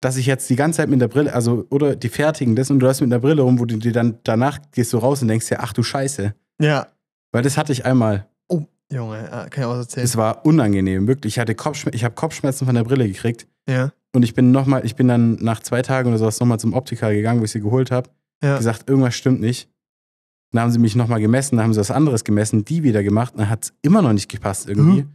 dass 0.01 0.17
ich 0.17 0.25
jetzt 0.25 0.49
die 0.49 0.55
ganze 0.55 0.77
Zeit 0.77 0.89
mit 0.89 1.01
der 1.01 1.07
Brille, 1.07 1.33
also, 1.33 1.65
oder 1.69 1.95
die 1.95 2.09
fertigen 2.09 2.55
das 2.55 2.69
und 2.69 2.79
du 2.79 2.87
hast 2.87 3.01
mit 3.01 3.11
der 3.11 3.19
Brille 3.19 3.41
rum, 3.41 3.59
wo 3.59 3.65
du 3.65 3.77
dir 3.77 3.91
dann 3.91 4.19
danach 4.23 4.59
gehst 4.71 4.93
du 4.93 4.97
raus 4.97 5.21
und 5.21 5.27
denkst 5.27 5.47
dir, 5.47 5.59
ach 5.61 5.73
du 5.73 5.83
Scheiße. 5.83 6.33
Ja. 6.59 6.87
Weil 7.31 7.43
das 7.43 7.57
hatte 7.57 7.71
ich 7.71 7.85
einmal. 7.85 8.27
Oh, 8.47 8.63
Junge, 8.91 9.17
ja, 9.17 9.49
kann 9.49 9.63
ich 9.63 9.65
auch 9.65 9.71
was 9.71 9.85
erzählen. 9.85 10.05
Es 10.05 10.17
war 10.17 10.45
unangenehm, 10.45 11.07
wirklich. 11.07 11.33
Ich 11.33 11.39
hatte 11.39 11.53
Kopfschmerzen, 11.53 11.95
ich 11.95 12.03
habe 12.03 12.15
Kopfschmerzen 12.15 12.65
von 12.65 12.75
der 12.75 12.83
Brille 12.83 13.07
gekriegt. 13.07 13.47
Ja. 13.69 13.91
Und 14.13 14.23
ich 14.23 14.33
bin 14.33 14.51
noch 14.51 14.65
mal, 14.65 14.85
ich 14.85 14.95
bin 14.95 15.07
dann 15.07 15.35
nach 15.35 15.59
zwei 15.61 15.81
Tagen 15.81 16.09
oder 16.09 16.17
sowas 16.17 16.39
nochmal 16.39 16.59
zum 16.59 16.73
Optiker 16.73 17.13
gegangen, 17.13 17.39
wo 17.41 17.43
ich 17.43 17.51
sie 17.51 17.59
geholt 17.59 17.91
habe. 17.91 18.09
Ja. 18.43 18.57
Gesagt, 18.57 18.89
irgendwas 18.89 19.15
stimmt 19.15 19.41
nicht. 19.41 19.69
Dann 20.51 20.63
haben 20.63 20.71
sie 20.71 20.79
mich 20.79 20.95
nochmal 20.95 21.19
gemessen, 21.19 21.57
dann 21.57 21.65
haben 21.65 21.73
sie 21.73 21.79
was 21.79 21.91
anderes 21.91 22.23
gemessen, 22.23 22.63
die 22.63 22.83
wieder 22.83 23.03
gemacht, 23.03 23.33
dann 23.35 23.49
hat 23.49 23.65
es 23.65 23.73
immer 23.81 24.01
noch 24.01 24.13
nicht 24.13 24.29
gepasst 24.29 24.69
irgendwie. 24.69 25.01
Hm. 25.01 25.09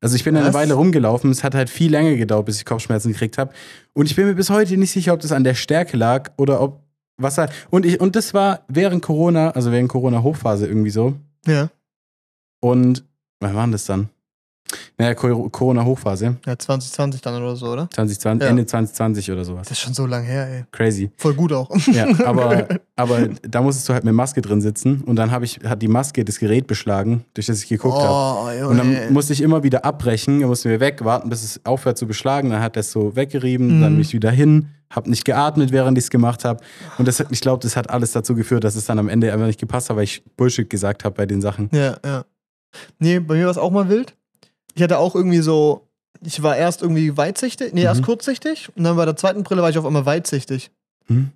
Also 0.00 0.14
ich 0.14 0.24
bin 0.24 0.34
dann 0.34 0.44
eine 0.44 0.54
Was? 0.54 0.60
Weile 0.60 0.74
rumgelaufen, 0.74 1.30
es 1.30 1.42
hat 1.42 1.54
halt 1.54 1.70
viel 1.70 1.90
länger 1.90 2.16
gedauert, 2.16 2.46
bis 2.46 2.58
ich 2.58 2.64
Kopfschmerzen 2.64 3.12
gekriegt 3.12 3.38
habe. 3.38 3.52
Und 3.94 4.06
ich 4.06 4.14
bin 4.14 4.26
mir 4.26 4.34
bis 4.34 4.50
heute 4.50 4.76
nicht 4.76 4.92
sicher, 4.92 5.14
ob 5.14 5.20
das 5.20 5.32
an 5.32 5.42
der 5.42 5.54
Stärke 5.54 5.96
lag 5.96 6.30
oder 6.36 6.60
ob 6.60 6.82
was 7.16 7.38
halt. 7.38 7.50
Und 7.70 7.86
ich, 7.86 8.00
und 8.00 8.14
das 8.14 8.34
war 8.34 8.64
während 8.68 9.02
Corona, 9.02 9.50
also 9.50 9.72
während 9.72 9.88
Corona-Hochphase 9.88 10.66
irgendwie 10.66 10.90
so. 10.90 11.16
Ja. 11.46 11.70
Und 12.60 13.04
wann 13.40 13.54
war 13.54 13.64
denn 13.64 13.72
das 13.72 13.86
dann? 13.86 14.10
Naja, 14.98 15.14
Co- 15.14 15.48
Corona-Hochphase, 15.48 16.36
Ja, 16.46 16.58
2020 16.58 17.20
dann 17.20 17.40
oder 17.40 17.54
so, 17.54 17.66
oder? 17.68 17.88
2020, 17.94 18.44
Ja. 18.44 18.50
Ende 18.50 18.66
2020 18.66 19.30
oder 19.30 19.44
sowas. 19.44 19.68
Das 19.68 19.78
ist 19.78 19.82
schon 19.84 19.94
so 19.94 20.06
lang 20.06 20.24
her, 20.24 20.48
ey. 20.48 20.64
Crazy. 20.72 21.10
Voll 21.16 21.34
gut 21.34 21.52
auch. 21.52 21.70
Ja, 21.86 22.06
aber, 22.26 22.66
aber 22.96 23.28
da 23.42 23.62
musstest 23.62 23.88
du 23.88 23.92
halt 23.92 24.04
mit 24.04 24.14
Maske 24.14 24.40
drin 24.42 24.60
sitzen 24.60 25.02
und 25.02 25.16
dann 25.16 25.30
ich, 25.44 25.60
hat 25.64 25.82
die 25.82 25.88
Maske 25.88 26.24
das 26.24 26.38
Gerät 26.38 26.66
beschlagen, 26.66 27.24
durch 27.34 27.46
das 27.46 27.62
ich 27.62 27.68
geguckt 27.68 27.96
habe. 27.96 28.64
Oh. 28.64 28.68
Und 28.68 28.78
dann 28.78 29.12
musste 29.12 29.32
ich 29.32 29.40
immer 29.40 29.62
wieder 29.62 29.84
abbrechen, 29.84 30.40
dann 30.40 30.48
mussten 30.48 30.68
wir 30.70 30.80
weg, 30.80 31.04
warten, 31.04 31.28
bis 31.28 31.44
es 31.44 31.60
aufhört 31.64 31.96
zu 31.98 32.06
beschlagen. 32.06 32.50
Dann 32.50 32.60
hat 32.62 32.76
das 32.76 32.90
so 32.90 33.14
weggerieben, 33.14 33.78
Mhm. 33.78 33.82
dann 33.82 33.96
mich 33.96 34.12
wieder 34.14 34.30
hin, 34.30 34.68
hab 34.90 35.06
nicht 35.06 35.24
geatmet, 35.24 35.70
während 35.72 35.96
ich 35.98 36.04
es 36.04 36.10
gemacht 36.10 36.44
habe. 36.44 36.62
Und 36.98 37.06
das 37.06 37.20
ich 37.30 37.40
glaube, 37.40 37.62
das 37.62 37.76
hat 37.76 37.90
alles 37.90 38.12
dazu 38.12 38.34
geführt, 38.34 38.64
dass 38.64 38.74
es 38.76 38.86
dann 38.86 38.98
am 38.98 39.08
Ende 39.08 39.32
einfach 39.32 39.46
nicht 39.46 39.60
gepasst 39.60 39.90
hat, 39.90 39.96
weil 39.96 40.04
ich 40.04 40.24
Bullshit 40.36 40.68
gesagt 40.68 41.04
habe 41.04 41.14
bei 41.14 41.26
den 41.26 41.40
Sachen. 41.40 41.68
Ja, 41.72 41.96
ja. 42.04 42.24
Nee, 42.98 43.20
bei 43.20 43.34
mir 43.36 43.44
war 43.44 43.50
es 43.50 43.58
auch 43.58 43.70
mal 43.70 43.88
wild. 43.88 44.14
Ich 44.76 44.82
hatte 44.82 44.98
auch 44.98 45.14
irgendwie 45.14 45.38
so, 45.40 45.88
ich 46.22 46.42
war 46.42 46.54
erst 46.56 46.82
irgendwie 46.82 47.16
weitsichtig, 47.16 47.72
nee, 47.72 47.82
erst 47.82 48.02
Mhm. 48.02 48.04
kurzsichtig 48.06 48.68
und 48.76 48.84
dann 48.84 48.96
bei 48.96 49.04
der 49.06 49.16
zweiten 49.16 49.42
Brille 49.42 49.62
war 49.62 49.70
ich 49.70 49.78
auf 49.78 49.86
einmal 49.86 50.04
weitsichtig. 50.06 50.70
Hm? 51.06 51.30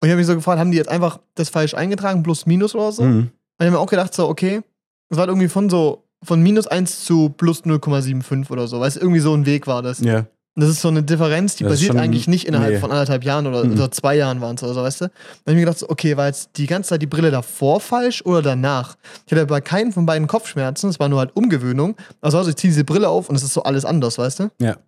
Und 0.00 0.06
ich 0.06 0.10
habe 0.10 0.16
mich 0.18 0.26
so 0.26 0.34
gefragt, 0.34 0.58
haben 0.58 0.70
die 0.70 0.78
jetzt 0.78 0.88
einfach 0.88 1.20
das 1.34 1.50
falsch 1.50 1.74
eingetragen, 1.74 2.22
plus 2.22 2.46
minus 2.46 2.74
oder 2.74 2.90
so? 2.92 3.02
Und 3.02 3.14
Mhm. 3.14 3.30
ich 3.58 3.66
habe 3.66 3.72
mir 3.72 3.78
auch 3.78 3.90
gedacht, 3.90 4.14
so, 4.14 4.26
okay, 4.28 4.62
das 5.10 5.18
war 5.18 5.28
irgendwie 5.28 5.48
von 5.48 5.68
so, 5.68 6.04
von 6.22 6.42
minus 6.42 6.66
1 6.66 7.04
zu 7.04 7.28
plus 7.30 7.64
0,75 7.64 8.50
oder 8.50 8.66
so, 8.68 8.80
weil 8.80 8.88
es 8.88 8.96
irgendwie 8.96 9.20
so 9.20 9.34
ein 9.34 9.44
Weg 9.44 9.66
war 9.66 9.82
das. 9.82 10.00
Ja. 10.00 10.26
Und 10.58 10.62
das 10.64 10.70
ist 10.70 10.80
so 10.80 10.88
eine 10.88 11.04
Differenz, 11.04 11.54
die 11.54 11.62
Das 11.62 11.74
ist 11.74 11.78
basiert 11.78 11.92
schon- 11.92 12.00
eigentlich 12.02 12.26
nicht 12.26 12.44
innerhalb 12.48 12.72
nee. 12.72 12.78
von 12.80 12.90
anderthalb 12.90 13.22
Jahren 13.22 13.46
oder, 13.46 13.62
Mhm. 13.64 13.74
oder 13.74 13.92
zwei 13.92 14.16
Jahren 14.16 14.40
waren 14.40 14.56
es 14.56 14.62
oder 14.64 14.74
so, 14.74 14.82
weißt 14.82 15.02
du? 15.02 15.04
Dann 15.04 15.12
habe 15.12 15.50
ich 15.52 15.54
mir 15.54 15.60
gedacht, 15.60 15.78
so, 15.78 15.88
okay, 15.88 16.16
war 16.16 16.26
jetzt 16.26 16.50
die 16.56 16.66
ganze 16.66 16.88
Zeit 16.88 17.00
die 17.02 17.06
Brille 17.06 17.30
davor 17.30 17.78
falsch 17.80 18.22
oder 18.26 18.42
danach? 18.42 18.96
Ich 19.26 19.32
hatte 19.32 19.46
bei 19.46 19.60
keinen 19.60 19.92
von 19.92 20.04
beiden 20.04 20.26
Kopfschmerzen, 20.26 20.90
es 20.90 20.98
war 20.98 21.08
nur 21.08 21.20
halt 21.20 21.36
Umgewöhnung. 21.36 21.94
Also, 22.20 22.38
also 22.38 22.50
ich 22.50 22.56
ziehe 22.56 22.72
diese 22.72 22.82
Brille 22.82 23.08
auf 23.08 23.28
und 23.28 23.36
es 23.36 23.44
ist 23.44 23.54
so 23.54 23.62
alles 23.62 23.84
anders, 23.84 24.18
weißt 24.18 24.40
du? 24.40 24.50
Ja. 24.60 24.78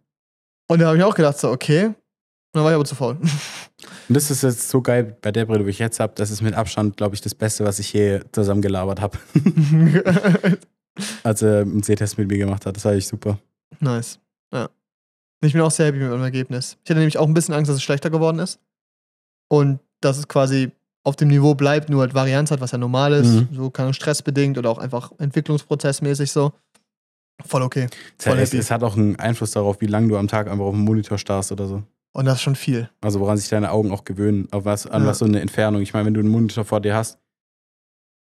Und 0.66 0.80
da 0.80 0.88
habe 0.88 0.96
ich 0.98 1.04
auch 1.04 1.14
gedacht, 1.14 1.38
so, 1.38 1.50
okay. 1.50 1.84
Und 1.86 1.94
dann 2.52 2.64
war 2.64 2.72
ich 2.72 2.74
aber 2.74 2.84
zu 2.84 2.96
faul. 2.96 3.16
Und 4.08 4.14
das 4.16 4.28
ist 4.28 4.42
jetzt 4.42 4.68
so 4.68 4.82
geil 4.82 5.16
bei 5.22 5.30
der 5.30 5.44
Brille, 5.46 5.62
die 5.62 5.70
ich 5.70 5.78
jetzt 5.78 6.00
habe. 6.00 6.12
Das 6.16 6.32
ist 6.32 6.42
mit 6.42 6.54
Abstand, 6.54 6.96
glaube 6.96 7.14
ich, 7.14 7.20
das 7.20 7.32
Beste, 7.36 7.64
was 7.64 7.78
ich 7.78 7.92
je 7.92 8.18
zusammen 8.32 8.60
gelabert 8.60 9.00
habe. 9.00 9.16
Als 11.22 11.42
er 11.42 11.60
einen 11.60 11.82
Sehtest 11.84 12.18
mit 12.18 12.28
mir 12.28 12.38
gemacht 12.38 12.66
hat. 12.66 12.76
Das 12.76 12.84
war 12.84 12.92
echt 12.92 13.06
super. 13.08 13.38
nice. 13.78 14.18
Ja. 14.52 14.68
Ich 15.42 15.52
bin 15.52 15.62
auch 15.62 15.70
sehr 15.70 15.86
happy 15.86 15.98
mit 15.98 16.10
meinem 16.10 16.22
Ergebnis. 16.22 16.76
Ich 16.84 16.90
hatte 16.90 16.98
nämlich 16.98 17.18
auch 17.18 17.26
ein 17.26 17.34
bisschen 17.34 17.54
Angst, 17.54 17.68
dass 17.68 17.76
es 17.76 17.82
schlechter 17.82 18.10
geworden 18.10 18.38
ist. 18.38 18.60
Und 19.48 19.80
dass 20.00 20.18
es 20.18 20.28
quasi 20.28 20.70
auf 21.02 21.16
dem 21.16 21.28
Niveau 21.28 21.54
bleibt, 21.54 21.88
nur 21.88 22.02
halt 22.02 22.14
Varianz 22.14 22.50
hat, 22.50 22.60
was 22.60 22.72
ja 22.72 22.78
normal 22.78 23.12
ist. 23.14 23.28
Mhm. 23.28 23.48
So 23.52 23.70
kann 23.70 23.92
stressbedingt 23.94 24.58
oder 24.58 24.70
auch 24.70 24.78
einfach 24.78 25.12
entwicklungsprozessmäßig 25.18 26.30
so. 26.30 26.52
Voll 27.46 27.62
okay. 27.62 27.88
Es, 28.18 28.24
Voll 28.26 28.38
es, 28.38 28.52
es 28.52 28.70
hat 28.70 28.82
auch 28.82 28.96
einen 28.96 29.16
Einfluss 29.16 29.52
darauf, 29.52 29.80
wie 29.80 29.86
lange 29.86 30.08
du 30.08 30.18
am 30.18 30.28
Tag 30.28 30.46
einfach 30.48 30.64
auf 30.64 30.74
dem 30.74 30.84
Monitor 30.84 31.16
starrst 31.16 31.52
oder 31.52 31.66
so. 31.66 31.82
Und 32.12 32.26
das 32.26 32.34
ist 32.36 32.42
schon 32.42 32.56
viel. 32.56 32.90
Also 33.00 33.20
woran 33.20 33.38
sich 33.38 33.48
deine 33.48 33.70
Augen 33.70 33.92
auch 33.92 34.04
gewöhnen, 34.04 34.46
was, 34.50 34.86
an 34.86 35.02
Ja. 35.02 35.08
was 35.08 35.18
so 35.20 35.24
eine 35.24 35.40
Entfernung. 35.40 35.80
Ich 35.80 35.94
meine, 35.94 36.06
wenn 36.06 36.14
du 36.14 36.20
einen 36.20 36.28
Monitor 36.28 36.64
vor 36.64 36.80
dir 36.80 36.94
hast, 36.94 37.18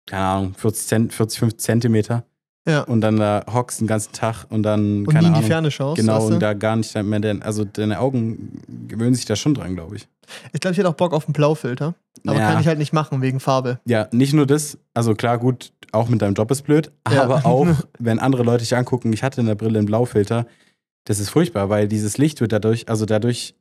keine 0.05 0.23
Ahnung, 0.23 0.53
40, 0.55 0.87
Zent, 0.87 1.13
40 1.13 1.39
50 1.39 1.59
Zentimeter 1.59 2.23
Ja. 2.69 2.81
und 2.83 3.01
dann 3.01 3.17
da 3.17 3.43
hockst 3.51 3.81
den 3.81 3.87
ganzen 3.87 4.11
Tag 4.13 4.45
und 4.49 4.63
dann, 4.63 5.05
Und 5.05 5.13
keine 5.13 5.27
in 5.27 5.33
die 5.33 5.37
Ahnung, 5.39 5.49
Ferne 5.49 5.71
schaust. 5.71 5.99
genau, 5.99 6.25
und 6.27 6.39
da 6.39 6.53
gar 6.53 6.75
nicht 6.75 6.93
mehr, 7.03 7.19
denn, 7.19 7.41
also 7.41 7.65
deine 7.65 7.99
Augen 7.99 8.61
gewöhnen 8.87 9.15
sich 9.15 9.25
da 9.25 9.35
schon 9.35 9.53
dran, 9.53 9.75
glaube 9.75 9.95
ich. 9.97 10.07
Ich 10.53 10.59
glaube, 10.59 10.73
ich 10.73 10.77
hätte 10.77 10.89
auch 10.89 10.93
Bock 10.93 11.13
auf 11.13 11.25
einen 11.25 11.33
Blaufilter. 11.33 11.95
Aber 12.27 12.37
Ja. 12.37 12.51
kann 12.51 12.61
ich 12.61 12.67
halt 12.67 12.77
nicht 12.79 12.93
machen 12.93 13.21
wegen 13.21 13.39
Farbe. 13.39 13.79
Ja, 13.85 14.07
nicht 14.11 14.33
nur 14.33 14.45
das, 14.45 14.77
also 14.93 15.15
klar, 15.15 15.37
gut, 15.39 15.71
auch 15.91 16.09
mit 16.09 16.21
deinem 16.21 16.33
Job 16.35 16.51
ist 16.51 16.61
blöd, 16.63 16.91
Ja. 17.11 17.23
aber 17.23 17.43
auch, 17.45 17.67
wenn 17.97 18.19
andere 18.19 18.43
Leute 18.43 18.59
dich 18.63 18.75
angucken, 18.75 19.11
ich 19.13 19.23
hatte 19.23 19.41
in 19.41 19.47
der 19.47 19.55
Brille 19.55 19.79
einen 19.79 19.87
Blaufilter, 19.87 20.45
das 21.05 21.19
ist 21.19 21.29
furchtbar, 21.29 21.69
weil 21.69 21.87
dieses 21.87 22.17
Licht 22.17 22.41
wird 22.41 22.51
dadurch, 22.51 22.87
also 22.89 23.05
dadurch 23.05 23.55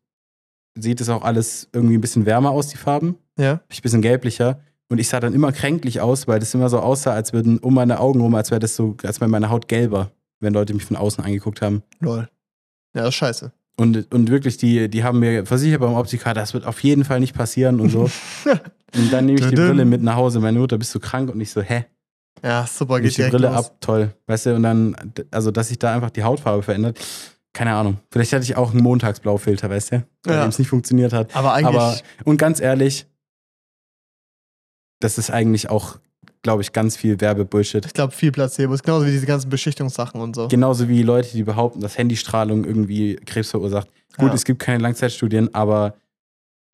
sieht 0.79 1.01
es 1.01 1.09
auch 1.09 1.23
alles 1.23 1.69
irgendwie 1.73 1.97
ein 1.97 2.01
bisschen 2.01 2.27
wärmer 2.27 2.51
aus, 2.51 2.69
die 2.69 2.77
Farben, 2.77 3.17
Ja. 3.39 3.53
ein 3.69 3.83
bisschen 3.83 4.03
gelblicher. 4.03 4.61
Und 4.91 4.99
ich 4.99 5.09
sah 5.09 5.21
dann 5.21 5.35
immer 5.35 5.53
kränklich 5.53 6.01
aus, 6.01 6.27
weil 6.29 6.39
das 6.41 6.55
immer 6.55 6.69
so 6.71 6.81
aussah, 6.81 7.13
als 7.13 7.33
würden 7.33 7.59
um 7.59 7.75
meine 7.75 8.01
Augen 8.01 8.21
rum, 8.21 8.35
als 8.35 8.51
wäre 8.51 8.59
das 8.59 8.75
so, 8.75 8.97
als 9.03 9.21
wäre 9.21 9.29
meine 9.29 9.51
Haut 9.51 9.69
gelber, 9.69 10.11
wenn 10.41 10.55
Leute 10.55 10.73
mich 10.73 10.85
von 10.85 10.97
außen 10.97 11.23
angeguckt 11.25 11.61
haben. 11.61 11.83
Lol. 12.01 12.29
Ja, 12.95 13.03
das 13.03 13.09
ist 13.11 13.15
scheiße. 13.17 13.53
Und, 13.77 14.13
und 14.13 14.29
wirklich, 14.31 14.57
die, 14.57 14.89
die 14.89 15.05
haben 15.05 15.21
mir 15.21 15.47
versichert 15.47 15.81
beim 15.81 15.95
Optiker, 15.95 16.35
das 16.35 16.53
wird 16.55 16.67
auf 16.67 16.83
jeden 16.83 17.05
Fall 17.05 17.21
nicht 17.21 17.35
passieren 17.35 17.81
und 17.81 17.91
so. 17.91 18.11
und 18.97 19.13
dann 19.13 19.27
nehme 19.27 19.39
ich 19.39 19.47
die. 19.47 19.55
Brille 19.55 19.85
mit 19.85 20.03
nach 20.03 20.17
Hause. 20.17 20.41
Meine 20.41 20.59
Mutter, 20.59 20.79
bist 20.79 20.95
du 20.95 21.01
krank? 21.01 21.31
Und 21.31 21.41
ich 21.41 21.51
so, 21.51 21.61
hä? 21.61 21.85
Ja, 22.43 22.67
super, 22.67 23.01
geht 23.01 23.11
ich 23.11 23.17
die 23.17 23.31
Brille 23.31 23.49
los. 23.49 23.57
ab, 23.57 23.77
toll. 23.81 24.11
Weißt 24.27 24.47
du, 24.47 24.55
und 24.55 24.63
dann, 24.63 24.97
also, 25.31 25.51
dass 25.51 25.69
sich 25.69 25.79
da 25.79 25.95
einfach 25.95 26.11
die 26.11 26.23
Hautfarbe 26.25 26.63
verändert. 26.63 26.99
Keine 27.53 27.73
Ahnung. 27.75 27.99
Vielleicht 28.11 28.33
hatte 28.33 28.45
ich 28.45 28.57
auch 28.57 28.73
einen 28.73 28.83
Montagsblaufilter, 28.83 29.69
weißt 29.71 29.93
du? 29.93 30.05
Bei 30.23 30.35
Ja. 30.35 30.47
es 30.47 30.59
nicht 30.59 30.69
funktioniert 30.69 31.13
hat. 31.13 31.35
Aber 31.37 31.53
eigentlich, 31.53 31.77
Aber, 31.77 31.97
und 32.25 32.37
ganz 32.37 32.61
ehrlich, 32.61 33.07
das 35.01 35.19
ist 35.19 35.31
eigentlich 35.31 35.71
auch, 35.71 35.99
glaube 36.43 36.63
ich, 36.63 36.73
ganz 36.73 36.97
viel 36.97 37.21
Werbebullshit. 37.21 37.85
ich 37.87 37.93
glaube, 37.93 38.13
viel 38.13 38.33
Placebo. 38.33 38.75
Ist 38.75 38.83
genauso 38.85 39.07
wie 39.07 39.11
diese 39.11 39.27
ganzen 39.27 39.49
Beschichtungssachen 39.51 40.21
und 40.21 40.35
so. 40.37 40.49
Genauso 40.49 40.89
wie 40.89 41.03
Leute, 41.03 41.31
die 41.33 41.43
behaupten, 41.43 41.81
dass 41.81 41.99
Handystrahlung 41.99 42.65
irgendwie 42.65 43.17
Krebs 43.27 43.51
verursacht. 43.51 43.89
Gut, 44.17 44.29
Ja. 44.29 44.35
es 44.35 44.45
gibt 44.45 44.59
keine 44.61 44.83
Langzeitstudien, 44.83 45.55
aber 45.55 45.95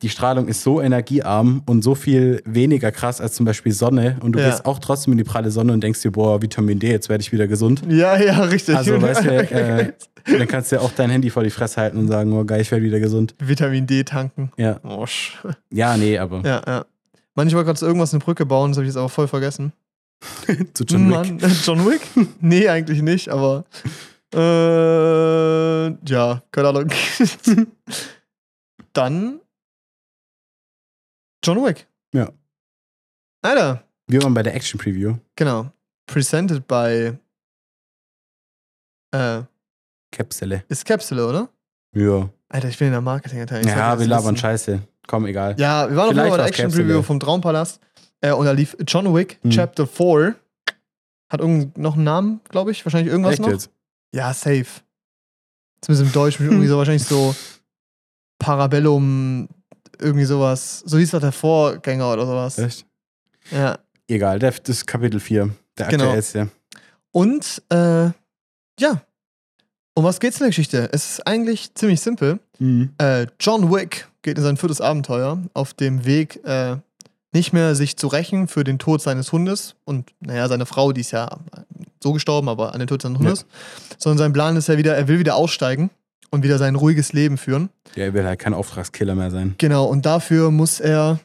die 0.01 0.09
Strahlung 0.09 0.47
ist 0.47 0.61
so 0.61 0.81
energiearm 0.81 1.63
und 1.65 1.81
so 1.81 1.95
viel 1.95 2.41
weniger 2.45 2.91
krass 2.91 3.21
als 3.21 3.33
zum 3.35 3.45
Beispiel 3.45 3.71
Sonne. 3.71 4.17
Und 4.21 4.33
du 4.33 4.39
Ja. 4.39 4.49
gehst 4.49 4.65
auch 4.65 4.79
trotzdem 4.79 5.13
in 5.13 5.17
die 5.17 5.23
pralle 5.23 5.51
Sonne 5.51 5.71
und 5.73 5.81
denkst 5.81 6.01
dir, 6.01 6.11
boah, 6.11 6.41
Vitamin 6.41 6.79
D, 6.79 6.89
jetzt 6.91 7.07
werde 7.09 7.21
ich 7.21 7.31
wieder 7.31 7.47
gesund. 7.47 7.81
Ja, 7.87 8.17
ja, 8.17 8.41
richtig. 8.43 8.75
Also, 8.75 9.01
weißt 9.01 9.23
du, 9.23 9.29
äh, 9.51 9.93
dann 10.25 10.47
kannst 10.47 10.71
du 10.71 10.75
ja 10.77 10.81
auch 10.81 10.91
dein 10.91 11.09
Handy 11.09 11.29
vor 11.29 11.43
die 11.43 11.49
Fresse 11.49 11.79
halten 11.81 11.97
und 11.97 12.07
sagen, 12.09 12.33
oh 12.33 12.43
geil, 12.43 12.61
ich 12.61 12.71
werde 12.71 12.83
wieder 12.83 12.99
gesund. 12.99 13.35
Vitamin 13.39 13.87
D 13.87 14.03
tanken. 14.03 14.51
Ja, 14.57 14.79
Oh, 14.83 15.05
ja 15.71 15.95
nee, 15.97 16.17
aber 16.17 16.41
ja, 16.43 16.61
ja. 16.67 16.85
Mann, 17.35 17.47
ich 17.47 17.53
wollte 17.53 17.65
gerade 17.65 17.79
so 17.79 17.85
irgendwas 17.85 18.13
eine 18.13 18.23
Brücke 18.23 18.45
bauen, 18.45 18.71
das 18.71 18.77
habe 18.77 18.85
ich 18.85 18.89
jetzt 18.89 18.97
aber 18.97 19.09
voll 19.09 19.27
vergessen. 19.27 19.73
zu 20.73 20.83
John 20.85 21.09
Wick. 21.09 21.41
Mann, 21.41 21.51
John 21.63 21.85
Wick? 21.85 22.01
nee, 22.39 22.67
eigentlich 22.69 23.01
nicht, 23.01 23.29
aber 23.29 23.65
äh, 24.33 25.87
ja, 26.09 26.41
keine 26.51 26.67
Ahnung. 26.69 26.89
Dann 28.93 29.41
John 31.43 31.63
Wick. 31.63 31.85
Ja. 32.13 32.31
Alter, 33.41 33.83
Wir 34.07 34.23
waren 34.23 34.33
bei 34.33 34.41
der 34.43 34.55
Action 34.55 34.79
Preview. 34.79 35.15
genau. 35.35 35.71
Presented 36.07 36.67
by 36.67 37.13
äh, 39.11 39.41
Capsule. 40.11 40.63
ist 40.69 40.85
Capsule, 40.85 41.27
oder? 41.27 41.49
Ja. 41.93 42.29
Alter, 42.49 42.69
ich 42.69 42.77
bin 42.77 42.87
in 42.87 42.91
der 42.93 43.01
Marketing-Abteilung. 43.01 43.67
Ja, 43.67 43.97
wir 43.99 44.05
labern. 44.07 44.37
Scheiße. 44.37 44.81
Komm, 45.07 45.25
egal. 45.27 45.55
Ja, 45.59 45.89
wir 45.89 45.95
waren 45.97 46.09
Vielleicht 46.09 46.15
Fall 46.17 46.29
bei 46.29 46.35
der 46.37 46.43
war's 46.43 46.49
Action 46.49 46.65
Capsule. 46.65 46.83
Preview 46.85 47.01
vom 47.03 47.19
Traumpalast. 47.19 47.79
Äh, 48.21 48.31
und 48.31 48.45
da 48.45 48.51
lief 48.51 48.75
John 48.87 49.13
Wick, 49.13 49.39
Hm. 49.43 49.51
Chapter 49.51 49.85
4. 49.87 50.35
Hat 51.29 51.41
irgend 51.41 51.77
noch 51.77 51.95
einen 51.95 52.03
Namen, 52.03 52.41
glaube 52.49 52.71
ich. 52.71 52.85
Wahrscheinlich 52.85 53.11
irgendwas 53.11 53.33
Echt 53.33 53.41
noch. 53.41 53.49
jetzt? 53.49 53.69
Ja, 54.13 54.33
safe. 54.33 54.65
Zumindest 55.81 56.07
im 56.07 56.11
Deutsch 56.13 56.39
irgendwie 56.39 56.67
so 56.67 56.77
wahrscheinlich 56.77 57.03
so 57.05 57.35
Parabellum, 58.39 59.47
irgendwie 59.99 60.25
sowas. 60.25 60.81
So 60.85 60.97
hieß 60.97 61.11
doch 61.11 61.19
der 61.21 61.31
Vorgänger 61.31 62.11
oder 62.13 62.25
sowas. 62.25 62.57
Echt? 62.57 62.85
Ja. 63.51 63.79
Egal, 64.07 64.39
das 64.39 64.59
ist 64.67 64.85
Kapitel 64.85 65.19
4. 65.19 65.49
Der 65.77 65.87
Genau. 65.87 66.03
aktuellste. 66.05 66.49
Und 67.11 67.61
äh, 67.69 68.09
ja. 68.79 69.01
Um 69.97 70.03
was 70.03 70.19
geht's 70.19 70.37
in 70.37 70.39
der 70.41 70.49
Geschichte? 70.49 70.89
Es 70.91 71.09
ist 71.11 71.27
eigentlich 71.27 71.73
ziemlich 71.73 72.01
simpel. 72.01 72.39
Mhm. 72.59 72.93
Äh, 72.97 73.27
John 73.39 73.71
Wick 73.73 74.07
geht 74.25 74.37
in 74.37 74.43
sein 74.43 74.57
viertes 74.57 74.81
Abenteuer 74.81 75.41
auf 75.53 75.73
dem 75.73 76.05
Weg, 76.05 76.43
äh, 76.45 76.77
nicht 77.33 77.53
mehr 77.53 77.75
sich 77.75 77.95
zu 77.95 78.07
rächen 78.07 78.47
für 78.47 78.63
den 78.63 78.79
Tod 78.79 79.01
seines 79.01 79.31
Hundes 79.31 79.75
und, 79.85 80.11
naja, 80.19 80.47
seine 80.47 80.65
Frau, 80.65 80.91
die 80.91 81.01
ist 81.01 81.11
ja 81.11 81.39
so 82.01 82.11
gestorben, 82.11 82.49
aber 82.49 82.73
an 82.73 82.79
den 82.79 82.87
Tod 82.87 83.01
seines 83.01 83.19
Hundes, 83.19 83.45
sondern 83.97 84.17
sein 84.17 84.33
Plan 84.33 84.57
ist 84.57 84.67
ja 84.67 84.77
wieder, 84.77 84.95
er 84.95 85.07
will 85.07 85.19
wieder 85.19 85.35
aussteigen 85.35 85.89
und 86.31 86.43
wieder 86.43 86.57
sein 86.57 86.75
ruhiges 86.75 87.13
Leben 87.13 87.37
führen. 87.37 87.69
Der 87.95 88.13
will 88.13 88.25
halt 88.25 88.39
kein 88.39 88.53
Auftragskiller 88.53 89.15
mehr 89.15 89.31
sein. 89.31 89.55
Genau, 89.57 89.85
und 89.85 90.05
dafür 90.05 90.51
muss 90.51 90.79
er 90.79 91.19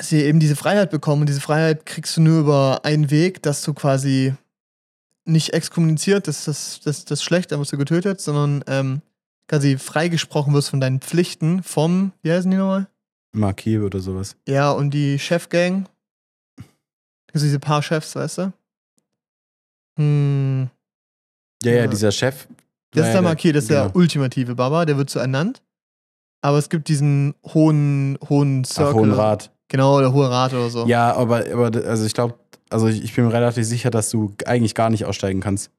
sie 0.00 0.22
eben 0.22 0.40
diese 0.40 0.56
Freiheit 0.56 0.90
bekommen. 0.90 1.22
Und 1.22 1.28
diese 1.28 1.40
Freiheit 1.40 1.86
kriegst 1.86 2.16
du 2.16 2.20
nur 2.20 2.40
über 2.40 2.80
einen 2.84 3.10
Weg, 3.10 3.42
dass 3.42 3.62
du 3.62 3.74
quasi 3.74 4.34
nicht 5.24 5.54
exkommuniziert, 5.54 6.28
das 6.28 6.38
ist 6.38 6.46
das, 6.46 6.80
das, 6.84 7.04
das 7.04 7.22
schlecht, 7.22 7.50
dann 7.50 7.58
wirst 7.58 7.72
du 7.72 7.78
getötet, 7.78 8.20
sondern 8.20 8.62
ähm, 8.68 9.02
quasi 9.48 9.78
freigesprochen 9.78 10.52
wirst 10.54 10.70
von 10.70 10.80
deinen 10.80 11.00
Pflichten 11.00 11.62
vom, 11.62 12.12
wie 12.22 12.32
heißen 12.32 12.50
die 12.50 12.56
nochmal? 12.56 12.88
Marquis 13.32 13.80
oder 13.80 14.00
sowas. 14.00 14.36
Ja, 14.48 14.70
und 14.72 14.90
die 14.90 15.18
Chefgang. 15.18 15.88
Also 17.32 17.44
diese 17.46 17.58
paar 17.60 17.82
Chefs, 17.82 18.16
weißt 18.16 18.38
du? 18.38 18.52
Hm. 19.98 20.68
Ja, 21.62 21.72
ja, 21.72 21.78
Ja. 21.82 21.86
dieser 21.86 22.12
Chef. 22.12 22.46
Das 22.92 23.08
ist 23.08 23.12
der 23.12 23.22
Marquis, 23.22 23.52
das 23.52 23.64
ist 23.64 23.70
der 23.70 23.82
genau. 23.88 23.94
ultimative 23.98 24.54
Baba, 24.54 24.86
der 24.86 24.96
wird 24.96 25.10
so 25.10 25.18
ernannt. 25.18 25.62
Aber 26.42 26.56
es 26.58 26.68
gibt 26.70 26.88
diesen 26.88 27.34
hohen, 27.44 28.18
hohen 28.28 28.64
Circle. 28.64 28.90
Ach, 28.90 28.94
Hohen 28.94 29.12
Rat. 29.12 29.52
Genau, 29.68 30.00
der 30.00 30.12
hohe 30.12 30.30
Rat 30.30 30.52
oder 30.54 30.70
so. 30.70 30.86
Ja, 30.86 31.12
aber, 31.14 31.44
aber 31.52 31.66
also 31.86 32.06
ich 32.06 32.14
glaube, 32.14 32.38
also 32.70 32.86
ich, 32.86 33.02
ich 33.02 33.14
bin 33.14 33.26
mir 33.26 33.32
relativ 33.32 33.66
sicher, 33.66 33.90
dass 33.90 34.10
du 34.10 34.34
eigentlich 34.46 34.74
gar 34.74 34.88
nicht 34.90 35.04
aussteigen 35.04 35.40
kannst. 35.40 35.70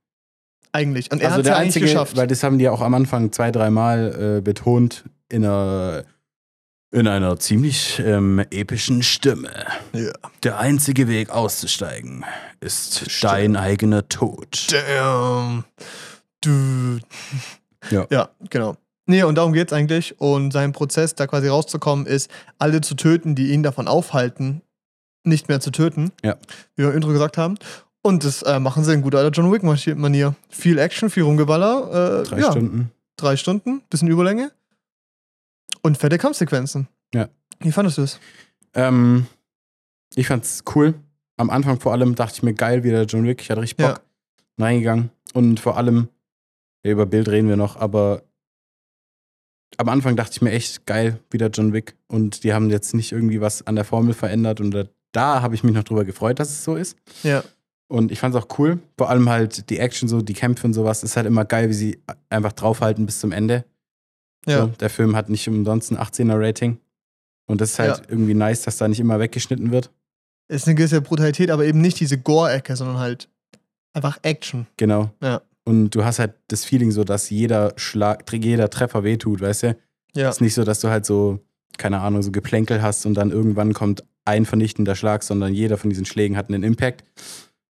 Eigentlich. 0.72 1.12
Und 1.12 1.22
er 1.22 1.28
also 1.32 1.38
hat 1.38 1.46
es 1.46 1.50
ja 1.50 1.58
einzige, 1.58 1.86
geschafft. 1.86 2.16
weil 2.18 2.28
das 2.28 2.44
haben 2.44 2.58
die 2.58 2.66
ja 2.66 2.72
auch 2.72 2.82
am 2.82 2.94
Anfang 2.94 3.32
zwei, 3.32 3.52
dreimal 3.52 4.38
äh, 4.38 4.42
betont 4.42 5.04
in 5.30 5.46
einer 5.46 6.04
in 6.92 7.08
einer 7.08 7.38
ziemlich 7.38 8.00
ähm, 8.00 8.40
epischen 8.50 9.04
Stimme. 9.04 9.52
Ja. 9.94 10.14
Der 10.44 10.58
einzige 10.60 11.08
Weg 11.08 11.30
auszusteigen 11.30 12.24
ist 12.62 13.12
Stimmt. 13.12 13.24
dein 13.24 13.56
eigener 13.58 14.08
Tod. 14.08 14.68
Damn. 14.72 15.66
Du. 16.42 17.00
Ja. 17.90 18.08
Ja, 18.10 18.30
genau. 18.50 18.78
Nee, 19.06 19.24
und 19.24 19.36
darum 19.36 19.54
geht's 19.54 19.74
eigentlich. 19.74 20.20
Und 20.20 20.52
sein 20.52 20.72
Prozess, 20.72 21.16
da 21.16 21.28
quasi 21.28 21.48
rauszukommen, 21.48 22.06
ist, 22.06 22.30
alle 22.58 22.82
zu 22.82 22.96
töten, 22.96 23.36
die 23.36 23.52
ihn 23.52 23.64
davon 23.64 23.88
aufhalten, 23.88 24.62
nicht 25.24 25.50
mehr 25.50 25.60
zu 25.60 25.72
töten. 25.72 26.12
Ja. 26.24 26.36
Wie 26.76 26.84
wir 26.84 26.90
im 26.90 26.96
Intro 26.96 27.12
gesagt 27.12 27.38
haben. 27.38 27.56
Und 28.04 28.24
das 28.24 28.42
äh, 28.44 28.60
machen 28.60 28.84
sie 28.84 28.94
in 28.94 29.02
guter 29.02 29.20
alter 29.20 29.32
John 29.32 29.52
Wick-Manier. 29.52 30.36
Viel 30.50 30.78
Action, 30.78 31.10
viel 31.10 31.24
Rumgeballer. 31.24 32.22
Äh, 32.22 32.24
Drei 32.24 32.40
ja, 32.40 32.52
Stunden. 32.52 32.92
Drei 33.18 33.36
Stunden, 33.36 33.82
bisschen 33.90 34.08
Überlänge. 34.08 34.52
Und 35.82 35.98
fette 35.98 36.18
Kampfsequenzen. 36.18 36.88
Ja. 37.14 37.30
Wie 37.60 37.72
fandest 37.72 37.98
du 37.98 38.04
es? 38.04 38.20
Ähm, 38.74 39.28
ich 40.16 40.28
fand's 40.28 40.64
cool. 40.76 40.94
Am 41.38 41.50
Anfang 41.50 41.80
vor 41.80 41.92
allem 41.92 42.16
dachte 42.16 42.36
ich 42.36 42.44
mir, 42.44 42.54
geil, 42.54 42.84
wieder 42.84 43.04
John 43.04 43.26
Wick. 43.26 43.42
Ich 43.42 43.50
hatte 43.50 43.62
richtig 43.62 43.78
Bock. 43.78 44.02
Reingegangen. 44.60 45.12
Und 45.34 45.60
vor 45.60 45.78
allem, 45.78 46.08
ja, 46.84 46.92
über 46.92 47.06
Bild 47.06 47.28
reden 47.28 47.50
wir 47.50 47.58
noch, 47.58 47.76
aber 47.76 48.24
am 49.78 49.90
Anfang 49.90 50.16
dachte 50.16 50.32
ich 50.34 50.42
mir 50.42 50.52
echt, 50.52 50.86
geil, 50.86 51.20
wieder 51.30 51.50
John 51.50 51.74
Wick. 51.74 51.96
Und 52.08 52.44
die 52.44 52.54
haben 52.54 52.70
jetzt 52.70 52.94
nicht 52.94 53.12
irgendwie 53.12 53.42
was 53.42 53.66
an 53.68 53.76
der 53.76 53.86
Formel 53.86 54.14
verändert. 54.14 54.62
Und 54.62 54.72
da, 54.72 54.86
da 55.12 55.42
habe 55.42 55.56
ich 55.56 55.64
mich 55.64 55.74
noch 55.74 55.84
drüber 55.84 56.06
gefreut, 56.06 56.40
dass 56.40 56.50
es 56.50 56.64
so 56.64 56.76
ist. 56.76 56.98
Ja. 57.24 57.44
Und 57.90 58.12
ich 58.12 58.20
fand's 58.20 58.36
auch 58.38 58.48
cool. 58.60 58.80
Vor 58.98 59.10
allem 59.10 59.30
halt 59.30 59.70
die 59.70 59.80
Action, 59.80 60.10
so 60.10 60.22
die 60.22 60.34
Kämpfe 60.34 60.68
und 60.68 60.74
sowas, 60.74 61.04
ist 61.04 61.16
halt 61.16 61.26
immer 61.26 61.46
geil, 61.46 61.70
wie 61.70 61.74
sie 61.74 62.02
einfach 62.30 62.52
draufhalten 62.52 63.06
bis 63.06 63.20
zum 63.20 63.32
Ende. 63.32 63.64
Ja. 64.46 64.62
So, 64.62 64.68
der 64.68 64.90
Film 64.90 65.16
hat 65.16 65.30
nicht 65.30 65.48
umsonst 65.48 65.92
ein 65.92 65.98
18er 65.98 66.40
Rating. 66.40 66.80
Und 67.48 67.62
das 67.62 67.72
ist 67.72 67.80
halt 67.80 67.98
Ja. 67.98 68.04
irgendwie 68.10 68.34
nice, 68.34 68.64
dass 68.64 68.78
da 68.78 68.88
nicht 68.88 69.00
immer 69.00 69.20
weggeschnitten 69.20 69.72
wird. 69.72 69.92
Ist 70.50 70.68
eine 70.68 70.76
gewisse 70.76 71.02
Brutalität, 71.02 71.50
aber 71.50 71.66
eben 71.66 71.82
nicht 71.82 72.00
diese 72.00 72.18
Gore-Ecke, 72.18 72.76
sondern 72.76 73.00
halt 73.00 73.30
einfach 73.94 74.18
Action. 74.22 74.68
Genau. 74.78 75.12
Ja. 75.22 75.42
Und 75.66 75.90
du 75.92 76.04
hast 76.06 76.20
halt 76.20 76.34
das 76.48 76.64
Feeling 76.66 76.92
so, 76.92 77.04
dass 77.04 77.30
jeder 77.30 77.74
Schlag, 77.78 78.24
jeder 78.34 78.70
Treffer 78.70 79.04
wehtut, 79.04 79.42
weißt 79.42 79.64
du? 79.64 79.78
Ja. 80.16 80.30
ist 80.30 80.42
nicht 80.42 80.54
so, 80.54 80.64
dass 80.64 80.80
du 80.80 80.90
halt 80.90 81.06
so, 81.06 81.40
keine 81.78 82.00
Ahnung, 82.00 82.22
so 82.22 82.32
Geplänkel 82.32 82.82
hast 82.82 83.06
und 83.06 83.14
dann 83.14 83.32
irgendwann 83.32 83.74
kommt 83.74 84.04
ein 84.26 84.46
vernichtender 84.46 84.96
Schlag, 84.96 85.24
sondern 85.24 85.54
jeder 85.54 85.78
von 85.78 85.90
diesen 85.90 86.06
Schlägen 86.06 86.38
hat 86.38 86.50
einen 86.50 86.64
Impact. 86.64 87.04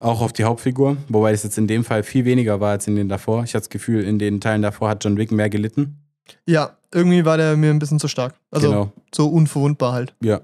Auch 0.03 0.21
auf 0.21 0.33
die 0.33 0.43
Hauptfigur, 0.43 0.97
wobei 1.09 1.31
es 1.31 1.45
jetzt 1.45 1.59
in 1.59 1.69
dem 1.69 1.85
Fall 1.85 2.03
viel 2.03 2.25
weniger 2.25 2.59
war 2.59 2.73
als 2.73 2.89
in 2.89 2.97
den 2.97 3.09
davor. 3.09 3.45
Ich 3.45 3.51
hatte 3.51 3.61
das 3.61 3.69
Gefühl, 3.71 4.03
in 4.03 4.19
den 4.19 4.41
Teilen 4.41 4.61
davor 4.61 4.89
hat 4.89 5.05
John 5.05 5.17
Wick 5.17 5.31
mehr 5.31 5.49
gelitten. 5.49 5.97
Ja, 6.45 6.77
irgendwie 6.93 7.25
war 7.25 7.37
der 7.37 7.57
mir 7.57 7.71
ein 7.71 7.79
bisschen 7.79 8.01
zu 8.01 8.09
stark. 8.09 8.35
Also 8.51 8.69
genau. 8.69 8.93
so 9.15 9.29
unverwundbar 9.29 9.93
halt. 9.93 10.15
Ja. 10.21 10.41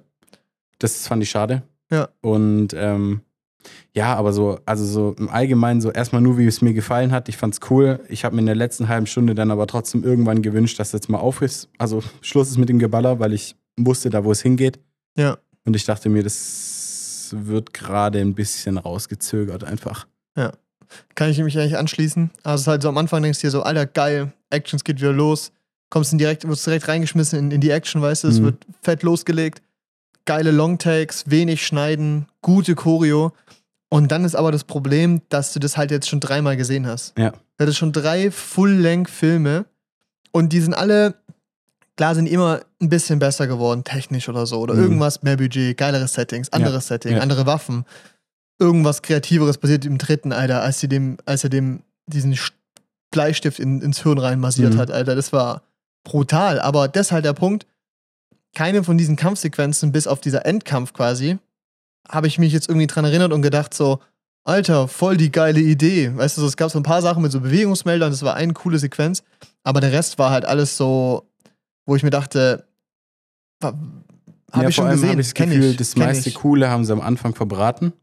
Das 0.78 1.08
fand 1.08 1.24
ich 1.24 1.30
schade. 1.30 1.62
Ja. 1.90 2.08
Und 2.20 2.68
ähm, 2.74 3.22
ja, 3.92 4.14
aber 4.14 4.32
so, 4.32 4.60
also 4.64 4.84
so 4.84 5.16
im 5.18 5.28
Allgemeinen 5.28 5.80
so 5.80 5.90
erstmal 5.90 6.22
nur, 6.22 6.38
wie 6.38 6.46
es 6.46 6.62
mir 6.62 6.72
gefallen 6.72 7.10
hat. 7.10 7.28
Ich 7.28 7.36
fand's 7.36 7.58
cool. 7.68 7.98
Ich 8.08 8.24
habe 8.24 8.36
mir 8.36 8.42
in 8.42 8.46
der 8.46 8.54
letzten 8.54 8.86
halben 8.86 9.06
Stunde 9.06 9.34
dann 9.34 9.50
aber 9.50 9.66
trotzdem 9.66 10.04
irgendwann 10.04 10.40
gewünscht, 10.40 10.78
dass 10.78 10.92
jetzt 10.92 11.08
mal 11.08 11.18
auf 11.18 11.42
ist. 11.42 11.68
Also 11.78 12.00
Schluss 12.20 12.48
ist 12.48 12.58
mit 12.58 12.68
dem 12.68 12.78
Geballer, 12.78 13.18
weil 13.18 13.32
ich 13.32 13.56
wusste 13.76 14.08
da, 14.08 14.22
wo 14.22 14.30
es 14.30 14.40
hingeht. 14.40 14.78
Ja. 15.16 15.38
Und 15.64 15.74
ich 15.74 15.84
dachte 15.84 16.08
mir, 16.08 16.22
das 16.22 16.77
wird 17.46 17.72
gerade 17.74 18.20
ein 18.20 18.34
bisschen 18.34 18.78
rausgezögert 18.78 19.64
einfach. 19.64 20.06
Kann 21.14 21.28
ich 21.30 21.38
mich 21.38 21.58
eigentlich 21.58 21.76
anschließen. 21.76 22.30
Also 22.42 22.54
es 22.54 22.60
ist 22.62 22.66
halt 22.68 22.82
so 22.82 22.88
am 22.88 22.96
Anfang 22.96 23.22
denkst 23.22 23.40
du 23.40 23.46
dir 23.46 23.50
so, 23.50 23.62
Alter, 23.62 23.84
geil, 23.84 24.32
Actions 24.48 24.84
geht 24.84 24.96
wieder 25.00 25.12
los. 25.12 25.52
Kommst 25.90 26.12
in 26.12 26.18
direkt, 26.18 26.48
wirst 26.48 26.66
direkt 26.66 26.88
reingeschmissen 26.88 27.38
in, 27.38 27.50
in 27.50 27.60
die 27.60 27.68
Action, 27.70 28.00
weißt 28.00 28.24
du, 28.24 28.28
es 28.28 28.38
Mhm. 28.40 28.44
wird 28.44 28.66
fett 28.80 29.02
losgelegt. 29.02 29.60
Geile 30.24 30.50
Longtakes, 30.50 31.24
wenig 31.30 31.66
schneiden, 31.66 32.26
gute 32.40 32.74
Choreo. 32.74 33.32
Und 33.90 34.08
dann 34.12 34.24
ist 34.24 34.34
aber 34.34 34.50
das 34.52 34.64
Problem, 34.64 35.20
dass 35.28 35.52
du 35.52 35.58
das 35.60 35.76
halt 35.76 35.90
jetzt 35.90 36.08
schon 36.08 36.20
dreimal 36.20 36.56
gesehen 36.56 36.86
hast. 36.86 37.18
Ja. 37.18 37.30
Du 37.32 37.36
hattest 37.60 37.76
schon 37.78 37.92
drei 37.92 38.30
Full-Length-Filme 38.30 39.66
und 40.32 40.52
die 40.54 40.60
sind 40.60 40.72
alle, 40.74 41.14
klar, 41.98 42.14
sind 42.14 42.26
immer 42.28 42.60
ein 42.80 42.88
bisschen 42.88 43.18
besser 43.18 43.46
geworden, 43.46 43.84
technisch 43.84 44.28
oder 44.28 44.46
so. 44.46 44.58
Oder 44.60 44.74
Mhm. 44.74 44.82
irgendwas, 44.82 45.22
mehr 45.22 45.36
Budget, 45.36 45.76
geilere 45.76 46.08
Settings, 46.08 46.48
anderes 46.52 46.86
Setting, 46.86 47.16
Ja. 47.16 47.20
andere 47.22 47.44
Waffen. 47.44 47.84
Irgendwas 48.58 49.02
Kreativeres 49.02 49.58
passiert 49.58 49.84
im 49.84 49.98
dritten, 49.98 50.32
Alter, 50.32 50.62
als, 50.62 50.80
sie 50.80 50.88
dem, 50.88 51.18
als 51.26 51.44
er 51.44 51.50
dem 51.50 51.82
diesen 52.06 52.38
Bleistift 53.10 53.58
in, 53.58 53.82
ins 53.82 54.02
Hirn 54.02 54.18
rein 54.18 54.40
massiert 54.40 54.74
Mhm. 54.74 54.78
hat, 54.78 54.90
Alter. 54.90 55.14
Das 55.14 55.32
war 55.32 55.62
brutal. 56.04 56.60
Aber 56.60 56.88
das 56.88 57.08
ist 57.08 57.12
halt 57.12 57.24
der 57.24 57.32
Punkt. 57.34 57.66
Keine 58.54 58.82
von 58.84 58.96
diesen 58.96 59.16
Kampfsequenzen, 59.16 59.92
bis 59.92 60.06
auf 60.06 60.20
dieser 60.20 60.46
Endkampf 60.46 60.92
quasi, 60.94 61.38
habe 62.08 62.26
ich 62.28 62.38
mich 62.38 62.52
jetzt 62.52 62.68
irgendwie 62.68 62.86
dran 62.86 63.04
erinnert 63.04 63.32
und 63.32 63.42
gedacht, 63.42 63.74
so, 63.74 63.98
Alter, 64.44 64.88
voll 64.88 65.16
die 65.18 65.30
geile 65.30 65.60
Idee. 65.60 66.12
Weißt 66.16 66.36
du, 66.36 66.40
so, 66.40 66.46
es 66.46 66.56
gab 66.56 66.70
so 66.70 66.78
ein 66.78 66.82
paar 66.82 67.02
Sachen 67.02 67.22
mit 67.22 67.30
so 67.32 67.40
Bewegungsmeldern, 67.40 68.10
das 68.10 68.22
war 68.22 68.34
eine 68.34 68.54
coole 68.54 68.78
Sequenz, 68.78 69.22
aber 69.62 69.80
der 69.80 69.92
Rest 69.92 70.18
war 70.18 70.30
halt 70.30 70.46
alles 70.46 70.76
so, 70.78 71.27
wo 71.88 71.96
ich 71.96 72.02
mir 72.02 72.10
dachte, 72.10 72.68
habe 73.62 73.78
ja, 74.52 74.68
ich 74.68 74.74
vor 74.76 74.84
schon 74.84 74.86
allem 74.88 75.00
gesehen, 75.00 75.18
ich 75.18 75.26
das 75.28 75.34
Gefühl, 75.34 75.70
ich, 75.70 75.76
das 75.78 75.96
meiste 75.96 76.28
ich. 76.28 76.34
Coole 76.34 76.68
haben 76.68 76.84
sie 76.84 76.92
am 76.92 77.00
Anfang 77.00 77.34
verbraten. 77.34 77.94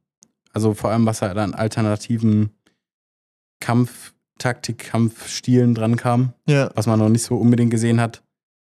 Also 0.53 0.73
vor 0.73 0.89
allem, 0.89 1.05
was 1.05 1.21
halt 1.21 1.37
an 1.37 1.53
alternativen 1.53 2.49
Kampftaktik, 3.59 4.79
Kampfstilen 4.79 5.75
dran 5.75 5.97
kam, 5.97 6.33
Ja, 6.47 6.71
was 6.73 6.87
man 6.87 6.97
noch 6.97 7.09
nicht 7.09 7.23
so 7.23 7.35
unbedingt 7.35 7.69
gesehen 7.69 8.01
hat. 8.01 8.23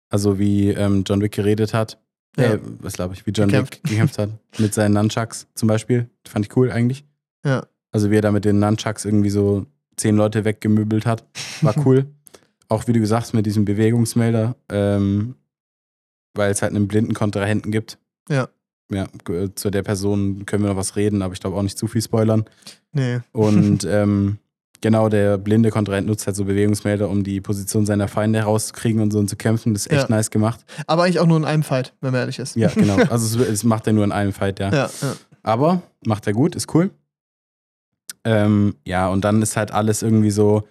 Also 0.08 0.38
wie 0.38 0.68
ähm, 0.68 1.02
John 1.04 1.20
Wick 1.20 1.32
geredet 1.32 1.74
hat. 1.74 2.00
Ja. 2.36 2.54
Äh, 2.54 2.60
was 2.78 2.92
glaube 2.92 3.14
ich, 3.14 3.26
wie 3.26 3.32
John 3.32 3.48
Gekämpft. 3.48 3.82
Wick 3.82 3.90
gekämpft 3.90 4.18
hat. 4.18 4.30
Mit 4.58 4.72
seinen 4.72 4.92
Nunchucks 4.92 5.48
zum 5.54 5.66
Beispiel. 5.66 6.08
Fand 6.28 6.46
ich 6.46 6.56
cool 6.56 6.70
eigentlich. 6.70 7.04
Ja. 7.44 7.66
Also 7.90 8.12
wie 8.12 8.16
er 8.16 8.22
da 8.22 8.30
mit 8.30 8.44
den 8.44 8.60
Nunchucks 8.60 9.04
irgendwie 9.04 9.30
so 9.30 9.66
zehn 9.96 10.14
Leute 10.14 10.44
weggemöbelt 10.44 11.06
hat. 11.06 11.24
War 11.62 11.74
cool. 11.86 12.06
Auch 12.68 12.86
wie 12.86 12.92
du 12.92 13.00
gesagt 13.00 13.22
hast, 13.22 13.32
mit 13.34 13.46
diesem 13.46 13.64
Bewegungsmelder, 13.64 14.54
ähm, 14.70 15.34
weil 16.34 16.50
es 16.50 16.60
halt 16.62 16.74
einen 16.74 16.86
blinden 16.88 17.14
Kontrahenten 17.14 17.72
gibt. 17.72 17.98
Ja. 18.28 18.48
Ja, 18.90 19.06
g- 19.24 19.54
zu 19.54 19.70
der 19.70 19.82
Person 19.82 20.46
können 20.46 20.62
wir 20.64 20.70
noch 20.70 20.76
was 20.76 20.96
reden, 20.96 21.22
aber 21.22 21.34
ich 21.34 21.40
glaube 21.40 21.56
auch 21.56 21.62
nicht 21.62 21.78
zu 21.78 21.86
viel 21.86 22.02
spoilern. 22.02 22.44
nee. 22.92 23.20
Und 23.32 23.84
ähm, 23.90 24.38
genau, 24.80 25.08
der 25.08 25.36
blinde 25.38 25.70
Kontrahent 25.70 26.06
nutzt 26.06 26.26
halt 26.26 26.36
so 26.36 26.44
Bewegungsmelder, 26.44 27.08
um 27.08 27.22
die 27.24 27.40
Position 27.40 27.84
seiner 27.86 28.08
Feinde 28.08 28.38
herauszukriegen 28.40 29.00
und 29.02 29.10
so 29.10 29.18
und 29.18 29.28
zu 29.28 29.36
kämpfen. 29.36 29.74
Das 29.74 29.86
ist 29.86 29.92
echt 29.92 30.08
Ja. 30.08 30.14
nice 30.16 30.30
gemacht. 30.30 30.64
Aber 30.86 31.02
eigentlich 31.04 31.20
auch 31.20 31.26
nur 31.26 31.36
in 31.38 31.44
einem 31.44 31.62
Fight, 31.62 31.94
wenn 32.00 32.12
man 32.12 32.20
ehrlich 32.20 32.38
ist. 32.38 32.56
Ja, 32.56 32.68
genau. 32.68 32.96
Also 33.10 33.40
es, 33.42 33.48
es 33.48 33.64
macht 33.64 33.86
er 33.86 33.92
nur 33.94 34.04
in 34.04 34.12
einem 34.12 34.32
Fight, 34.32 34.58
ja. 34.60 34.70
ja, 34.72 34.90
ja. 35.02 35.16
Aber 35.42 35.82
macht 36.06 36.26
er 36.26 36.32
gut, 36.34 36.54
ist 36.56 36.74
cool. 36.74 36.90
Ähm, 38.24 38.74
ja, 38.84 39.08
und 39.08 39.22
dann 39.24 39.42
ist 39.42 39.56
halt 39.56 39.70
alles 39.72 40.02
irgendwie 40.02 40.30
so. 40.30 40.66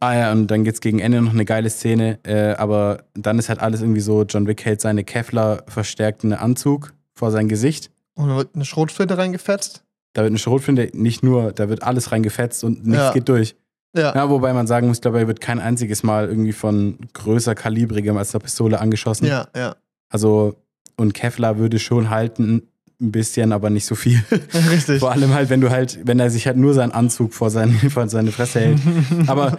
Ah 0.00 0.14
ja, 0.14 0.32
und 0.32 0.46
dann 0.48 0.64
geht's 0.64 0.80
gegen 0.80 0.98
Ende 0.98 1.20
noch 1.22 1.32
eine 1.32 1.44
geile 1.44 1.70
Szene, 1.70 2.18
äh, 2.24 2.54
aber 2.54 3.04
dann 3.14 3.38
ist 3.38 3.48
halt 3.48 3.60
alles 3.60 3.80
irgendwie 3.80 4.00
so, 4.00 4.24
John 4.24 4.46
Wick 4.46 4.64
hält 4.64 4.80
seine 4.80 5.04
Kevlar 5.04 5.62
verstärkten 5.68 6.32
Anzug 6.32 6.92
vor 7.14 7.30
sein 7.30 7.48
Gesicht. 7.48 7.90
Und 8.14 8.28
dann 8.28 8.36
wird 8.36 8.54
eine 8.54 8.64
Schrotflinte 8.64 9.16
reingefetzt. 9.18 9.82
Da 10.12 10.22
wird 10.22 10.30
eine 10.30 10.38
Schrotflinte, 10.38 10.90
nicht 10.94 11.22
nur, 11.22 11.52
da 11.52 11.68
wird 11.68 11.82
alles 11.82 12.12
reingefetzt 12.12 12.64
und 12.64 12.86
nichts 12.86 13.04
Ja. 13.04 13.12
geht 13.12 13.28
durch. 13.28 13.56
Ja, 13.96 14.14
Ja, 14.14 14.28
wobei 14.30 14.52
man 14.52 14.66
sagen 14.66 14.88
muss, 14.88 15.00
glaube, 15.00 15.18
er 15.20 15.26
wird 15.26 15.40
kein 15.40 15.58
einziges 15.60 16.02
Mal 16.02 16.28
irgendwie 16.28 16.52
von 16.52 16.98
größer 17.14 17.54
kalibrigem 17.54 18.16
als 18.16 18.34
einer 18.34 18.42
Pistole 18.42 18.80
angeschossen. 18.80 19.26
ja, 19.26 19.48
ja. 19.56 19.76
Also, 20.10 20.56
und 20.96 21.14
Kevlar 21.14 21.58
würde 21.58 21.78
schon 21.78 22.10
halten, 22.10 22.62
ein 22.98 23.12
bisschen, 23.12 23.52
aber 23.52 23.68
nicht 23.68 23.84
so 23.84 23.94
viel. 23.94 24.22
Richtig. 24.70 25.00
Vor 25.00 25.12
allem 25.12 25.34
halt, 25.34 25.50
wenn 25.50 25.60
du 25.60 25.68
halt, 25.70 25.98
wenn 26.04 26.18
er 26.18 26.30
sich 26.30 26.46
halt 26.46 26.56
nur 26.56 26.72
seinen 26.72 26.92
Anzug 26.92 27.34
vor, 27.34 27.50
seinen, 27.50 27.74
vor 27.90 28.08
seine 28.08 28.32
Fresse 28.32 28.60
hält. 28.60 28.78
Aber 29.26 29.58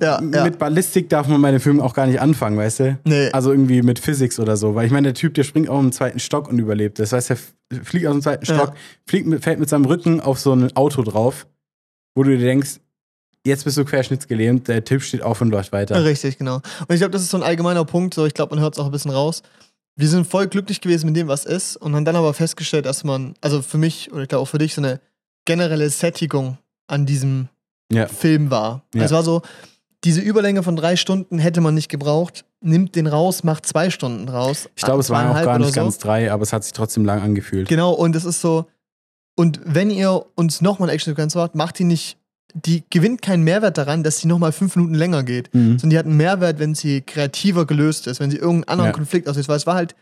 ja, 0.00 0.20
ja. 0.22 0.44
mit 0.44 0.58
Ballistik 0.58 1.08
darf 1.08 1.28
man 1.28 1.40
bei 1.42 1.50
den 1.50 1.60
Filmen 1.60 1.80
auch 1.80 1.94
gar 1.94 2.06
nicht 2.06 2.20
anfangen, 2.20 2.56
weißt 2.56 2.80
du? 2.80 2.98
nee, 3.04 3.30
Also 3.32 3.50
irgendwie 3.52 3.82
mit 3.82 3.98
Physics 3.98 4.38
oder 4.38 4.56
so. 4.56 4.74
Weil 4.74 4.86
ich 4.86 4.92
meine, 4.92 5.08
der 5.08 5.14
Typ, 5.14 5.34
der 5.34 5.44
springt 5.44 5.68
auch 5.68 5.78
im 5.80 5.92
zweiten 5.92 6.18
Stock 6.18 6.48
und 6.48 6.58
überlebt. 6.58 6.98
Das 6.98 7.12
heißt, 7.12 7.30
er 7.30 7.38
fliegt 7.82 8.06
aus 8.06 8.14
dem 8.14 8.22
zweiten 8.22 8.46
Ja. 8.46 8.54
Stock, 8.54 8.74
fliegt 9.06 9.26
mit, 9.26 9.42
fällt 9.42 9.58
mit 9.60 9.68
seinem 9.68 9.84
Rücken 9.84 10.20
auf 10.20 10.38
so 10.38 10.52
ein 10.52 10.74
Auto 10.76 11.02
drauf, 11.02 11.46
wo 12.14 12.22
du 12.22 12.30
dir 12.36 12.44
denkst, 12.44 12.80
jetzt 13.44 13.64
bist 13.64 13.76
du 13.76 13.84
querschnittsgelähmt, 13.84 14.68
der 14.68 14.84
Typ 14.84 15.02
steht 15.02 15.22
auf 15.22 15.40
und 15.40 15.50
läuft 15.50 15.72
weiter. 15.72 16.02
Richtig, 16.04 16.38
genau. 16.38 16.56
Und 16.56 16.90
ich 16.92 16.98
glaube, 16.98 17.10
das 17.10 17.22
ist 17.22 17.30
so 17.30 17.36
ein 17.36 17.42
allgemeiner 17.42 17.84
Punkt, 17.84 18.14
so 18.14 18.26
ich 18.26 18.34
glaube, 18.34 18.54
man 18.54 18.62
hört 18.62 18.74
es 18.74 18.80
auch 18.80 18.86
ein 18.86 18.90
bisschen 18.92 19.10
raus. 19.10 19.42
Wir 19.96 20.08
sind 20.08 20.26
voll 20.26 20.46
glücklich 20.46 20.80
gewesen 20.80 21.06
mit 21.06 21.16
dem, 21.16 21.28
was 21.28 21.44
ist, 21.44 21.76
und 21.76 21.94
haben 21.94 22.04
dann 22.04 22.16
aber 22.16 22.32
festgestellt, 22.32 22.86
dass 22.86 23.04
man, 23.04 23.34
also 23.40 23.62
für 23.62 23.78
mich 23.78 24.12
oder 24.12 24.22
ich 24.22 24.28
glaube 24.28 24.42
auch 24.42 24.48
für 24.48 24.58
dich, 24.58 24.74
so 24.74 24.80
eine 24.80 25.00
generelle 25.44 25.90
Sättigung 25.90 26.58
an 26.86 27.04
diesem 27.04 27.48
Ja. 27.92 28.06
Film 28.06 28.50
war. 28.50 28.82
Ja. 28.94 29.04
Es 29.04 29.12
war 29.12 29.22
so, 29.22 29.42
diese 30.04 30.20
Überlänge 30.20 30.62
von 30.62 30.76
drei 30.76 30.96
Stunden 30.96 31.38
hätte 31.38 31.60
man 31.60 31.74
nicht 31.74 31.88
gebraucht, 31.88 32.44
nimmt 32.60 32.94
den 32.96 33.06
raus, 33.06 33.44
macht 33.44 33.66
zwei 33.66 33.90
Stunden 33.90 34.28
raus. 34.28 34.68
Ich 34.76 34.84
glaube, 34.84 35.00
es 35.00 35.10
waren 35.10 35.28
auch 35.28 35.42
gar 35.42 35.58
nicht 35.58 35.74
so. 35.74 35.80
ganz 35.80 35.98
drei, 35.98 36.30
aber 36.30 36.42
es 36.42 36.52
hat 36.52 36.64
sich 36.64 36.72
trotzdem 36.72 37.04
lang 37.04 37.20
angefühlt. 37.20 37.68
Genau, 37.68 37.92
und 37.92 38.14
es 38.14 38.24
ist 38.24 38.40
so, 38.40 38.66
und 39.36 39.60
wenn 39.64 39.90
ihr 39.90 40.24
uns 40.34 40.60
nochmal 40.60 40.88
eine 40.88 40.94
Action-Sequenz 40.94 41.34
macht, 41.34 41.54
macht 41.54 41.78
die 41.78 41.84
nicht, 41.84 42.18
die 42.54 42.82
gewinnt 42.90 43.22
keinen 43.22 43.44
Mehrwert 43.44 43.78
daran, 43.78 44.02
dass 44.02 44.18
sie 44.20 44.28
nochmal 44.28 44.52
fünf 44.52 44.74
Minuten 44.76 44.94
länger 44.94 45.22
geht. 45.22 45.52
Mhm. 45.54 45.78
sondern 45.78 45.90
die 45.90 45.98
hat 45.98 46.06
einen 46.06 46.16
Mehrwert, 46.16 46.58
wenn 46.58 46.74
sie 46.74 47.02
kreativer 47.02 47.66
gelöst 47.66 48.06
ist, 48.06 48.20
wenn 48.20 48.30
sie 48.30 48.36
irgendeinen 48.38 48.64
anderen 48.68 48.90
Ja. 48.90 48.92
Konflikt 48.94 49.28
auslöst. 49.28 49.48
Weil 49.48 49.56
es 49.56 49.66
war 49.66 49.74
halt, 49.74 49.94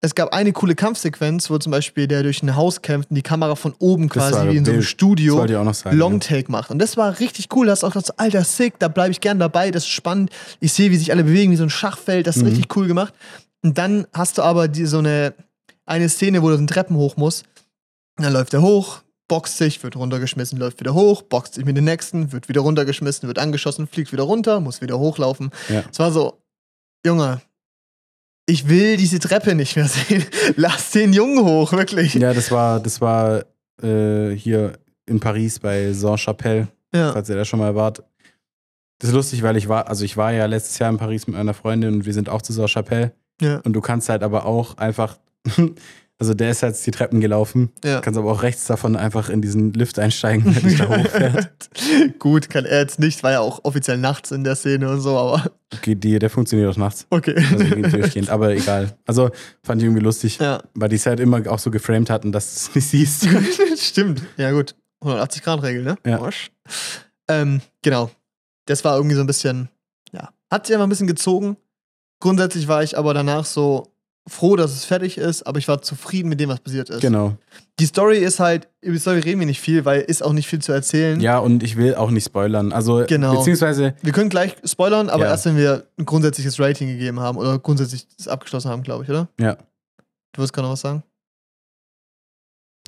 es 0.00 0.14
gab 0.14 0.34
eine 0.34 0.52
coole 0.52 0.74
Kampfsequenz, 0.74 1.48
wo 1.48 1.56
zum 1.58 1.72
Beispiel 1.72 2.06
der 2.06 2.22
durch 2.22 2.42
ein 2.42 2.54
Haus 2.56 2.82
kämpft 2.82 3.10
und 3.10 3.14
die 3.16 3.22
Kamera 3.22 3.54
von 3.54 3.74
oben 3.78 4.08
Das 4.08 4.12
quasi 4.14 4.34
war 4.34 4.52
wie 4.52 4.56
in 4.58 4.64
so 4.64 4.72
einem 4.72 4.82
Studio 4.82 5.36
sagen. 5.72 5.96
Longtake 5.96 6.52
macht. 6.52 6.70
Und 6.70 6.78
das 6.78 6.96
war 6.98 7.18
richtig 7.20 7.48
cool. 7.54 7.66
Da 7.66 7.72
hast 7.72 7.82
du 7.82 7.86
auch 7.86 7.92
gedacht, 7.92 8.06
so, 8.06 8.12
alter, 8.18 8.44
sick, 8.44 8.78
da 8.78 8.88
bleibe 8.88 9.12
ich 9.12 9.20
gern 9.20 9.38
dabei, 9.38 9.70
das 9.70 9.84
ist 9.84 9.88
spannend. 9.90 10.30
Ich 10.60 10.72
sehe, 10.74 10.90
wie 10.90 10.96
sich 10.96 11.10
alle 11.10 11.24
bewegen, 11.24 11.52
wie 11.52 11.56
so 11.56 11.62
ein 11.62 11.70
Schachfeld, 11.70 12.26
das 12.26 12.36
ist 12.36 12.42
Mhm. 12.42 12.48
richtig 12.48 12.76
cool 12.76 12.86
gemacht. 12.86 13.14
Und 13.62 13.78
dann 13.78 14.06
hast 14.12 14.36
du 14.36 14.42
aber 14.42 14.68
die, 14.68 14.84
so 14.84 14.98
eine, 14.98 15.32
eine 15.86 16.08
Szene, 16.10 16.42
wo 16.42 16.50
du 16.50 16.56
den 16.58 16.66
Treppen 16.66 16.96
hoch 16.96 17.16
musst. 17.16 17.44
Und 18.18 18.24
dann 18.24 18.32
läuft 18.34 18.52
er 18.52 18.60
hoch, 18.60 19.00
boxt 19.26 19.56
sich, 19.56 19.82
wird 19.82 19.96
runtergeschmissen, 19.96 20.58
läuft 20.58 20.80
wieder 20.80 20.92
hoch, 20.92 21.22
boxt 21.22 21.54
sich 21.54 21.64
mit 21.64 21.78
den 21.78 21.84
nächsten, 21.84 22.30
wird 22.30 22.50
wieder 22.50 22.60
runtergeschmissen, 22.60 23.26
wird 23.26 23.38
angeschossen, 23.38 23.86
fliegt 23.86 24.12
wieder 24.12 24.24
runter, 24.24 24.60
muss 24.60 24.82
wieder 24.82 24.98
hochlaufen. 24.98 25.50
Ja. 25.70 25.82
Es 25.90 25.98
war 25.98 26.12
so, 26.12 26.42
Junge, 27.06 27.40
ich 28.46 28.68
will 28.68 28.96
diese 28.96 29.18
Treppe 29.18 29.54
nicht 29.54 29.76
mehr 29.76 29.88
sehen. 29.88 30.24
Lass 30.56 30.90
den 30.90 31.12
Jungen 31.12 31.44
hoch, 31.44 31.72
wirklich. 31.72 32.14
Ja, 32.14 32.32
das 32.34 32.50
war, 32.50 32.80
das 32.80 33.00
war 33.00 33.44
äh, 33.82 34.30
hier 34.36 34.74
in 35.06 35.20
Paris 35.20 35.58
bei 35.58 35.92
Saint-Chapelle, 35.92 36.68
Ja. 36.94 37.12
falls 37.12 37.28
ihr 37.28 37.36
da 37.36 37.44
schon 37.44 37.58
mal 37.60 37.74
wart. 37.74 38.02
Das 38.98 39.10
ist 39.10 39.14
lustig, 39.16 39.42
weil 39.42 39.56
ich 39.56 39.68
war, 39.68 39.88
also 39.88 40.04
ich 40.04 40.16
war 40.16 40.32
ja 40.32 40.46
letztes 40.46 40.78
Jahr 40.78 40.90
in 40.90 40.98
Paris 40.98 41.26
mit 41.26 41.36
meiner 41.36 41.54
Freundin 41.54 41.94
und 41.94 42.06
wir 42.06 42.12
sind 42.14 42.28
auch 42.28 42.42
zu 42.42 42.52
Saint-Chapelle. 42.52 43.12
Ja. 43.40 43.58
Und 43.64 43.72
du 43.72 43.80
kannst 43.80 44.08
halt 44.08 44.22
aber 44.22 44.46
auch 44.46 44.76
einfach, 44.78 45.18
Also 46.24 46.32
der 46.32 46.52
ist 46.52 46.62
jetzt 46.62 46.86
die 46.86 46.90
Treppen 46.90 47.20
gelaufen. 47.20 47.70
Ja. 47.84 48.00
Kannst 48.00 48.18
aber 48.18 48.32
auch 48.32 48.42
rechts 48.42 48.64
davon 48.64 48.96
einfach 48.96 49.28
in 49.28 49.42
diesen 49.42 49.74
Lift 49.74 49.98
einsteigen, 49.98 50.54
der 50.54 50.62
dich 50.62 50.78
da 50.78 50.88
hochfährt. 50.96 51.68
Gut, 52.18 52.48
kann 52.48 52.64
er 52.64 52.80
jetzt 52.80 52.98
nicht, 52.98 53.22
war 53.22 53.32
ja 53.32 53.40
auch 53.40 53.60
offiziell 53.62 53.98
nachts 53.98 54.30
in 54.30 54.42
der 54.42 54.56
Szene 54.56 54.88
und 54.88 55.02
so, 55.02 55.18
aber 55.18 55.52
Okay, 55.74 55.94
die, 55.94 56.18
der 56.18 56.30
funktioniert 56.30 56.70
auch 56.70 56.78
nachts. 56.78 57.06
okay. 57.10 57.34
Also 57.36 57.98
durchgehend, 57.98 58.30
aber 58.30 58.52
egal. 58.52 58.96
Also 59.04 59.32
fand 59.62 59.82
ich 59.82 59.86
irgendwie 59.86 60.02
lustig, 60.02 60.38
ja. 60.38 60.62
weil 60.72 60.88
die 60.88 60.96
es 60.96 61.04
halt 61.04 61.20
immer 61.20 61.42
auch 61.50 61.58
so 61.58 61.70
geframed 61.70 62.08
hatten, 62.08 62.32
dass 62.32 62.54
du 62.54 62.58
es 62.70 62.74
nicht 62.74 62.88
siehst. 62.88 63.28
Stimmt. 63.76 64.22
Ja, 64.38 64.50
gut. 64.52 64.74
180-Grad-Regel, 65.02 65.82
ne? 65.82 65.96
Ja. 66.06 66.26
Ähm, 67.28 67.60
genau. 67.82 68.10
Das 68.64 68.82
war 68.82 68.96
irgendwie 68.96 69.16
so 69.16 69.20
ein 69.20 69.26
bisschen, 69.26 69.68
ja, 70.12 70.30
hat 70.50 70.66
sich 70.66 70.74
einfach 70.74 70.86
ein 70.86 70.90
bisschen 70.90 71.06
gezogen. 71.06 71.58
Grundsätzlich 72.20 72.66
war 72.66 72.82
ich 72.82 72.96
aber 72.96 73.12
danach 73.12 73.44
so 73.44 73.93
froh, 74.26 74.56
dass 74.56 74.72
es 74.72 74.84
fertig 74.86 75.18
ist, 75.18 75.42
aber 75.46 75.58
ich 75.58 75.68
war 75.68 75.82
zufrieden 75.82 76.28
mit 76.30 76.40
dem, 76.40 76.48
was 76.48 76.60
passiert 76.60 76.88
ist. 76.88 77.00
Genau. 77.00 77.36
Die 77.78 77.84
Story 77.86 78.18
ist 78.18 78.40
halt, 78.40 78.68
über 78.80 78.94
die 78.94 78.98
Story 78.98 79.18
reden 79.18 79.40
wir 79.40 79.46
nicht 79.46 79.60
viel, 79.60 79.84
weil 79.84 80.00
ist 80.00 80.22
auch 80.22 80.32
nicht 80.32 80.46
viel 80.48 80.60
zu 80.62 80.72
erzählen. 80.72 81.20
Ja, 81.20 81.38
und 81.38 81.62
ich 81.62 81.76
will 81.76 81.94
auch 81.94 82.10
nicht 82.10 82.24
spoilern. 82.24 82.72
Also, 82.72 83.04
Genau. 83.06 83.36
beziehungsweise, 83.36 83.94
Wir 84.02 84.12
können 84.12 84.30
gleich 84.30 84.56
spoilern, 84.64 85.10
aber 85.10 85.24
Ja. 85.24 85.30
erst 85.30 85.44
wenn 85.44 85.56
wir 85.58 85.86
ein 85.98 86.06
grundsätzliches 86.06 86.58
Rating 86.58 86.88
gegeben 86.88 87.20
haben 87.20 87.36
oder 87.36 87.58
grundsätzlich 87.58 88.06
das 88.16 88.28
abgeschlossen 88.28 88.70
haben, 88.70 88.82
glaube 88.82 89.04
ich, 89.04 89.10
oder? 89.10 89.28
ja. 89.38 89.56
Du 90.32 90.42
wirst 90.42 90.52
gerade 90.52 90.66
noch 90.66 90.72
was 90.72 90.80
sagen? 90.80 91.02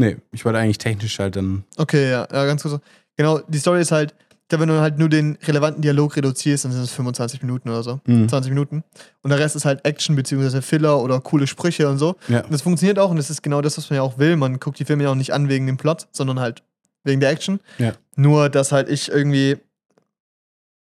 Nee, 0.01 0.17
ich 0.33 0.45
wollte 0.45 0.59
eigentlich 0.59 0.79
technisch 0.79 1.19
halt 1.19 1.37
dann. 1.37 1.65
Okay, 1.77 2.11
ja, 2.11 2.27
ja, 2.33 2.45
ganz 2.45 2.63
kurz. 2.63 2.81
Genau, 3.17 3.39
die 3.49 3.59
Story 3.59 3.81
ist 3.81 3.93
halt, 3.93 4.15
da 4.49 4.61
wenn 4.61 4.69
du 4.69 4.81
halt 4.81 4.99
nur 4.99 5.09
den 5.09 5.39
relevanten 5.43 5.83
Dialog 5.83 6.17
reduzierst, 6.17 6.65
dann 6.65 6.73
sind 6.73 6.83
es 6.83 6.93
25 6.93 7.43
Minuten 7.43 7.69
oder 7.69 7.83
so. 7.83 8.01
Hm. 8.07 8.29
20 8.29 8.51
Minuten. 8.51 8.85
Und 9.23 9.31
der 9.31 9.39
Rest 9.39 9.57
ist 9.57 9.65
halt 9.65 9.85
Action 9.85 10.15
beziehungsweise 10.15 10.63
Filler 10.63 11.03
oder 11.03 11.21
coole 11.21 11.47
Sprüche 11.47 11.89
und 11.89 11.99
so. 11.99 12.17
Ja. 12.29 12.41
Und 12.43 12.53
das 12.53 12.63
funktioniert 12.63 12.99
auch 12.99 13.11
und 13.11 13.17
das 13.17 13.29
ist 13.29 13.43
genau 13.43 13.61
das, 13.61 13.77
was 13.77 13.91
man 13.91 13.97
ja 13.97 14.03
auch 14.03 14.19
will. 14.19 14.37
Man 14.37 14.61
guckt 14.61 14.79
die 14.79 14.85
Filme 14.85 15.05
ja 15.05 15.11
auch 15.11 15.17
nicht 15.17 15.33
an 15.33 15.49
wegen 15.49 15.67
dem 15.67 15.77
Plot, 15.77 16.07
sondern 16.13 16.39
halt 16.39 16.63
wegen 17.03 17.21
der 17.21 17.31
Action. 17.31 17.61
Ja. 17.79 17.95
Nur, 18.15 18.49
dass 18.49 18.71
halt 18.71 18.89
ich 18.89 19.09
irgendwie 19.09 19.57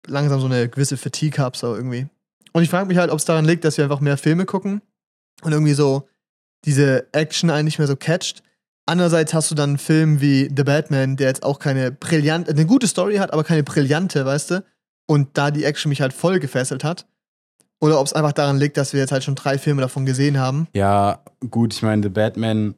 langsam 0.07 0.41
so 0.41 0.47
eine 0.47 0.69
gewisse 0.69 0.97
Fatigue 0.97 1.43
habe, 1.43 1.57
so 1.57 1.75
irgendwie. 1.75 2.07
Und 2.53 2.63
ich 2.63 2.71
frage 2.71 2.87
mich 2.87 2.99
halt, 2.99 3.11
ob 3.11 3.19
es 3.19 3.25
daran 3.25 3.45
liegt, 3.45 3.65
dass 3.65 3.77
wir 3.77 3.85
einfach 3.85 4.01
mehr 4.01 4.17
Filme 4.17 4.45
gucken 4.45 4.83
und 5.43 5.53
irgendwie 5.53 5.75
so 5.75 6.09
diese 6.65 7.07
Action 7.13 7.51
einen 7.51 7.65
nicht 7.65 7.79
mehr 7.79 7.89
so 7.89 7.97
catcht. 7.97 8.43
Andererseits 8.87 9.33
hast 9.33 9.51
du 9.51 9.55
dann 9.55 9.71
einen 9.71 9.79
Film 9.79 10.21
wie 10.21 10.51
The 10.55 10.65
Batman, 10.65 11.17
der 11.17 11.29
jetzt 11.29 11.43
auch 11.45 11.59
keine 11.59 11.93
brillante, 11.93 12.51
eine 12.51 12.67
gute 12.67 12.87
Story 12.87 13.17
hat, 13.17 13.33
aber 13.33 13.45
keine 13.45 13.63
brillante, 13.63 14.25
weißt 14.25 14.51
du? 14.51 14.65
Und 15.07 15.31
da 15.39 15.51
die 15.51 15.65
Action 15.65 15.89
mich 15.89 16.01
halt 16.01 16.13
voll 16.13 16.41
gefesselt 16.41 16.83
hat. 16.85 17.07
Oder 17.81 17.99
ob 18.01 18.07
es 18.07 18.13
einfach 18.13 18.33
daran 18.33 18.59
liegt, 18.59 18.77
dass 18.77 18.93
wir 18.93 19.01
jetzt 19.01 19.13
halt 19.13 19.25
schon 19.25 19.35
drei 19.35 19.59
Filme 19.59 19.83
davon 19.83 20.07
gesehen 20.07 20.39
haben. 20.39 20.69
Ja, 20.75 21.23
gut, 21.51 21.75
ich 21.75 21.83
meine, 21.83 22.03
The 22.03 22.09
Batman 22.09 22.75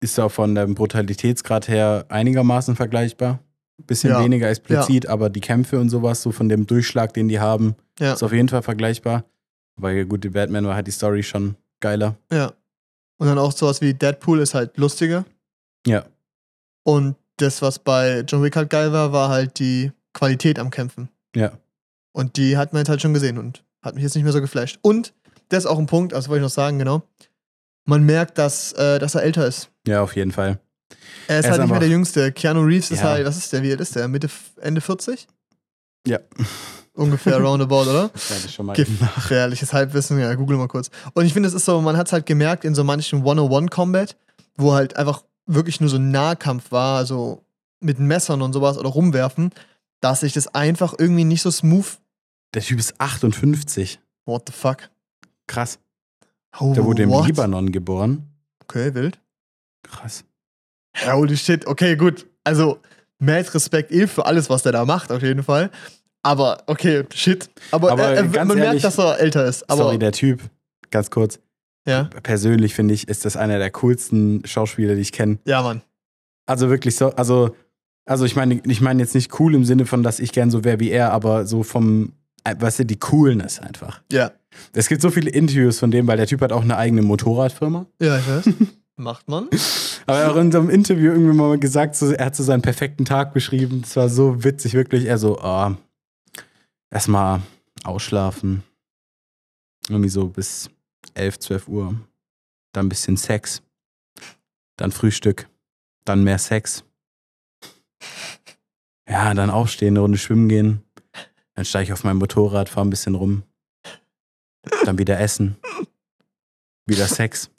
ist 0.00 0.18
auch 0.20 0.30
von 0.30 0.54
dem 0.54 0.74
Brutalitätsgrad 0.74 1.68
her 1.68 2.04
einigermaßen 2.08 2.76
vergleichbar. 2.76 3.40
Bisschen 3.86 4.10
Ja. 4.10 4.22
weniger 4.22 4.48
explizit, 4.48 5.06
aber 5.06 5.28
die 5.28 5.40
Kämpfe 5.40 5.78
und 5.78 5.90
sowas, 5.90 6.22
so 6.22 6.32
von 6.32 6.48
dem 6.48 6.66
Durchschlag, 6.66 7.12
den 7.12 7.28
die 7.28 7.40
haben, 7.40 7.76
Ja. 7.98 8.14
ist 8.14 8.22
auf 8.22 8.32
jeden 8.32 8.48
Fall 8.48 8.62
vergleichbar. 8.62 9.24
Weil 9.76 10.06
gut, 10.06 10.20
The 10.22 10.30
Batman 10.30 10.64
war 10.66 10.74
halt 10.74 10.86
die 10.86 10.90
Story 10.92 11.22
schon 11.22 11.56
geiler. 11.80 12.16
Ja. 12.32 12.52
Und 13.18 13.26
dann 13.28 13.38
auch 13.38 13.52
sowas 13.52 13.80
wie 13.80 13.94
Deadpool 13.94 14.40
ist 14.40 14.54
halt 14.54 14.76
lustiger. 14.76 15.24
Ja. 15.86 16.04
Und 16.84 17.16
das, 17.38 17.62
was 17.62 17.78
bei 17.78 18.20
John 18.20 18.42
Wick 18.42 18.56
halt 18.56 18.70
geil 18.70 18.92
war, 18.92 19.12
war 19.12 19.28
halt 19.28 19.58
die 19.58 19.92
Qualität 20.12 20.58
am 20.58 20.70
Kämpfen. 20.70 21.08
Ja. 21.34 21.52
Und 22.12 22.36
die 22.36 22.56
hat 22.56 22.72
man 22.72 22.80
jetzt 22.80 22.88
halt 22.88 23.02
schon 23.02 23.14
gesehen 23.14 23.38
und 23.38 23.62
hat 23.82 23.94
mich 23.94 24.02
jetzt 24.04 24.14
nicht 24.14 24.24
mehr 24.24 24.32
so 24.32 24.40
geflasht. 24.40 24.78
Und 24.82 25.12
das 25.48 25.64
ist 25.64 25.70
auch 25.70 25.78
ein 25.78 25.86
Punkt, 25.86 26.12
also 26.14 26.28
wollte 26.28 26.40
ich 26.40 26.44
noch 26.48 26.54
sagen, 26.54 26.78
genau. 26.78 27.02
Man 27.86 28.04
merkt, 28.04 28.38
dass, 28.38 28.72
äh, 28.72 28.98
dass 28.98 29.14
er 29.14 29.22
älter 29.22 29.46
ist. 29.46 29.70
Ja, 29.86 30.02
auf 30.02 30.16
jeden 30.16 30.32
Fall. 30.32 30.58
Er 31.28 31.38
ist 31.40 31.44
Er 31.46 31.52
halt 31.52 31.58
ist 31.60 31.64
nicht 31.64 31.70
mehr 31.70 31.80
der 31.80 31.88
Jüngste. 31.88 32.32
Keanu 32.32 32.62
Reeves 32.62 32.90
ist 32.90 33.00
Ja. 33.00 33.10
halt, 33.10 33.26
was 33.26 33.36
ist 33.36 33.52
der, 33.52 33.62
wie 33.62 33.70
alt 33.70 33.80
ist 33.80 33.94
der? 33.94 34.08
Mitte, 34.08 34.28
Ende 34.60 34.80
40? 34.80 35.26
Ja. 36.06 36.18
Ungefähr 36.96 37.38
roundabout, 37.40 37.82
oder? 37.82 38.10
Ja, 38.14 38.48
schon 38.48 38.66
mal 38.66 38.74
Gefährliches 38.74 39.72
Halbwissen, 39.72 40.18
ja, 40.18 40.34
google 40.34 40.56
mal 40.56 40.68
kurz. 40.68 40.90
Und 41.14 41.26
ich 41.26 41.32
finde, 41.32 41.48
es 41.48 41.54
ist 41.54 41.64
so, 41.64 41.80
man 41.80 41.96
hat 41.96 42.06
es 42.06 42.12
halt 42.12 42.26
gemerkt 42.26 42.64
in 42.64 42.74
so 42.74 42.82
manchen 42.84 43.22
101-Combat, 43.22 44.16
wo 44.56 44.72
halt 44.72 44.96
einfach 44.96 45.22
wirklich 45.46 45.80
nur 45.80 45.90
so 45.90 45.98
Nahkampf 45.98 46.72
war, 46.72 46.98
also 46.98 47.44
mit 47.80 47.98
Messern 47.98 48.42
und 48.42 48.52
sowas 48.52 48.78
oder 48.78 48.88
rumwerfen, 48.88 49.50
dass 50.00 50.20
sich 50.20 50.32
das 50.32 50.48
einfach 50.54 50.94
irgendwie 50.98 51.24
nicht 51.24 51.42
so 51.42 51.50
smooth. 51.50 51.86
Der 52.54 52.62
Typ 52.62 52.78
ist 52.78 53.00
58. 53.00 54.00
What 54.24 54.44
the 54.48 54.52
fuck? 54.52 54.88
Krass. 55.46 55.78
Oh, 56.58 56.72
Der 56.74 56.84
wurde 56.84 57.02
im 57.02 57.10
what? 57.10 57.26
Libanon 57.26 57.70
geboren. 57.70 58.26
Okay, 58.62 58.94
wild. 58.94 59.18
Krass. 59.82 60.24
Holy 61.06 61.36
shit, 61.36 61.66
okay, 61.66 61.96
gut. 61.96 62.26
Also, 62.42 62.80
mad 63.18 63.52
Respekt 63.54 63.92
eh 63.92 64.06
für 64.06 64.24
alles, 64.24 64.48
was 64.48 64.62
der 64.62 64.72
da 64.72 64.84
macht, 64.84 65.12
auf 65.12 65.22
jeden 65.22 65.42
Fall. 65.42 65.70
Aber, 66.22 66.58
okay, 66.66 67.04
shit. 67.14 67.48
Aber, 67.70 67.92
Aber 67.92 68.02
er, 68.04 68.14
er, 68.16 68.22
ganz 68.24 68.48
man 68.48 68.56
merkt, 68.56 68.66
ehrlich, 68.68 68.82
dass 68.82 68.98
er 68.98 69.18
älter 69.20 69.44
ist. 69.46 69.68
Aber, 69.70 69.84
Sorry, 69.84 69.98
der 69.98 70.12
Typ, 70.12 70.40
ganz 70.90 71.10
kurz. 71.10 71.38
ja, 71.86 72.04
Persönlich 72.22 72.74
finde 72.74 72.94
ich, 72.94 73.06
ist 73.08 73.24
das 73.24 73.36
einer 73.36 73.58
der 73.58 73.70
coolsten 73.70 74.42
Schauspieler, 74.44 74.94
die 74.94 75.02
ich 75.02 75.12
kenne. 75.12 75.38
ja, 75.44 75.62
Mann. 75.62 75.82
Also 76.48 76.70
wirklich 76.70 76.94
so, 76.94 77.10
also, 77.10 77.56
also 78.04 78.24
ich 78.24 78.36
meine, 78.36 78.60
ich 78.66 78.80
meine 78.80 79.02
jetzt 79.02 79.16
nicht 79.16 79.40
cool 79.40 79.54
im 79.56 79.64
Sinne 79.64 79.84
von, 79.84 80.04
dass 80.04 80.20
ich 80.20 80.30
gern 80.32 80.48
so 80.50 80.62
wäre 80.62 80.78
wie 80.78 80.90
er, 80.90 81.12
aber 81.12 81.44
so 81.44 81.64
vom, 81.64 82.12
äh, 82.44 82.54
weißt 82.56 82.78
du, 82.80 82.86
die 82.86 83.00
Coolness 83.00 83.58
einfach. 83.58 84.00
Ja, 84.12 84.30
Es 84.72 84.88
gibt 84.88 85.02
so 85.02 85.10
viele 85.10 85.28
Interviews 85.30 85.80
von 85.80 85.90
dem, 85.90 86.06
weil 86.06 86.16
der 86.16 86.28
Typ 86.28 86.40
hat 86.42 86.52
auch 86.52 86.62
eine 86.62 86.76
eigene 86.76 87.02
Motorradfirma. 87.02 87.86
ja, 88.00 88.18
ich 88.18 88.28
weiß. 88.28 88.54
Macht 88.96 89.28
man. 89.28 89.48
Aber 90.06 90.18
er 90.18 90.26
hat 90.26 90.32
auch 90.32 90.36
in 90.40 90.52
so 90.52 90.58
einem 90.60 90.70
Interview 90.70 91.10
irgendwie 91.12 91.36
mal 91.36 91.58
gesagt, 91.58 91.96
so, 91.96 92.12
er 92.12 92.26
hat 92.26 92.36
so 92.36 92.42
seinen 92.44 92.62
perfekten 92.62 93.04
Tag 93.04 93.34
beschrieben. 93.34 93.82
Das 93.82 93.94
war 93.96 94.08
so 94.08 94.42
witzig, 94.44 94.72
wirklich. 94.74 95.04
Er 95.06 95.18
so, 95.18 95.38
oh, 95.42 95.72
erstmal 96.90 97.42
ausschlafen. 97.84 98.62
Irgendwie 99.88 100.08
so 100.08 100.28
bis 100.28 100.70
11, 101.14 101.38
12 101.38 101.68
Uhr. 101.68 101.94
Dann 102.72 102.86
ein 102.86 102.88
bisschen 102.88 103.16
Sex. 103.16 103.62
Dann 104.76 104.92
Frühstück. 104.92 105.48
Dann 106.04 106.24
mehr 106.24 106.38
Sex. 106.38 106.84
Ja, 109.08 109.32
dann 109.34 109.50
aufstehen, 109.50 109.94
eine 109.94 110.00
Runde 110.00 110.18
schwimmen 110.18 110.48
gehen. 110.48 110.82
Dann 111.54 111.64
steige 111.64 111.84
ich 111.84 111.92
auf 111.92 112.04
mein 112.04 112.16
Motorrad, 112.16 112.68
fahre 112.68 112.86
ein 112.86 112.90
bisschen 112.90 113.14
rum. 113.14 113.44
Dann 114.84 114.98
wieder 114.98 115.18
essen. 115.20 115.56
Wieder 116.86 117.06
Sex. 117.06 117.50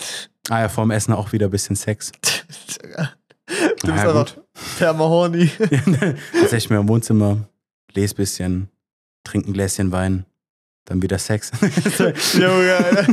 Ah 0.50 0.62
ja, 0.62 0.70
vorm 0.70 0.92
Essen 0.92 1.14
auch 1.14 1.32
wieder 1.32 1.48
ein 1.48 1.52
bisschen 1.52 1.76
Sex. 1.76 2.12
Du 2.12 2.26
bist 2.66 2.84
Ja, 3.88 4.22
einfach 4.22 4.38
perma-horny. 4.78 5.50
Dann 5.60 6.18
setze 6.34 6.58
ich 6.58 6.70
mir 6.70 6.80
im 6.80 6.88
Wohnzimmer, 6.88 7.48
lese 7.94 8.14
ein 8.14 8.18
bisschen, 8.18 8.70
trinke 9.28 9.50
ein 9.50 9.54
Gläschen 9.54 9.92
Wein, 9.92 10.26
dann 10.86 11.02
wieder 11.02 11.18
Sex. 11.20 11.52
Junge. 12.34 13.08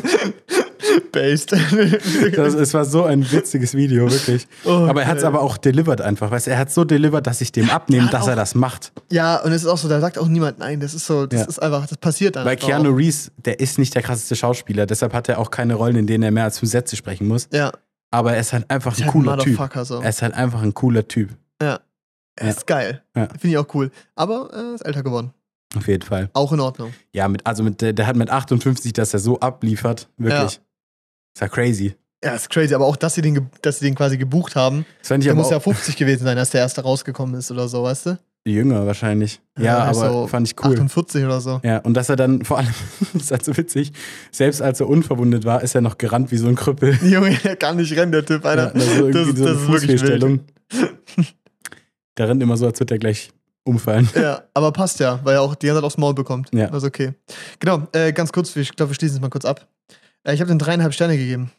Based. 1.13 1.53
Das, 1.53 2.55
es 2.55 2.75
war 2.75 2.85
so 2.85 3.05
ein 3.05 3.31
witziges 3.33 3.75
Video, 3.75 4.11
wirklich. 4.11 4.47
Oh, 4.65 4.71
Aber 4.89 5.03
er 5.03 5.09
hat 5.09 5.19
es 5.19 5.25
aber 5.25 5.41
auch 5.41 5.57
delivered 5.57 6.01
einfach. 6.01 6.31
Weißt, 6.31 6.47
er 6.49 6.59
hat 6.59 6.71
so 6.73 6.85
delivered, 6.85 7.27
dass 7.27 7.41
ich 7.41 7.53
dem 7.53 7.71
abnehme, 7.71 8.09
dass 8.11 8.27
er 8.27 8.33
auch- 8.35 8.37
das 8.37 8.55
macht. 8.55 8.93
Ja, 9.11 9.37
und 9.43 9.53
es 9.53 9.63
ist 9.63 9.69
auch 9.69 9.79
so, 9.79 9.89
da 9.89 10.01
sagt 10.01 10.19
auch 10.19 10.29
niemand 10.29 10.59
nein. 10.59 10.81
Das 10.81 10.95
ist 10.95 11.07
so, 11.07 11.27
das 11.27 11.41
Ja. 11.41 11.47
ist 11.47 11.59
einfach, 11.61 11.87
das 11.87 11.99
passiert 11.99 12.37
dann. 12.37 12.45
Weil 12.45 12.57
Keanu 12.57 12.93
auch. 12.93 12.97
Reeves, 12.97 13.31
der 13.45 13.61
ist 13.61 13.79
nicht 13.79 13.95
der 13.95 14.03
krasseste 14.03 14.37
Schauspieler, 14.37 14.87
deshalb 14.87 15.13
hat 15.15 15.29
er 15.29 15.39
auch 15.39 15.51
keine 15.51 15.75
Rollen, 15.75 15.97
in 15.97 16.07
denen 16.07 16.23
er 16.25 16.31
mehr 16.31 16.45
als 16.45 16.59
fünf 16.59 16.71
Sätze 16.71 16.97
sprechen 16.97 17.27
muss. 17.27 17.49
Ja, 17.53 17.73
Aber 18.11 18.35
er 18.35 18.41
ist 18.41 18.53
halt 18.53 18.71
einfach 18.71 18.93
ist 18.93 18.99
ein 18.99 19.05
halt 19.05 19.13
cooler 19.13 19.39
Typ. 19.39 19.59
So. 19.85 20.01
Er 20.01 20.09
ist 20.11 20.23
halt 20.23 20.35
einfach 20.35 20.63
ein 20.63 20.75
cooler 20.75 21.09
Typ. 21.09 21.31
Er 21.59 21.81
Ja. 22.41 22.49
ist 22.51 22.67
geil. 22.67 23.03
Ja. 23.17 23.27
Finde 23.29 23.49
ich 23.49 23.59
auch 23.59 23.75
cool. 23.75 23.91
Aber 24.17 24.51
er 24.53 24.75
ist 24.75 24.83
älter 24.83 25.03
geworden. 25.03 25.33
Auf 25.77 25.89
jeden 25.89 26.03
Fall. 26.03 26.31
Auch 26.33 26.53
in 26.53 26.61
Ordnung. 26.61 26.93
Ja, 27.13 27.29
mit, 27.29 27.47
also 27.47 27.63
mit, 27.63 27.81
der, 27.81 28.07
hat 28.07 28.17
mit 28.17 28.31
58, 28.31 28.93
dass 28.93 29.13
er 29.13 29.21
so 29.21 29.41
abliefert, 29.41 30.09
wirklich. 30.17 30.61
Ist 31.35 31.41
ja 31.41 31.49
crazy. 31.49 31.95
Ja, 32.25 32.35
ist 32.35 32.49
crazy. 32.49 32.75
Aber 32.75 32.87
auch, 32.87 32.97
dass 32.97 33.15
sie 33.15 33.23
den, 33.23 33.49
dass 33.63 33.81
sie 33.81 33.87
den 33.87 33.95
quasi 33.95 34.17
gebucht 34.17 34.57
haben. 34.57 34.87
Der 35.09 35.35
muss 35.35 35.51
ja 35.51 35.59
auch 35.59 35.63
50 35.63 35.97
gewesen 35.97 36.25
sein, 36.25 36.39
als 36.39 36.51
der 36.51 36.61
erste 36.63 36.83
rausgekommen 36.83 37.35
ist 37.35 37.51
oder 37.51 37.69
so, 37.69 37.83
weißt 37.83 38.07
du? 38.07 38.19
jünger 38.47 38.87
wahrscheinlich. 38.87 39.41
Ja, 39.59 39.65
Ja, 39.65 39.79
aber 39.85 39.95
so 39.95 40.27
fand 40.27 40.47
ich 40.47 40.55
cool. 40.63 40.73
48 40.75 41.25
oder 41.25 41.41
so. 41.41 41.61
Ja, 41.65 41.79
und 41.79 41.95
dass 41.95 42.09
er 42.11 42.17
dann 42.17 42.45
vor 42.45 42.59
allem, 42.59 42.75
das 43.15 43.23
ist 43.23 43.31
halt 43.31 43.45
so 43.45 43.57
witzig, 43.57 43.93
selbst 44.31 44.61
als 44.61 44.81
er 44.81 44.89
unverwundet 44.89 45.45
war, 45.45 45.63
ist 45.63 45.75
er 45.75 45.81
noch 45.81 45.97
gerannt 45.99 46.31
wie 46.31 46.37
so 46.37 46.49
ein 46.49 46.55
Krüppel. 46.55 46.95
Junge, 47.03 47.35
der 47.43 47.57
kann 47.57 47.77
nicht 47.77 47.97
rennen, 47.97 48.13
der 48.13 48.25
Typ, 48.25 48.45
Ja, 48.45 48.51
Alter. 48.51 48.75
also 48.75 49.11
das, 49.11 49.27
so 49.29 49.45
das 49.45 49.63
ist 49.63 49.69
wirklich 49.69 50.03
wild. 50.03 50.41
Der 52.19 52.29
rennt 52.29 52.43
immer 52.43 52.57
so, 52.57 52.67
als 52.67 52.79
würde 52.81 52.95
er 52.95 52.99
gleich 52.99 53.31
umfallen. 53.65 54.09
Ja, 54.15 54.43
aber 54.55 54.73
passt 54.73 55.01
ja, 55.01 55.21
weil 55.25 55.35
er 55.35 55.43
auch 55.43 55.55
die 55.55 55.67
ganze 55.67 55.81
Zeit 55.81 55.87
aufs 55.87 55.97
Maul 55.99 56.15
bekommt. 56.15 56.51
Ja. 56.55 56.69
Also 56.71 56.87
okay. 56.87 57.15
Genau, 57.59 57.87
äh, 57.93 58.13
ganz 58.13 58.33
kurz, 58.33 58.55
ich 58.57 58.75
glaube, 58.77 58.91
wir 58.91 58.95
schließen 58.95 59.17
es 59.17 59.21
mal 59.23 59.31
kurz 59.31 59.45
ab. 59.45 59.67
Äh, 60.23 60.35
ich 60.35 60.41
habe 60.41 60.49
den 60.49 60.59
dreieinhalb 60.59 60.93
Sterne 60.95 61.17
gegeben. 61.17 61.51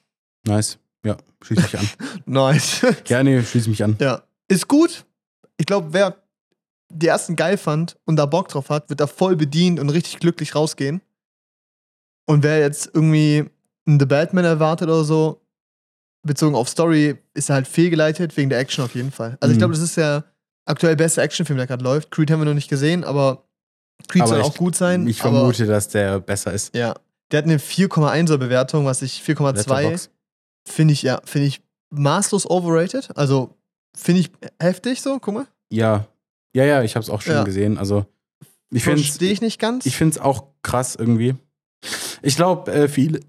Nice. 0.45 0.77
Ja, 1.05 1.17
schließe 1.43 1.61
mich 1.63 1.77
an. 1.79 1.89
Nice. 2.25 2.81
Ja, 3.07 3.21
nee, 3.23 3.41
schließe 3.43 3.69
mich 3.69 3.83
an. 3.83 3.95
ja. 3.99 4.21
Ist 4.47 4.67
gut. 4.67 5.05
Ich 5.57 5.65
glaube, 5.65 5.87
wer 5.91 6.15
die 6.89 7.07
ersten 7.07 7.35
geil 7.35 7.57
fand 7.57 7.97
und 8.05 8.15
da 8.15 8.25
Bock 8.27 8.47
drauf 8.49 8.69
hat, 8.69 8.89
wird 8.89 8.99
da 8.99 9.07
voll 9.07 9.35
bedient 9.35 9.79
und 9.79 9.89
richtig 9.89 10.19
glücklich 10.19 10.53
rausgehen. 10.53 11.01
Und 12.27 12.43
wer 12.43 12.59
jetzt 12.59 12.89
irgendwie 12.93 13.45
einen 13.87 13.99
The 13.99 14.05
Batman 14.05 14.45
erwartet 14.45 14.87
oder 14.87 15.03
so, 15.03 15.41
bezogen 16.23 16.55
auf 16.55 16.69
Story 16.69 17.17
ist 17.33 17.49
er 17.49 17.55
halt 17.55 17.67
fehlgeleitet, 17.67 18.35
wegen 18.37 18.49
der 18.49 18.59
Action 18.59 18.83
auf 18.83 18.95
jeden 18.95 19.11
Fall. 19.11 19.37
Also 19.39 19.51
ich 19.51 19.57
Mhm. 19.57 19.59
glaube, 19.59 19.73
das 19.73 19.83
ist 19.83 19.97
der 19.97 20.25
aktuell 20.65 20.95
beste 20.95 21.21
Actionfilm, 21.21 21.57
der 21.57 21.67
gerade 21.67 21.83
läuft. 21.83 22.11
Creed 22.11 22.31
haben 22.31 22.39
wir 22.41 22.45
noch 22.45 22.53
nicht 22.53 22.69
gesehen, 22.69 23.03
aber 23.03 23.43
Creed 24.07 24.23
Aber 24.23 24.29
soll 24.29 24.39
ich- 24.39 24.45
auch 24.45 24.57
gut 24.57 24.75
sein. 24.75 25.07
Ich 25.07 25.21
aber, 25.21 25.31
vermute, 25.39 25.65
dass 25.65 25.87
der 25.89 26.19
besser 26.19 26.51
ist. 26.53 26.75
Ja. 26.75 26.95
Der 27.31 27.39
hat 27.39 27.45
eine 27.45 27.57
4,1er 27.59 28.37
Bewertung, 28.37 28.85
was 28.85 29.01
ich 29.01 29.21
4,2 29.23 29.81
Letterboxd. 29.81 30.11
finde 30.67 30.93
ich, 30.93 31.01
ja, 31.01 31.21
finde 31.25 31.47
ich 31.47 31.61
maßlos 31.91 32.49
overrated. 32.49 33.15
Also 33.17 33.55
finde 33.95 34.21
ich 34.21 34.31
heftig 34.61 35.01
so, 35.01 35.17
guck 35.19 35.33
mal. 35.33 35.47
Ja. 35.71 36.05
Ja, 36.55 36.63
ja, 36.65 36.83
ich 36.83 36.95
habe 36.95 37.03
es 37.03 37.09
auch 37.09 37.21
schon 37.21 37.33
Ja. 37.33 37.43
gesehen. 37.43 37.77
Also, 37.77 38.05
ich 38.71 38.83
finde 38.83 39.01
Verstehe 39.01 39.31
ich 39.31 39.41
nicht 39.41 39.59
ganz. 39.59 39.85
ich 39.85 39.99
es 40.01 40.17
auch 40.19 40.45
krass 40.61 40.95
irgendwie. 40.95 41.35
Ich 42.21 42.35
glaube, 42.35 42.71
äh, 42.71 42.87
viele, 42.87 43.19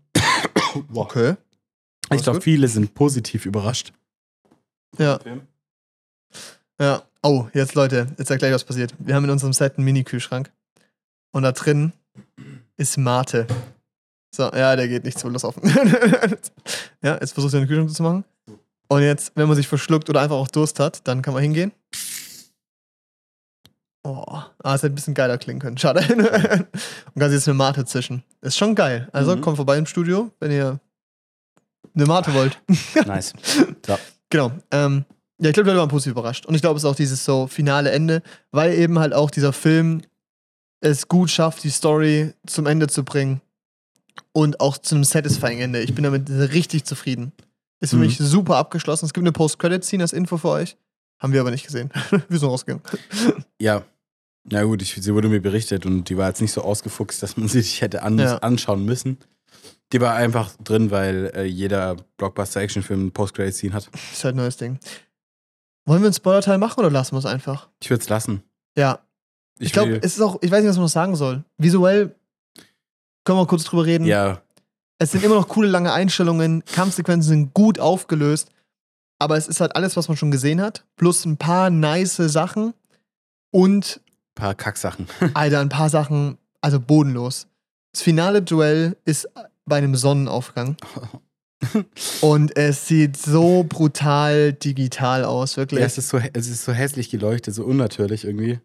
Boah. 0.88 1.04
okay. 1.06 1.34
ich 2.14 2.22
glaube, 2.22 2.40
viele 2.40 2.68
sind 2.68 2.94
positiv 2.94 3.46
überrascht. 3.46 3.92
Ja. 4.98 5.18
Ja. 6.80 7.02
Oh, 7.22 7.48
jetzt 7.54 7.74
Leute, 7.74 8.06
jetzt 8.18 8.30
erkläre 8.30 8.52
ich, 8.52 8.54
was 8.54 8.64
passiert. 8.64 8.94
Wir 8.98 9.14
haben 9.14 9.24
in 9.24 9.30
unserem 9.30 9.52
Set 9.52 9.76
einen 9.76 9.84
Mini-Kühlschrank. 9.84 10.52
Und 11.32 11.42
da 11.42 11.52
drin 11.52 11.92
ist 12.76 12.96
Mate. 12.98 13.46
So, 14.34 14.44
ja, 14.52 14.76
der 14.76 14.86
geht 14.88 15.04
nicht 15.04 15.18
so 15.18 15.28
los 15.28 15.44
offen. 15.44 15.62
ja, 17.02 17.18
jetzt 17.20 17.32
versucht 17.32 17.54
er 17.54 17.60
den 17.60 17.66
Kühlschrank 17.68 17.92
zu 17.94 18.02
machen. 18.02 18.24
Und 18.88 19.02
jetzt, 19.02 19.32
wenn 19.34 19.48
man 19.48 19.56
sich 19.56 19.66
verschluckt 19.66 20.08
oder 20.08 20.20
einfach 20.20 20.36
auch 20.36 20.48
Durst 20.48 20.78
hat, 20.78 21.06
dann 21.08 21.22
kann 21.22 21.34
man 21.34 21.42
hingehen. 21.42 21.72
Oh, 24.04 24.22
ah, 24.28 24.50
es 24.62 24.82
hätte 24.84 24.92
ein 24.92 24.94
bisschen 24.94 25.14
geiler 25.14 25.36
klingen 25.38 25.58
können. 25.58 25.78
Schade. 25.78 26.00
Und 27.14 27.20
kann 27.20 27.30
sich 27.30 27.38
jetzt 27.38 27.48
eine 27.48 27.56
Mate 27.56 27.84
zischen. 27.86 28.22
Ist 28.40 28.56
schon 28.56 28.76
geil. 28.76 29.08
Also 29.12 29.34
Mhm. 29.34 29.40
kommt 29.40 29.56
vorbei 29.56 29.78
im 29.78 29.86
Studio, 29.86 30.30
wenn 30.38 30.52
ihr 30.52 30.78
eine 31.94 32.06
Mate 32.06 32.32
wollt. 32.34 32.60
Nice. 33.06 33.32
Genau. 34.28 34.50
Ähm, 34.72 35.04
ja, 35.38 35.48
ich 35.50 35.54
glaube, 35.54 35.68
Leute 35.68 35.80
waren 35.80 35.88
positiv 35.88 36.12
überrascht. 36.12 36.46
Und 36.46 36.54
ich 36.54 36.60
glaube, 36.62 36.76
es 36.76 36.84
ist 36.84 36.88
auch 36.88 36.96
dieses 36.96 37.24
so 37.24 37.46
finale 37.46 37.90
Ende, 37.90 38.22
weil 38.52 38.72
eben 38.74 38.98
halt 38.98 39.12
auch 39.14 39.30
dieser 39.30 39.52
Film 39.52 40.02
es 40.80 41.08
gut 41.08 41.30
schafft, 41.30 41.64
die 41.64 41.70
Story 41.70 42.32
zum 42.46 42.66
Ende 42.66 42.86
zu 42.86 43.04
bringen 43.04 43.40
und 44.32 44.60
auch 44.60 44.78
zu 44.78 44.94
einem 44.94 45.04
satisfying 45.04 45.58
Ende. 45.60 45.80
Ich 45.80 45.94
bin 45.94 46.04
damit 46.04 46.28
richtig 46.30 46.84
zufrieden. 46.84 47.32
Ist 47.80 47.90
für 47.90 47.96
Mhm. 47.96 48.02
mich 48.02 48.18
super 48.18 48.56
abgeschlossen. 48.56 49.04
Es 49.06 49.12
gibt 49.12 49.22
eine 49.24 49.32
Post-Credit-Scene 49.32 50.02
als 50.02 50.12
Info 50.12 50.36
für 50.38 50.48
euch. 50.48 50.76
Haben 51.18 51.32
wir 51.32 51.40
aber 51.40 51.50
nicht 51.50 51.66
gesehen. 51.66 51.90
wir 52.28 52.38
sind 52.38 52.48
rausgegangen. 52.48 52.82
Ja. 53.60 53.84
Ja, 54.48 54.62
gut, 54.62 54.80
ich, 54.80 54.94
sie 54.94 55.12
wurde 55.12 55.28
mir 55.28 55.40
berichtet 55.42 55.86
und 55.86 56.04
die 56.08 56.16
war 56.16 56.28
jetzt 56.28 56.40
nicht 56.40 56.52
so 56.52 56.62
ausgefuchst, 56.62 57.20
dass 57.22 57.36
man 57.36 57.48
sie 57.48 57.62
sich 57.62 57.80
hätte 57.82 58.02
an, 58.04 58.16
Ja. 58.18 58.36
anschauen 58.38 58.84
müssen. 58.84 59.18
Die 59.92 60.00
war 60.00 60.14
einfach 60.14 60.52
drin, 60.62 60.90
weil 60.92 61.32
äh, 61.34 61.44
jeder 61.44 61.96
Blockbuster-Actionfilm 62.16 63.00
einen 63.00 63.12
Post-Credit-Scene 63.12 63.72
hat. 63.74 63.88
ist 64.12 64.22
halt 64.24 64.34
ein 64.34 64.38
neues 64.38 64.56
Ding. 64.56 64.78
Wollen 65.86 66.02
wir 66.02 66.06
einen 66.08 66.14
Spoiler-Teil 66.14 66.58
machen 66.58 66.80
oder 66.80 66.90
lassen 66.90 67.14
wir 67.14 67.18
es 67.20 67.26
einfach? 67.26 67.68
Ich 67.80 67.88
würde 67.90 68.02
es 68.02 68.08
lassen. 68.08 68.42
Ja. 68.76 68.98
Ich, 69.58 69.72
glaube, 69.72 69.92
will- 69.92 70.00
es 70.02 70.14
ist 70.16 70.20
auch, 70.20 70.36
ich 70.42 70.50
weiß 70.50 70.60
nicht, 70.60 70.68
was 70.68 70.76
man 70.76 70.84
noch 70.84 70.90
sagen 70.90 71.16
soll. 71.16 71.44
Visuell 71.58 72.14
können 73.24 73.38
wir 73.38 73.46
kurz 73.46 73.64
drüber 73.64 73.86
reden. 73.86 74.04
Ja, 74.04 74.42
Es 74.98 75.12
sind 75.12 75.24
immer 75.24 75.34
noch 75.36 75.48
coole 75.48 75.68
lange 75.68 75.92
Einstellungen, 75.92 76.64
Kampfsequenzen 76.64 77.28
sind 77.28 77.54
gut 77.54 77.78
aufgelöst, 77.78 78.50
aber 79.18 79.36
es 79.36 79.48
ist 79.48 79.60
halt 79.60 79.74
alles, 79.76 79.96
was 79.96 80.08
man 80.08 80.16
schon 80.16 80.30
gesehen 80.30 80.60
hat, 80.60 80.84
plus 80.96 81.24
ein 81.24 81.36
paar 81.38 81.70
nice 81.70 82.16
Sachen 82.16 82.74
und, 83.50 84.00
paar 84.34 84.54
Kacksachen. 84.54 85.06
Alter, 85.34 85.60
ein 85.60 85.68
paar 85.70 85.88
Sachen, 85.88 86.36
also 86.60 86.78
bodenlos. 86.80 87.46
Das 87.92 88.02
finale 88.02 88.42
Duell 88.42 88.96
ist 89.04 89.28
bei 89.64 89.76
einem 89.78 89.94
Sonnenaufgang 89.96 90.76
und 92.20 92.56
es 92.56 92.86
sieht 92.86 93.16
so 93.16 93.64
brutal 93.68 94.52
digital 94.52 95.24
aus, 95.24 95.56
wirklich. 95.56 95.80
Ja, 95.80 95.86
es 95.86 95.98
ist, 95.98 96.08
so, 96.08 96.18
es 96.32 96.48
ist 96.48 96.64
so 96.64 96.72
hässlich 96.72 97.10
geleuchtet, 97.10 97.54
so 97.54 97.64
unnatürlich 97.64 98.24
irgendwie. 98.24 98.60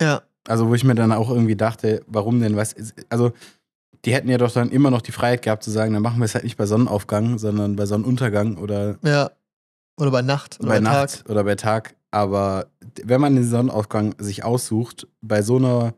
Ja, 0.00 0.22
Also, 0.48 0.68
wo 0.68 0.74
ich 0.74 0.84
mir 0.84 0.94
dann 0.94 1.12
auch 1.12 1.30
irgendwie 1.30 1.56
dachte, 1.56 2.02
warum 2.06 2.40
denn 2.40 2.56
was? 2.56 2.72
ist- 2.72 2.94
Also, 3.08 3.32
die 4.04 4.12
hätten 4.12 4.28
ja 4.28 4.36
doch 4.38 4.52
dann 4.52 4.70
immer 4.70 4.90
noch 4.90 5.00
die 5.02 5.12
Freiheit 5.12 5.42
gehabt 5.42 5.62
zu 5.62 5.70
sagen, 5.70 5.94
dann 5.94 6.02
machen 6.02 6.18
wir 6.18 6.26
es 6.26 6.34
halt 6.34 6.44
nicht 6.44 6.56
bei 6.58 6.66
Sonnenaufgang, 6.66 7.38
sondern 7.38 7.76
bei 7.76 7.86
Sonnenuntergang 7.86 8.58
oder 8.58 8.98
ja. 9.02 9.30
Oder 9.96 10.10
bei 10.10 10.22
Nacht 10.22 10.58
oder 10.58 10.68
bei, 10.70 10.74
bei, 10.74 10.80
Nacht 10.80 11.20
Tag. 11.22 11.30
oder 11.30 11.44
bei 11.44 11.54
Tag. 11.54 11.94
Aber 12.10 12.66
wenn 13.04 13.20
man 13.20 13.34
den 13.36 13.48
Sonnenaufgang 13.48 14.14
sich 14.18 14.44
aussucht, 14.44 15.06
bei 15.22 15.40
so 15.42 15.56
einer, 15.56 15.94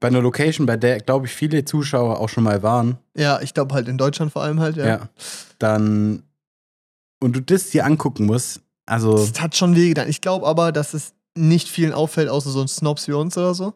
bei 0.00 0.08
einer 0.08 0.20
Location, 0.20 0.66
bei 0.66 0.76
der, 0.76 1.00
glaube 1.00 1.26
ich, 1.26 1.32
viele 1.32 1.64
Zuschauer 1.64 2.20
auch 2.20 2.28
schon 2.28 2.44
mal 2.44 2.62
waren, 2.62 2.98
Ja, 3.16 3.40
ich 3.40 3.54
glaube 3.54 3.74
halt 3.74 3.88
in 3.88 3.98
Deutschland 3.98 4.32
vor 4.32 4.42
allem 4.42 4.60
halt, 4.60 4.76
ja. 4.76 4.86
ja, 4.86 5.08
dann 5.58 6.22
und 7.20 7.34
du 7.34 7.40
das 7.40 7.70
dir 7.70 7.86
angucken 7.86 8.26
musst, 8.26 8.60
also 8.86 9.16
Das 9.16 9.40
hat 9.40 9.56
schon 9.56 9.74
wehgetan. 9.74 10.08
Ich 10.08 10.20
glaube 10.20 10.46
aber, 10.46 10.70
dass 10.70 10.94
es 10.94 11.14
nicht 11.36 11.68
vielen 11.68 11.92
auffällt, 11.92 12.28
außer 12.28 12.50
so 12.50 12.60
ein 12.60 12.68
Snobs 12.68 13.08
wie 13.08 13.12
uns 13.12 13.36
oder 13.36 13.54
so. 13.54 13.74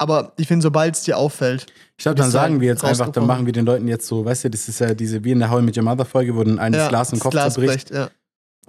Aber 0.00 0.32
ich 0.36 0.46
finde, 0.46 0.62
sobald 0.62 0.94
es 0.94 1.02
dir 1.02 1.16
auffällt, 1.18 1.66
Ich 1.96 2.04
glaube, 2.04 2.16
dann 2.16 2.30
sagen 2.30 2.54
halt 2.54 2.60
wir 2.60 2.68
jetzt 2.68 2.84
einfach, 2.84 3.10
dann 3.10 3.26
machen 3.26 3.46
wir 3.46 3.52
den 3.52 3.66
Leuten 3.66 3.88
jetzt 3.88 4.06
so, 4.06 4.24
weißt 4.24 4.44
du, 4.44 4.50
das 4.50 4.68
ist 4.68 4.78
ja 4.78 4.94
diese, 4.94 5.24
wie 5.24 5.32
in 5.32 5.40
der 5.40 5.50
How 5.50 5.60
I 5.60 5.64
Met 5.64 5.76
Your 5.76 5.82
Mother 5.82 6.04
Folge, 6.04 6.36
wo 6.36 6.44
dann 6.44 6.58
eines 6.58 6.88
Glas 6.88 7.12
im 7.12 7.18
Kopf 7.18 7.32
Glas 7.32 7.54
zerbricht 7.54 7.88
bricht, 7.88 7.90
ja. 7.90 8.08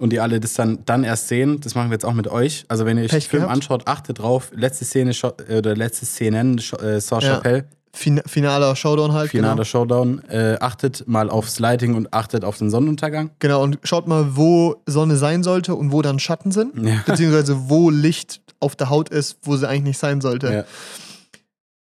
Und 0.00 0.10
die 0.10 0.20
alle 0.20 0.40
das 0.40 0.54
dann, 0.54 0.78
dann 0.86 1.04
erst 1.04 1.28
sehen. 1.28 1.60
Das 1.60 1.74
machen 1.74 1.90
wir 1.90 1.94
jetzt 1.94 2.04
auch 2.04 2.14
mit 2.14 2.26
euch. 2.28 2.64
Also 2.68 2.86
wenn 2.86 2.96
ihr 2.98 3.04
euch 3.04 3.10
den 3.10 3.20
Film 3.20 3.42
gehabt. 3.42 3.54
anschaut, 3.56 3.86
achtet 3.86 4.18
drauf, 4.18 4.50
letzte 4.54 4.84
Szene, 4.84 5.12
äh, 5.48 5.58
oder 5.58 5.76
letzte 5.76 6.06
Szenen, 6.06 6.58
äh, 6.58 7.00
Saw 7.00 7.22
Ja, 7.22 7.34
Chappelle, 7.34 7.64
Fin 7.92 8.20
finaler 8.24 8.76
Showdown 8.76 9.12
halt. 9.12 9.30
finaler 9.30 9.54
Genau. 9.54 9.64
Showdown, 9.64 10.22
äh, 10.28 10.56
achtet 10.60 11.08
mal 11.08 11.28
aufs 11.28 11.58
Lighting 11.58 11.94
und 11.94 12.14
achtet 12.14 12.44
auf 12.44 12.56
den 12.56 12.70
Sonnenuntergang. 12.70 13.30
genau, 13.40 13.62
und 13.62 13.78
schaut 13.82 14.06
mal, 14.06 14.36
wo 14.36 14.76
Sonne 14.86 15.16
sein 15.16 15.42
sollte 15.42 15.74
und 15.74 15.90
wo 15.90 16.00
dann 16.00 16.18
Schatten 16.20 16.52
sind. 16.52 16.86
Ja. 16.86 17.02
Beziehungsweise 17.04 17.68
wo 17.68 17.90
Licht 17.90 18.42
auf 18.60 18.76
der 18.76 18.90
Haut 18.90 19.08
ist, 19.08 19.38
wo 19.42 19.56
sie 19.56 19.68
eigentlich 19.68 19.82
nicht 19.82 19.98
sein 19.98 20.20
sollte. 20.20 20.52
Ja. 20.52 20.64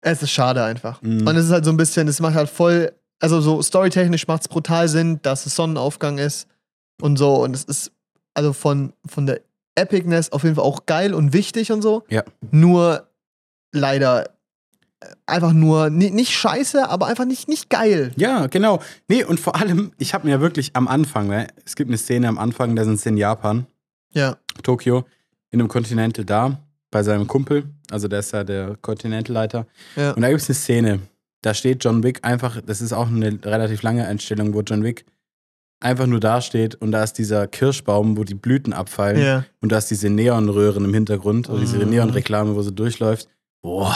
Es 0.02 0.22
ist 0.22 0.32
schade 0.32 0.64
einfach. 0.64 1.02
Mhm. 1.02 1.26
Und 1.26 1.36
es 1.38 1.46
ist 1.46 1.52
halt 1.52 1.66
so 1.66 1.72
ein 1.72 1.78
bisschen, 1.78 2.08
es 2.08 2.20
macht 2.20 2.36
halt 2.36 2.50
voll, 2.50 2.92
also 3.20 3.40
so 3.42 3.62
storytechnisch 3.62 4.28
macht 4.28 4.42
es 4.42 4.48
brutal 4.50 4.88
Sinn, 4.90 5.20
dass 5.22 5.46
es 5.46 5.56
Sonnenaufgang 5.56 6.18
ist 6.18 6.48
und 7.02 7.18
so. 7.18 7.36
Und 7.42 7.56
es 7.56 7.64
ist 7.64 7.92
also 8.36 8.54
von, 8.54 8.94
von 9.08 9.26
der 9.26 9.42
Epicness 9.76 10.32
auf 10.32 10.44
jeden 10.44 10.56
Fall 10.56 10.64
auch 10.64 10.86
geil 10.86 11.14
und 11.14 11.34
wichtig 11.34 11.72
und 11.72 11.82
so. 11.82 12.04
Ja. 12.10 12.24
Nur 12.52 13.08
leider 13.74 14.26
äh, 15.02 15.08
einfach 15.26 15.52
nur, 15.54 15.90
ni- 15.90 16.12
nicht 16.12 16.32
scheiße, 16.32 16.88
aber 16.88 17.08
einfach 17.08 17.26
nicht, 17.26 17.48
nicht 17.50 17.70
geil. 17.70 18.12
Ja, 18.16 18.48
genau. 18.48 18.82
Nee, 19.08 19.24
und 19.24 19.40
vor 19.40 19.56
allem, 19.56 19.92
ich 19.98 20.14
habe 20.14 20.28
mir 20.28 20.40
wirklich 20.40 20.72
am 20.76 20.88
Anfang, 20.88 21.28
ne, 21.28 21.48
es 21.66 21.76
gibt 21.76 21.90
eine 21.90 21.98
Szene 21.98 22.28
am 22.28 22.38
Anfang, 22.38 22.76
da 22.76 22.86
sind 22.86 23.00
sie 23.02 23.10
in 23.10 23.18
Japan, 23.18 23.66
Ja. 24.14 24.38
Tokio, 24.64 25.04
in 25.52 25.60
einem 25.60 25.68
Continental 25.68 26.24
da, 26.24 26.60
bei 26.92 27.04
seinem 27.04 27.28
Kumpel, 27.28 27.66
also 27.92 28.08
der 28.08 28.20
ist 28.20 28.32
ja 28.32 28.44
der 28.46 28.78
Continental-Leiter. 28.82 29.68
Ja. 29.98 30.12
Und 30.12 30.22
da 30.22 30.30
gibt 30.30 30.42
es 30.42 30.48
eine 30.50 30.56
Szene, 30.56 31.00
da 31.42 31.54
steht 31.54 31.84
John 31.84 32.02
Wick 32.04 32.20
einfach, 32.24 32.62
das 32.66 32.80
ist 32.82 32.94
auch 32.94 33.08
eine 33.08 33.38
relativ 33.44 33.82
lange 33.82 34.08
Einstellung, 34.08 34.54
wo 34.54 34.62
John 34.62 34.84
Wick 34.84 35.06
einfach 35.80 36.08
nur 36.08 36.20
dasteht 36.20 36.76
und 36.76 36.92
da 36.92 37.04
ist 37.04 37.14
dieser 37.14 37.48
Kirschbaum, 37.48 38.18
wo 38.18 38.24
die 38.24 38.34
Blüten 38.36 38.74
abfallen 38.74 39.22
Ja. 39.22 39.46
und 39.62 39.72
da 39.72 39.78
ist 39.78 39.92
diese 39.92 40.10
Neonröhren 40.10 40.86
im 40.86 40.94
Hintergrund, 40.94 41.50
oder 41.50 41.60
diese 41.60 41.78
Mhm. 41.78 41.90
Neonreklame, 41.90 42.56
wo 42.56 42.62
sie 42.62 42.72
durchläuft. 42.72 43.28
Boah, 43.62 43.96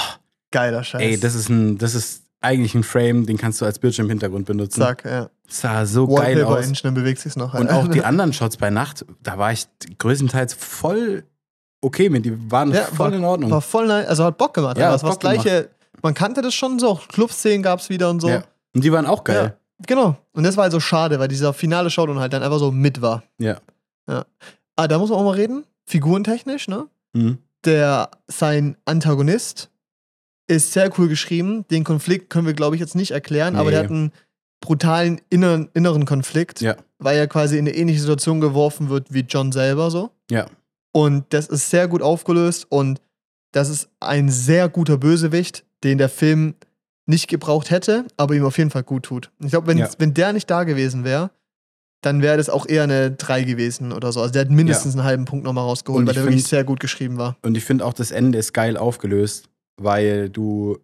Geiler 0.51 0.83
Scheiß. 0.83 1.01
ey, 1.01 1.19
das 1.19 1.35
ist 1.35 1.49
ein, 1.49 1.77
das 1.77 1.95
ist 1.95 2.23
eigentlich 2.41 2.73
ein 2.75 2.83
Frame, 2.83 3.25
den 3.25 3.37
kannst 3.37 3.59
du 3.61 3.65
als 3.65 3.79
Bildschirmhintergrund 3.79 4.45
benutzen. 4.45 4.81
Zack, 4.81 5.03
ja. 5.05 5.29
Sah 5.47 5.85
so 5.85 6.07
geil 6.07 6.43
aus. 6.43 6.65
Engine, 6.65 6.93
bewegt 6.93 7.19
sich's 7.19 7.35
noch. 7.35 7.53
Und 7.53 7.69
auch 7.69 7.87
die 7.87 8.03
anderen 8.03 8.33
Shots 8.33 8.57
bei 8.57 8.69
Nacht, 8.69 9.05
da 9.21 9.37
war 9.37 9.51
ich 9.51 9.67
größtenteils 9.97 10.53
voll 10.53 11.23
okay 11.81 12.09
mit. 12.09 12.25
Die 12.25 12.51
waren 12.51 12.71
Ja, 12.73 12.83
voll 12.83 13.13
in 13.13 13.23
Ordnung. 13.25 13.51
War 13.51 13.61
voll 13.61 13.89
also 13.91 14.23
hat 14.25 14.37
Bock 14.37 14.53
gemacht. 14.53 14.77
Ja, 14.77 14.93
es 14.95 15.03
war 15.03 15.09
das 15.11 15.19
gleiche, 15.19 15.69
man 16.01 16.13
kannte 16.13 16.41
das 16.41 16.53
schon 16.53 16.79
so, 16.79 16.95
Clubszenen 17.09 17.61
gab's 17.63 17.89
wieder 17.89 18.09
und 18.09 18.19
so. 18.21 18.29
Ja. 18.29 18.43
Und 18.75 18.83
die 18.83 18.91
waren 18.91 19.05
auch 19.05 19.23
geil. 19.23 19.57
Genau. 19.87 20.17
Und 20.33 20.43
das 20.43 20.57
war 20.57 20.63
halt 20.63 20.71
so 20.73 20.79
schade, 20.79 21.19
weil 21.19 21.27
dieser 21.27 21.53
finale 21.53 21.89
Showdown 21.89 22.19
halt 22.19 22.33
dann 22.33 22.43
einfach 22.43 22.59
so 22.59 22.71
mit 22.71 23.01
war. 23.01 23.23
Ja. 23.37 23.59
Ah, 24.75 24.87
da 24.87 24.97
muss 24.97 25.09
man 25.09 25.19
auch 25.19 25.23
mal 25.23 25.35
reden. 25.35 25.65
Figurentechnisch, 25.85 26.67
ne? 26.67 26.87
Mhm. 27.13 27.37
Der, 27.65 28.09
sein 28.27 28.77
Antagonist 28.85 29.69
ist 30.47 30.71
sehr 30.73 30.89
cool 30.97 31.07
geschrieben. 31.07 31.65
Den 31.69 31.83
Konflikt 31.83 32.29
können 32.29 32.47
wir, 32.47 32.53
glaube 32.53 32.75
ich, 32.75 32.79
jetzt 32.79 32.95
nicht 32.95 33.11
erklären, 33.11 33.55
aber 33.55 33.65
Nee. 33.65 33.71
der 33.71 33.83
hat 33.83 33.89
einen 33.91 34.11
brutalen 34.61 35.21
inneren, 35.29 35.69
inneren 35.73 36.05
Konflikt, 36.05 36.61
Ja. 36.61 36.75
weil 36.97 37.17
er 37.17 37.27
quasi 37.27 37.57
in 37.57 37.67
eine 37.67 37.75
ähnliche 37.75 37.99
Situation 38.01 38.41
geworfen 38.41 38.89
wird 38.89 39.13
wie 39.13 39.21
John 39.21 39.51
selber 39.51 39.91
so. 39.91 40.11
Ja. 40.31 40.47
Und 40.91 41.25
das 41.29 41.47
ist 41.47 41.69
sehr 41.69 41.87
gut 41.87 42.01
aufgelöst 42.01 42.65
und 42.69 43.01
das 43.51 43.69
ist 43.69 43.89
ein 43.99 44.29
sehr 44.29 44.69
guter 44.69 44.97
Bösewicht, 44.97 45.65
den 45.83 45.97
der 45.97 46.09
Film 46.09 46.55
nicht 47.09 47.27
gebraucht 47.27 47.71
hätte, 47.71 48.05
aber 48.17 48.35
ihm 48.35 48.45
auf 48.45 48.57
jeden 48.57 48.69
Fall 48.69 48.83
gut 48.83 49.03
tut. 49.03 49.31
Ich 49.39 49.49
glaube, 49.49 49.67
wenn, 49.67 49.77
Ja. 49.77 49.89
wenn 49.97 50.13
der 50.13 50.31
nicht 50.33 50.49
da 50.49 50.63
gewesen 50.63 51.03
wäre, 51.03 51.31
dann 52.01 52.21
wäre 52.21 52.37
das 52.37 52.49
auch 52.49 52.65
eher 52.67 52.83
eine 52.83 53.11
3 53.11 53.43
gewesen 53.43 53.91
oder 53.91 54.11
so. 54.13 54.21
Also 54.21 54.31
der 54.31 54.43
hat 54.43 54.49
mindestens 54.51 54.93
einen 54.95 55.03
halben 55.03 55.25
Punkt 55.25 55.43
nochmal 55.43 55.65
rausgeholt, 55.65 56.07
weil 56.07 56.13
der 56.13 56.23
wirklich 56.23 56.41
find- 56.43 56.49
sehr 56.49 56.63
gut 56.63 56.79
geschrieben 56.79 57.17
war. 57.17 57.35
Und 57.41 57.57
ich 57.57 57.65
finde 57.65 57.85
auch, 57.85 57.93
das 57.93 58.11
Ende 58.11 58.37
ist 58.37 58.53
geil 58.53 58.77
aufgelöst, 58.77 59.49
weil 59.81 60.29
du. 60.29 60.77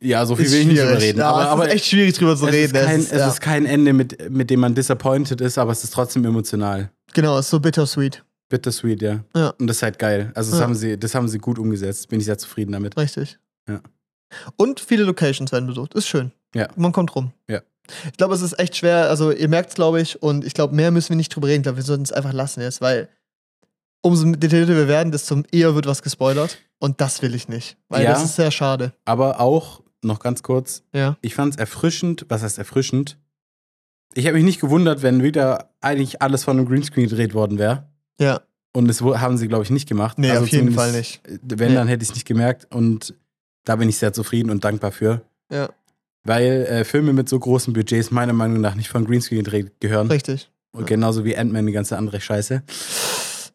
Ja, 0.00 0.26
so 0.26 0.36
viel 0.36 0.44
Ist 0.46 0.52
will 0.52 0.60
ich 0.60 0.66
nicht 0.66 0.76
schwierig. 0.78 0.90
drüber 0.92 1.02
reden. 1.02 1.18
Ja, 1.20 1.30
aber 1.30 1.40
es 1.42 1.46
aber 1.48 1.68
ist 1.68 1.74
echt 1.74 1.86
schwierig 1.86 2.14
drüber 2.18 2.36
zu 2.36 2.46
es, 2.46 2.52
reden. 2.52 2.76
ist 2.76 2.84
kein, 2.84 2.98
es 3.00 3.04
ist, 3.06 3.12
es 3.12 3.18
ja. 3.18 3.28
ist 3.28 3.40
kein 3.40 3.66
Ende, 3.66 3.92
mit, 3.92 4.30
mit 4.30 4.50
dem 4.50 4.60
man 4.60 4.74
disappointed 4.74 5.40
ist, 5.40 5.58
aber 5.58 5.72
es 5.72 5.82
ist 5.84 5.92
trotzdem 5.92 6.24
emotional. 6.24 6.90
genau, 7.14 7.38
es 7.38 7.46
ist 7.46 7.50
so 7.50 7.60
bittersweet. 7.60 8.22
Bittersweet, 8.48 9.02
ja. 9.02 9.24
Ja. 9.34 9.48
Und 9.58 9.66
das 9.66 9.76
ist 9.78 9.82
halt 9.82 9.98
geil. 9.98 10.30
Also 10.34 10.50
das, 10.50 10.60
Ja. 10.60 10.64
haben 10.66 10.74
sie, 10.74 10.98
das 10.98 11.14
haben 11.14 11.28
sie 11.28 11.38
gut 11.38 11.58
umgesetzt. 11.58 12.08
Bin 12.08 12.20
ich 12.20 12.26
sehr 12.26 12.38
zufrieden 12.38 12.72
damit. 12.72 12.96
Richtig. 12.96 13.38
Ja. 13.68 13.80
Und 14.56 14.80
viele 14.80 15.04
Locations 15.04 15.52
werden 15.52 15.66
besucht. 15.66 15.94
Ist 15.94 16.08
schön. 16.08 16.32
Ja. 16.54 16.68
Man 16.76 16.92
kommt 16.92 17.14
rum. 17.14 17.32
Ja. 17.48 17.60
Ich 18.10 18.16
glaube, 18.16 18.34
es 18.34 18.42
ist 18.42 18.58
echt 18.58 18.76
schwer. 18.76 19.08
Also, 19.08 19.30
ihr 19.30 19.48
merkt 19.48 19.70
es, 19.70 19.74
glaube 19.76 20.00
ich. 20.00 20.20
Und 20.22 20.44
ich 20.44 20.54
glaube, 20.54 20.74
mehr 20.74 20.90
müssen 20.90 21.10
wir 21.10 21.16
nicht 21.16 21.34
drüber 21.34 21.46
reden. 21.48 21.60
Ich 21.60 21.62
glaube, 21.64 21.76
wir 21.76 21.84
sollten 21.84 22.02
es 22.02 22.12
einfach 22.12 22.32
lassen 22.32 22.60
jetzt, 22.60 22.80
weil 22.80 23.08
umso 24.02 24.24
detaillierter 24.32 24.74
wir 24.76 24.88
werden, 24.88 25.12
desto 25.12 25.42
eher 25.52 25.74
wird 25.74 25.86
was 25.86 26.02
gespoilert. 26.02 26.58
Und 26.78 27.00
das 27.00 27.22
will 27.22 27.34
ich 27.34 27.48
nicht. 27.48 27.76
Weil 27.88 28.04
Ja. 28.04 28.10
das 28.12 28.24
ist 28.24 28.36
sehr 28.36 28.50
schade. 28.50 28.92
Aber 29.04 29.40
auch, 29.40 29.82
noch 30.02 30.18
ganz 30.20 30.42
kurz, 30.42 30.82
Ja. 30.92 31.16
ich 31.22 31.34
fand 31.34 31.54
es 31.54 31.58
erfrischend. 31.58 32.26
Was 32.28 32.42
heißt 32.42 32.58
erfrischend? 32.58 33.18
Ich 34.14 34.26
habe 34.26 34.34
mich 34.36 34.44
nicht 34.44 34.60
gewundert, 34.60 35.02
wenn 35.02 35.22
wieder 35.22 35.70
eigentlich 35.80 36.22
alles 36.22 36.44
von 36.44 36.58
einem 36.58 36.66
Greenscreen 36.68 37.08
gedreht 37.08 37.34
worden 37.34 37.58
wäre. 37.58 37.88
Ja. 38.20 38.40
Und 38.74 38.88
das 38.88 39.00
haben 39.00 39.38
sie, 39.38 39.48
glaube 39.48 39.64
ich, 39.64 39.70
nicht 39.70 39.88
gemacht. 39.88 40.18
Nee, 40.18 40.30
Also 40.30 40.42
auf 40.44 40.48
jeden 40.48 40.72
Fall 40.72 40.92
nicht. 40.92 41.26
äh, 41.26 41.38
Wenn, 41.42 41.68
Nee. 41.70 41.74
dann 41.76 41.88
hätte 41.88 42.02
ich 42.02 42.10
es 42.10 42.14
nicht 42.14 42.26
gemerkt. 42.26 42.66
Und 42.74 43.14
da 43.66 43.76
bin 43.76 43.90
ich 43.90 43.98
sehr 43.98 44.14
zufrieden 44.14 44.48
und 44.50 44.64
dankbar 44.64 44.92
für. 44.92 45.20
Ja. 45.52 45.68
Weil 46.24 46.66
äh, 46.66 46.84
Filme 46.84 47.12
mit 47.12 47.28
so 47.28 47.38
großen 47.38 47.72
Budgets 47.74 48.10
meiner 48.10 48.32
Meinung 48.32 48.60
nach 48.62 48.74
nicht 48.74 48.88
von 48.88 49.04
Greenscreen 49.04 49.44
gedreht 49.44 49.72
gehören. 49.80 50.08
Richtig. 50.08 50.50
Und 50.72 50.86
genauso 50.86 51.24
wie 51.24 51.36
Ant-Man 51.36 51.66
die 51.66 51.72
ganze 51.72 51.96
andere 51.98 52.20
Scheiße. 52.20 52.62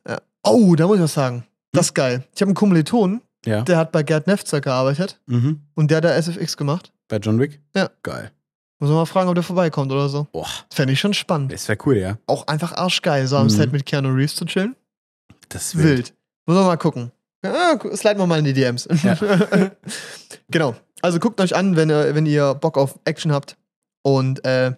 Ja. 0.07 0.21
Oh, 0.43 0.75
da 0.75 0.87
muss 0.87 0.97
ich 0.97 1.03
was 1.03 1.13
sagen. 1.13 1.43
Das 1.71 1.87
ist 1.87 1.93
geil. 1.93 2.23
Ich 2.35 2.41
habe 2.41 2.49
einen 2.49 2.55
Kommiliton, 2.55 3.21
Ja. 3.45 3.61
der 3.63 3.77
hat 3.77 3.91
bei 3.91 4.03
Gerd 4.03 4.27
Nefzer 4.27 4.61
gearbeitet. 4.61 5.19
Mhm. 5.25 5.61
Und 5.75 5.91
der 5.91 5.97
hat 5.97 6.03
da 6.05 6.15
SFX 6.15 6.55
gemacht. 6.57 6.91
Bei 7.07 7.17
John 7.17 7.39
Wick? 7.39 7.59
Ja. 7.75 7.89
Geil. 8.03 8.31
Muss 8.79 8.89
man 8.89 8.97
mal 8.97 9.05
fragen, 9.05 9.29
ob 9.29 9.35
der 9.35 9.43
vorbeikommt 9.43 9.91
oder 9.91 10.09
so. 10.09 10.27
Boah, 10.31 10.47
Fände 10.73 10.93
ich 10.93 10.99
schon 10.99 11.13
spannend. 11.13 11.51
das 11.51 11.67
wäre 11.67 11.77
cool, 11.85 11.97
ja. 11.97 12.17
Auch 12.25 12.47
einfach 12.47 12.73
arschgeil, 12.73 13.27
so 13.27 13.37
am 13.37 13.43
Mhm. 13.45 13.49
Set 13.49 13.71
mit 13.71 13.85
Keanu 13.85 14.09
Reeves 14.09 14.35
zu 14.35 14.45
chillen. 14.45 14.75
Das 15.49 15.67
ist 15.67 15.77
Wild. 15.77 15.87
wild. 15.97 16.13
Muss 16.47 16.55
man 16.55 16.65
mal 16.65 16.77
gucken. 16.77 17.11
Ja, 17.43 17.79
sliden 17.95 18.19
wir 18.19 18.27
mal 18.27 18.39
in 18.39 18.45
die 18.45 18.53
DMs. 18.53 18.87
Ja. 19.03 19.15
genau. 20.49 20.75
Also 21.01 21.19
guckt 21.19 21.39
euch 21.41 21.55
an, 21.55 21.75
wenn 21.75 21.89
ihr, 21.89 22.13
wenn 22.13 22.25
ihr 22.25 22.53
Bock 22.53 22.77
auf 22.77 22.99
Action 23.05 23.31
habt. 23.31 23.57
Und 24.03 24.45
äh, 24.45 24.75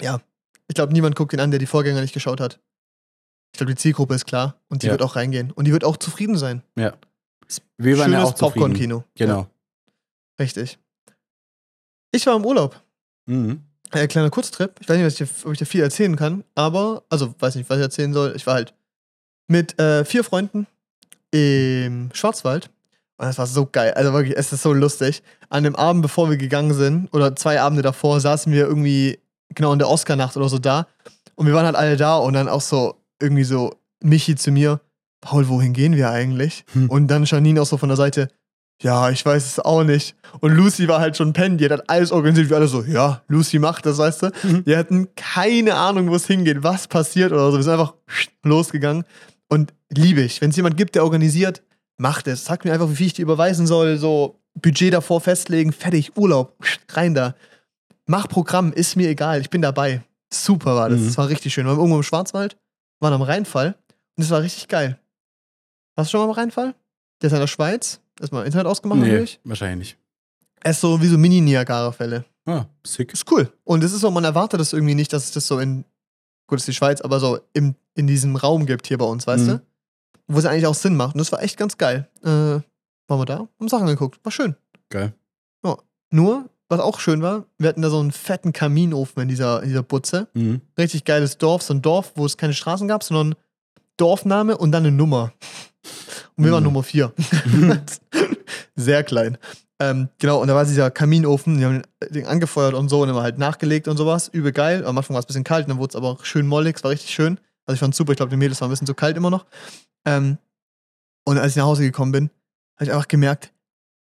ja, 0.00 0.20
ich 0.68 0.74
glaube, 0.74 0.92
niemand 0.92 1.16
guckt 1.16 1.32
ihn 1.32 1.40
an, 1.40 1.50
der 1.50 1.58
die 1.58 1.66
Vorgänger 1.66 2.00
nicht 2.00 2.14
geschaut 2.14 2.40
hat. 2.40 2.60
Ich 3.52 3.58
glaube, 3.58 3.72
die 3.72 3.78
Zielgruppe 3.78 4.14
ist 4.14 4.26
klar 4.26 4.60
und 4.68 4.82
die 4.82 4.86
Ja. 4.86 4.92
wird 4.92 5.02
auch 5.02 5.16
reingehen. 5.16 5.50
Und 5.50 5.64
die 5.66 5.72
wird 5.72 5.82
auch 5.84 5.96
zufrieden 5.96 6.36
sein. 6.38 6.62
Wir 6.76 7.98
waren 7.98 8.12
ja 8.12 8.18
Schönes 8.18 8.24
auch 8.30 8.34
zufrieden. 8.34 8.52
Popcorn-Kino. 8.54 9.04
Genau. 9.16 9.38
Ja, 9.40 9.50
richtig. 10.38 10.78
Ich 12.12 12.26
war 12.26 12.36
im 12.36 12.44
Urlaub. 12.46 12.80
Mhm. 13.26 13.64
Äh, 13.90 14.06
kleiner 14.06 14.30
Kurztrip. 14.30 14.76
Ich 14.80 14.88
weiß 14.88 14.96
nicht, 14.96 15.06
was 15.06 15.20
ich 15.20 15.28
dir, 15.42 15.46
ob 15.46 15.52
ich 15.52 15.58
dir 15.58 15.66
viel 15.66 15.82
erzählen 15.82 16.14
kann, 16.14 16.44
aber, 16.54 17.02
also 17.08 17.34
weiß 17.40 17.56
nicht, 17.56 17.68
was 17.68 17.78
ich 17.78 17.82
erzählen 17.82 18.12
soll. 18.12 18.34
Ich 18.36 18.46
war 18.46 18.54
halt 18.54 18.72
mit 19.48 19.76
äh, 19.80 20.04
vier 20.04 20.22
Freunden 20.22 20.68
im 21.30 22.10
Schwarzwald. 22.12 22.70
Und 23.16 23.26
das 23.26 23.38
war 23.38 23.46
so 23.46 23.66
geil. 23.66 23.92
Also 23.94 24.12
wirklich, 24.12 24.36
es 24.36 24.52
ist 24.52 24.62
so 24.62 24.72
lustig. 24.72 25.22
An 25.50 25.64
dem 25.64 25.76
Abend, 25.76 26.02
bevor 26.02 26.30
wir 26.30 26.36
gegangen 26.36 26.72
sind, 26.72 27.08
oder 27.12 27.36
zwei 27.36 27.60
Abende 27.60 27.82
davor, 27.82 28.20
saßen 28.20 28.52
wir 28.52 28.66
irgendwie 28.66 29.18
genau 29.54 29.72
in 29.72 29.78
der 29.78 29.88
Oscar-Nacht 29.88 30.36
oder 30.36 30.48
so 30.48 30.58
da. 30.58 30.86
Und 31.34 31.46
wir 31.46 31.54
waren 31.54 31.66
halt 31.66 31.76
alle 31.76 31.96
da 31.96 32.16
und 32.16 32.32
dann 32.32 32.48
auch 32.48 32.60
so 32.60 32.96
irgendwie 33.20 33.44
so 33.44 33.74
Michi 34.02 34.36
zu 34.36 34.50
mir, 34.50 34.80
Paul, 35.20 35.48
wohin 35.48 35.72
gehen 35.72 35.96
wir 35.96 36.10
eigentlich? 36.10 36.64
Hm. 36.72 36.88
Und 36.88 37.08
dann 37.08 37.24
Janine 37.24 37.60
auch 37.60 37.66
so 37.66 37.76
von 37.76 37.90
der 37.90 37.96
Seite, 37.96 38.28
ja, 38.82 39.10
ich 39.10 39.24
weiß 39.24 39.44
es 39.44 39.60
auch 39.60 39.84
nicht. 39.84 40.16
Und 40.40 40.52
Lucy 40.52 40.88
war 40.88 41.00
halt 41.00 41.16
schon 41.16 41.34
pennen, 41.34 41.58
die 41.58 41.66
hat 41.66 41.72
halt 41.72 41.90
alles 41.90 42.12
organisiert, 42.12 42.48
wir 42.48 42.56
alle 42.56 42.68
so, 42.68 42.82
ja, 42.82 43.20
Lucy 43.28 43.58
macht 43.58 43.84
das, 43.84 43.98
weißt 43.98 44.22
du? 44.22 44.30
Mhm. 44.42 44.64
Wir 44.64 44.78
hatten 44.78 45.08
keine 45.16 45.74
Ahnung, 45.74 46.08
wo 46.08 46.14
es 46.14 46.26
hingeht, 46.26 46.62
was 46.62 46.88
passiert 46.88 47.32
oder 47.32 47.50
so. 47.50 47.58
Wir 47.58 47.62
sind 47.62 47.72
einfach 47.72 47.94
losgegangen. 48.42 49.04
Und 49.50 49.74
liebe 49.90 50.22
ich, 50.22 50.40
wenn 50.40 50.50
es 50.50 50.56
jemand 50.56 50.76
gibt, 50.76 50.94
der 50.94 51.04
organisiert, 51.04 51.62
macht 51.98 52.26
es. 52.28 52.44
Sagt 52.44 52.64
mir 52.64 52.72
einfach, 52.72 52.88
wie 52.88 52.96
viel 52.96 53.06
ich 53.08 53.14
dir 53.14 53.22
überweisen 53.22 53.66
soll, 53.66 53.98
so 53.98 54.40
Budget 54.54 54.94
davor 54.94 55.20
festlegen, 55.20 55.72
fertig, 55.72 56.16
Urlaub, 56.16 56.56
rein 56.90 57.14
da. 57.14 57.34
Mach 58.06 58.28
Programm, 58.28 58.72
ist 58.72 58.96
mir 58.96 59.08
egal, 59.08 59.40
ich 59.40 59.50
bin 59.50 59.60
dabei. 59.62 60.02
Super 60.32 60.74
war 60.76 60.88
das, 60.88 61.00
Mhm. 61.00 61.06
das 61.06 61.18
war 61.18 61.28
richtig 61.28 61.52
schön. 61.52 61.66
Wir 61.66 61.70
waren 61.72 61.78
irgendwo 61.78 61.96
im 61.98 62.02
Schwarzwald, 62.04 62.56
waren 63.00 63.12
am 63.12 63.22
Rheinfall 63.22 63.74
und 64.16 64.22
es 64.24 64.30
war 64.30 64.42
richtig 64.42 64.68
geil. 64.68 64.98
Warst 65.96 66.08
du 66.08 66.12
schon 66.12 66.20
mal 66.20 66.32
am 66.32 66.38
Rheinfall? 66.38 66.74
Der 67.20 67.26
ist 67.26 67.32
in 67.32 67.40
der 67.40 67.46
Schweiz. 67.48 68.00
Erstmal 68.20 68.46
Internet 68.46 68.66
ausgemacht 68.66 69.00
Nee, 69.00 69.06
natürlich. 69.08 69.40
wahrscheinlich 69.44 69.78
nicht. 69.90 69.98
Er 70.62 70.70
ist 70.72 70.80
so 70.80 71.00
wie 71.02 71.06
so 71.08 71.18
Mini-Niagara-Fälle. 71.18 72.24
Ah, 72.46 72.66
sick. 72.86 73.12
Ist 73.12 73.30
cool. 73.30 73.52
Und 73.64 73.82
es 73.82 73.92
ist 73.92 74.00
so, 74.00 74.10
man 74.10 74.24
erwartet 74.24 74.60
das 74.60 74.72
irgendwie 74.72 74.94
nicht, 74.94 75.12
dass 75.12 75.24
es 75.24 75.32
das 75.32 75.46
so 75.46 75.58
in, 75.58 75.84
gut, 76.50 76.58
ist 76.58 76.68
die 76.68 76.74
Schweiz, 76.74 77.00
aber 77.00 77.18
so 77.20 77.38
im, 77.54 77.74
in 77.94 78.06
diesem 78.06 78.36
Raum 78.36 78.66
gibt 78.66 78.86
hier 78.86 78.98
bei 78.98 79.06
uns, 79.06 79.26
weißt 79.26 79.44
Mhm. 79.44 79.48
du? 79.48 79.62
Wo 80.28 80.38
es 80.38 80.44
eigentlich 80.44 80.66
auch 80.66 80.74
Sinn 80.74 80.94
macht. 80.96 81.14
Und 81.14 81.18
das 81.20 81.32
war 81.32 81.42
echt 81.42 81.56
ganz 81.56 81.76
geil. 81.78 82.08
Äh, 82.22 82.28
waren 82.28 82.62
wir 83.08 83.24
da, 83.24 83.48
haben 83.58 83.68
Sachen 83.68 83.86
geguckt. 83.86 84.20
War 84.22 84.30
schön. 84.32 84.54
Geil. 84.90 85.14
Nur, 86.12 86.48
was 86.68 86.80
auch 86.80 86.98
schön 86.98 87.22
war, 87.22 87.44
wir 87.58 87.68
hatten 87.68 87.82
da 87.82 87.88
so 87.88 88.00
einen 88.00 88.10
fetten 88.10 88.52
Kaminofen 88.52 89.22
in 89.22 89.28
dieser, 89.28 89.62
in 89.62 89.68
dieser 89.68 89.84
Butze. 89.84 90.26
Mhm. 90.34 90.60
Richtig 90.76 91.04
geiles 91.04 91.38
Dorf, 91.38 91.62
so 91.62 91.72
ein 91.72 91.82
Dorf, 91.82 92.12
wo 92.16 92.26
es 92.26 92.36
keine 92.36 92.52
Straßen 92.52 92.88
gab, 92.88 93.04
sondern 93.04 93.36
Dorfname 93.96 94.56
und 94.58 94.72
dann 94.72 94.84
eine 94.84 94.90
Nummer. 94.96 95.32
Und 96.36 96.44
wir 96.44 96.50
waren 96.50 96.64
Mhm. 96.64 96.70
Nummer 96.70 96.82
vier. 96.82 97.12
Sehr 98.74 99.04
klein. 99.04 99.38
Ähm, 99.80 100.10
genau, 100.18 100.42
und 100.42 100.48
da 100.48 100.54
war 100.54 100.66
dieser 100.66 100.90
Kaminofen, 100.90 101.56
die 101.56 101.64
haben 101.64 101.82
den 102.04 102.12
Ding 102.12 102.26
angefeuert 102.26 102.74
und 102.74 102.90
so 102.90 103.02
und 103.02 103.08
immer 103.08 103.22
halt 103.22 103.38
nachgelegt 103.38 103.88
und 103.88 103.96
sowas. 103.96 104.28
Übel 104.28 104.52
geil. 104.52 104.84
Am 104.84 104.96
Anfang 104.96 105.14
war 105.14 105.20
es 105.20 105.24
ein 105.24 105.28
bisschen 105.28 105.44
kalt, 105.44 105.68
dann 105.68 105.78
wurde 105.78 105.92
es 105.92 105.96
aber 105.96 106.18
schön 106.22 106.46
mollig, 106.46 106.76
es 106.76 106.84
war 106.84 106.90
richtig 106.90 107.10
schön. 107.10 107.40
Also 107.64 107.74
ich 107.74 107.80
fand 107.80 107.94
super, 107.94 108.12
ich 108.12 108.18
glaube, 108.18 108.30
die 108.30 108.36
Mädels 108.36 108.60
waren 108.60 108.68
ein 108.68 108.72
bisschen 108.72 108.86
zu 108.86 108.94
kalt 108.94 109.16
immer 109.16 109.30
noch. 109.30 109.46
Ähm, 110.04 110.36
und 111.24 111.38
als 111.38 111.52
ich 111.52 111.56
nach 111.56 111.64
Hause 111.64 111.82
gekommen 111.82 112.12
bin, 112.12 112.30
habe 112.76 112.84
ich 112.84 112.92
einfach 112.92 113.08
gemerkt, 113.08 113.52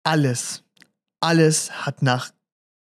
alles, 0.04 0.62
alles 1.20 1.84
hat 1.84 2.00
nach 2.00 2.30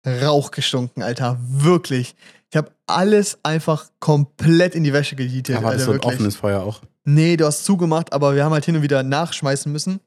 Rauch 0.07 0.53
gestunken, 0.53 1.03
Alter. 1.03 1.39
Wirklich. 1.41 2.15
Ich 2.51 2.57
habe 2.57 2.71
alles 2.87 3.39
einfach 3.43 3.91
komplett 3.99 4.75
in 4.75 4.85
die 4.85 4.93
Wäsche 4.93 5.17
gejietet. 5.17 5.57
Aber 5.57 5.73
das 5.73 5.85
so 5.85 5.91
ein 5.91 5.95
wirklich. 5.97 6.15
offenes 6.15 6.37
Feuer 6.37 6.63
auch. 6.63 6.81
Nee, 7.05 7.37
du 7.37 7.45
hast 7.45 7.65
zugemacht, 7.65 8.13
aber 8.13 8.35
wir 8.35 8.45
haben 8.45 8.53
halt 8.53 8.65
hin 8.65 8.77
und 8.77 8.83
wieder 8.83 9.03
nachschmeißen 9.03 9.71
müssen. 9.71 10.01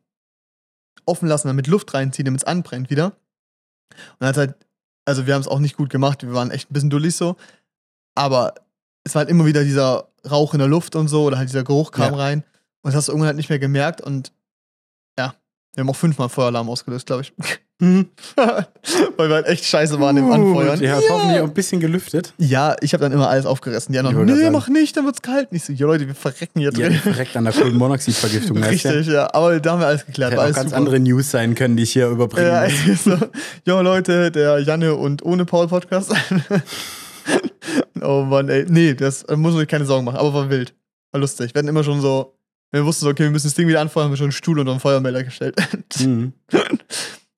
Offen 1.05 1.27
lassen, 1.27 1.47
damit 1.47 1.67
Luft 1.67 1.93
reinziehen, 1.93 2.25
damit 2.25 2.41
es 2.41 2.47
anbrennt 2.47 2.89
wieder. 2.89 3.13
Und 4.19 4.27
hat 4.27 4.37
halt, 4.37 4.55
also 5.05 5.25
wir 5.27 5.33
haben 5.33 5.41
es 5.41 5.47
auch 5.47 5.59
nicht 5.59 5.75
gut 5.75 5.89
gemacht, 5.89 6.23
wir 6.23 6.33
waren 6.33 6.51
echt 6.51 6.69
ein 6.69 6.73
bisschen 6.73 6.89
dullig 6.89 7.15
so. 7.15 7.35
Aber 8.15 8.53
es 9.03 9.15
war 9.15 9.21
halt 9.21 9.29
immer 9.29 9.45
wieder 9.45 9.63
dieser 9.63 10.07
Rauch 10.29 10.53
in 10.53 10.59
der 10.59 10.67
Luft 10.67 10.95
und 10.95 11.07
so, 11.07 11.23
oder 11.23 11.37
halt 11.37 11.49
dieser 11.49 11.63
Geruch 11.63 11.91
kam 11.91 12.13
Ja. 12.13 12.19
rein. 12.19 12.43
Und 12.83 12.91
das 12.91 12.95
hast 12.95 13.07
du 13.07 13.11
irgendwann 13.11 13.27
halt 13.27 13.37
nicht 13.37 13.49
mehr 13.49 13.59
gemerkt 13.59 14.01
und 14.01 14.31
ja, 15.17 15.35
wir 15.73 15.81
haben 15.81 15.89
auch 15.89 15.95
fünfmal 15.95 16.29
Feueralarm 16.29 16.69
ausgelöst, 16.69 17.05
glaube 17.05 17.23
ich. 17.23 17.33
Weil 19.17 19.27
wir 19.29 19.35
halt 19.35 19.47
echt 19.47 19.65
scheiße 19.65 19.99
waren 19.99 20.15
im 20.15 20.31
Anfeuern. 20.31 20.77
Gut, 20.77 20.87
Ja, 20.87 20.97
hat 20.97 21.03
hoffentlich 21.09 21.39
auch 21.39 21.45
ein 21.47 21.53
bisschen 21.53 21.79
gelüftet. 21.79 22.31
Ja, 22.37 22.75
ich 22.81 22.93
habe 22.93 23.01
dann 23.01 23.11
immer 23.11 23.27
alles 23.27 23.47
aufgerissen. 23.47 23.91
Die 23.91 23.97
anderen, 23.99 24.23
nee, 24.25 24.49
mach 24.51 24.67
nicht, 24.67 24.95
dann 24.95 25.05
wird's 25.05 25.21
kalt. 25.23 25.51
Nicht 25.51 25.65
so, 25.65 25.73
ja 25.73 25.87
Leute, 25.87 26.05
wir 26.05 26.13
verrecken 26.13 26.59
hier 26.59 26.71
Ja, 26.73 26.89
drin. 26.89 27.01
direkt 27.03 27.35
an 27.35 27.45
der 27.45 27.53
Kohlenmonoxidvergiftung. 27.53 28.61
weißt 28.61 28.85
du? 28.85 28.89
Richtig, 28.89 29.13
ja. 29.13 29.33
Aber 29.33 29.59
da 29.59 29.71
haben 29.71 29.79
wir 29.79 29.87
alles 29.87 30.05
geklärt. 30.05 30.31
Hätte 30.33 30.41
auch 30.43 30.45
ganz 30.53 30.65
super. 30.69 30.75
andere 30.77 30.99
News 30.99 31.31
sein 31.31 31.55
können, 31.55 31.75
die 31.75 31.83
ich 31.83 31.93
hier 31.93 32.07
überbringen 32.07 32.47
Ja, 32.47 32.67
muss. 32.87 33.03
so, 33.03 33.17
jo 33.65 33.81
Leute, 33.81 34.29
der 34.31 34.59
Janne 34.59 34.93
und 34.93 35.23
ohne 35.25 35.45
Paul 35.45 35.67
Podcast. 35.67 36.13
oh 38.01 38.23
Mann, 38.23 38.47
ey. 38.49 38.65
Nee, 38.69 38.93
das 38.93 39.25
muss 39.27 39.53
man 39.53 39.57
sich 39.57 39.67
keine 39.67 39.85
Sorgen 39.85 40.05
machen, 40.05 40.17
aber 40.17 40.33
war 40.33 40.49
wild. 40.51 40.73
War 41.11 41.19
lustig. 41.21 41.53
Wir 41.55 41.59
hatten 41.59 41.67
immer 41.67 41.83
schon 41.83 41.99
so, 41.99 42.35
wenn 42.71 42.81
wir 42.81 42.85
wussten, 42.85 43.05
so, 43.05 43.09
okay, 43.11 43.23
wir 43.23 43.31
müssen 43.31 43.47
das 43.47 43.55
Ding 43.55 43.67
wieder 43.67 43.81
anfeuern, 43.81 44.05
haben 44.05 44.11
wir 44.13 44.17
schon 44.17 44.25
einen 44.25 44.31
Stuhl 44.33 44.59
unter 44.59 44.71
den 44.73 44.79
Feuermelder 44.79 45.23
gestellt. 45.23 45.55
Mhm. 45.99 46.33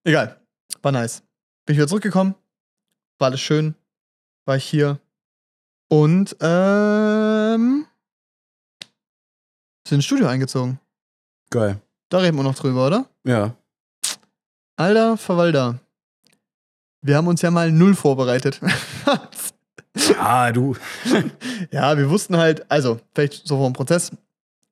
Egal. 0.03 0.39
War 0.81 0.91
nice. 0.91 1.23
Bin 1.65 1.73
ich 1.73 1.77
wieder 1.77 1.87
zurückgekommen. 1.87 2.35
War 3.19 3.27
alles 3.27 3.39
schön. 3.39 3.75
War 4.45 4.57
ich 4.57 4.65
hier. 4.65 4.99
Und, 5.89 6.35
ähm. 6.41 7.85
Sind 9.87 9.97
ins 9.97 10.05
Studio 10.05 10.27
eingezogen. 10.27 10.79
Geil. 11.49 11.79
Da 12.09 12.19
reden 12.19 12.37
wir 12.37 12.43
noch 12.43 12.55
drüber, 12.55 12.87
oder? 12.87 13.05
Ja. 13.23 13.55
Alter 14.75 15.17
Verwalter. 15.17 15.79
Wir 17.01 17.17
haben 17.17 17.27
uns 17.27 17.41
ja 17.41 17.51
mal 17.51 17.71
null 17.71 17.95
vorbereitet. 17.95 18.59
Ah, 20.17 20.51
du. 20.51 20.75
ja, 21.71 21.95
wir 21.95 22.09
wussten 22.09 22.35
halt, 22.37 22.69
also, 22.71 22.99
vielleicht 23.13 23.47
so 23.47 23.57
vom 23.57 23.73
Prozess. 23.73 24.11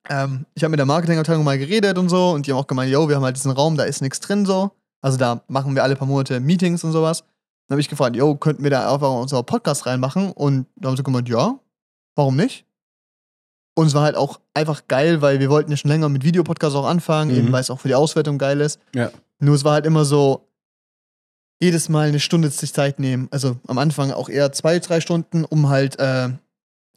Ähm, 0.08 0.46
ich 0.54 0.64
habe 0.64 0.72
mit 0.72 0.78
der 0.78 0.86
Marketingabteilung 0.86 1.44
mal 1.44 1.58
geredet 1.58 1.96
und 1.96 2.08
so 2.08 2.30
und 2.30 2.46
die 2.46 2.52
haben 2.52 2.58
auch 2.58 2.66
gemeint, 2.66 2.90
yo, 2.90 3.08
wir 3.08 3.16
haben 3.16 3.22
halt 3.22 3.36
diesen 3.36 3.52
Raum, 3.52 3.76
da 3.76 3.84
ist 3.84 4.02
nichts 4.02 4.18
drin 4.18 4.44
so. 4.44 4.72
Also 5.02 5.18
da 5.18 5.42
machen 5.48 5.74
wir 5.74 5.82
alle 5.82 5.96
paar 5.96 6.08
Monate 6.08 6.40
Meetings 6.40 6.82
und 6.84 6.92
sowas. 6.92 7.20
Dann 7.68 7.74
habe 7.74 7.80
ich 7.80 7.88
gefragt, 7.88 8.16
yo, 8.16 8.34
könnten 8.36 8.62
wir 8.62 8.70
da 8.70 8.92
einfach 8.92 9.10
unser 9.10 9.42
Podcast 9.42 9.84
reinmachen? 9.86 10.32
Und 10.32 10.66
da 10.76 10.88
haben 10.88 10.96
sie 10.96 11.02
gemeint, 11.02 11.28
ja, 11.28 11.58
warum 12.16 12.36
nicht? 12.36 12.64
Und 13.74 13.86
es 13.86 13.94
war 13.94 14.02
halt 14.02 14.16
auch 14.16 14.40
einfach 14.54 14.86
geil, 14.88 15.22
weil 15.22 15.40
wir 15.40 15.48
wollten 15.50 15.70
ja 15.70 15.76
schon 15.76 15.90
länger 15.90 16.08
mit 16.08 16.24
Videopodcasts 16.24 16.76
auch 16.76 16.86
anfangen, 16.86 17.30
Mhm. 17.32 17.36
eben 17.38 17.52
weil 17.52 17.60
es 17.62 17.70
auch 17.70 17.80
für 17.80 17.88
die 17.88 17.94
Auswertung 17.94 18.38
geil 18.38 18.60
ist. 18.60 18.78
Ja. 18.94 19.10
Nur 19.38 19.54
es 19.54 19.64
war 19.64 19.72
halt 19.74 19.86
immer 19.86 20.04
so, 20.04 20.46
jedes 21.60 21.88
Mal 21.88 22.08
eine 22.08 22.20
Stunde 22.20 22.50
sich 22.50 22.72
Zeit 22.74 22.98
nehmen. 22.98 23.28
Also 23.30 23.56
am 23.68 23.78
Anfang 23.78 24.10
auch 24.10 24.28
eher 24.28 24.50
zwei, 24.52 24.78
drei 24.80 25.00
Stunden, 25.00 25.44
um 25.44 25.68
halt 25.68 25.96
äh, 26.00 26.28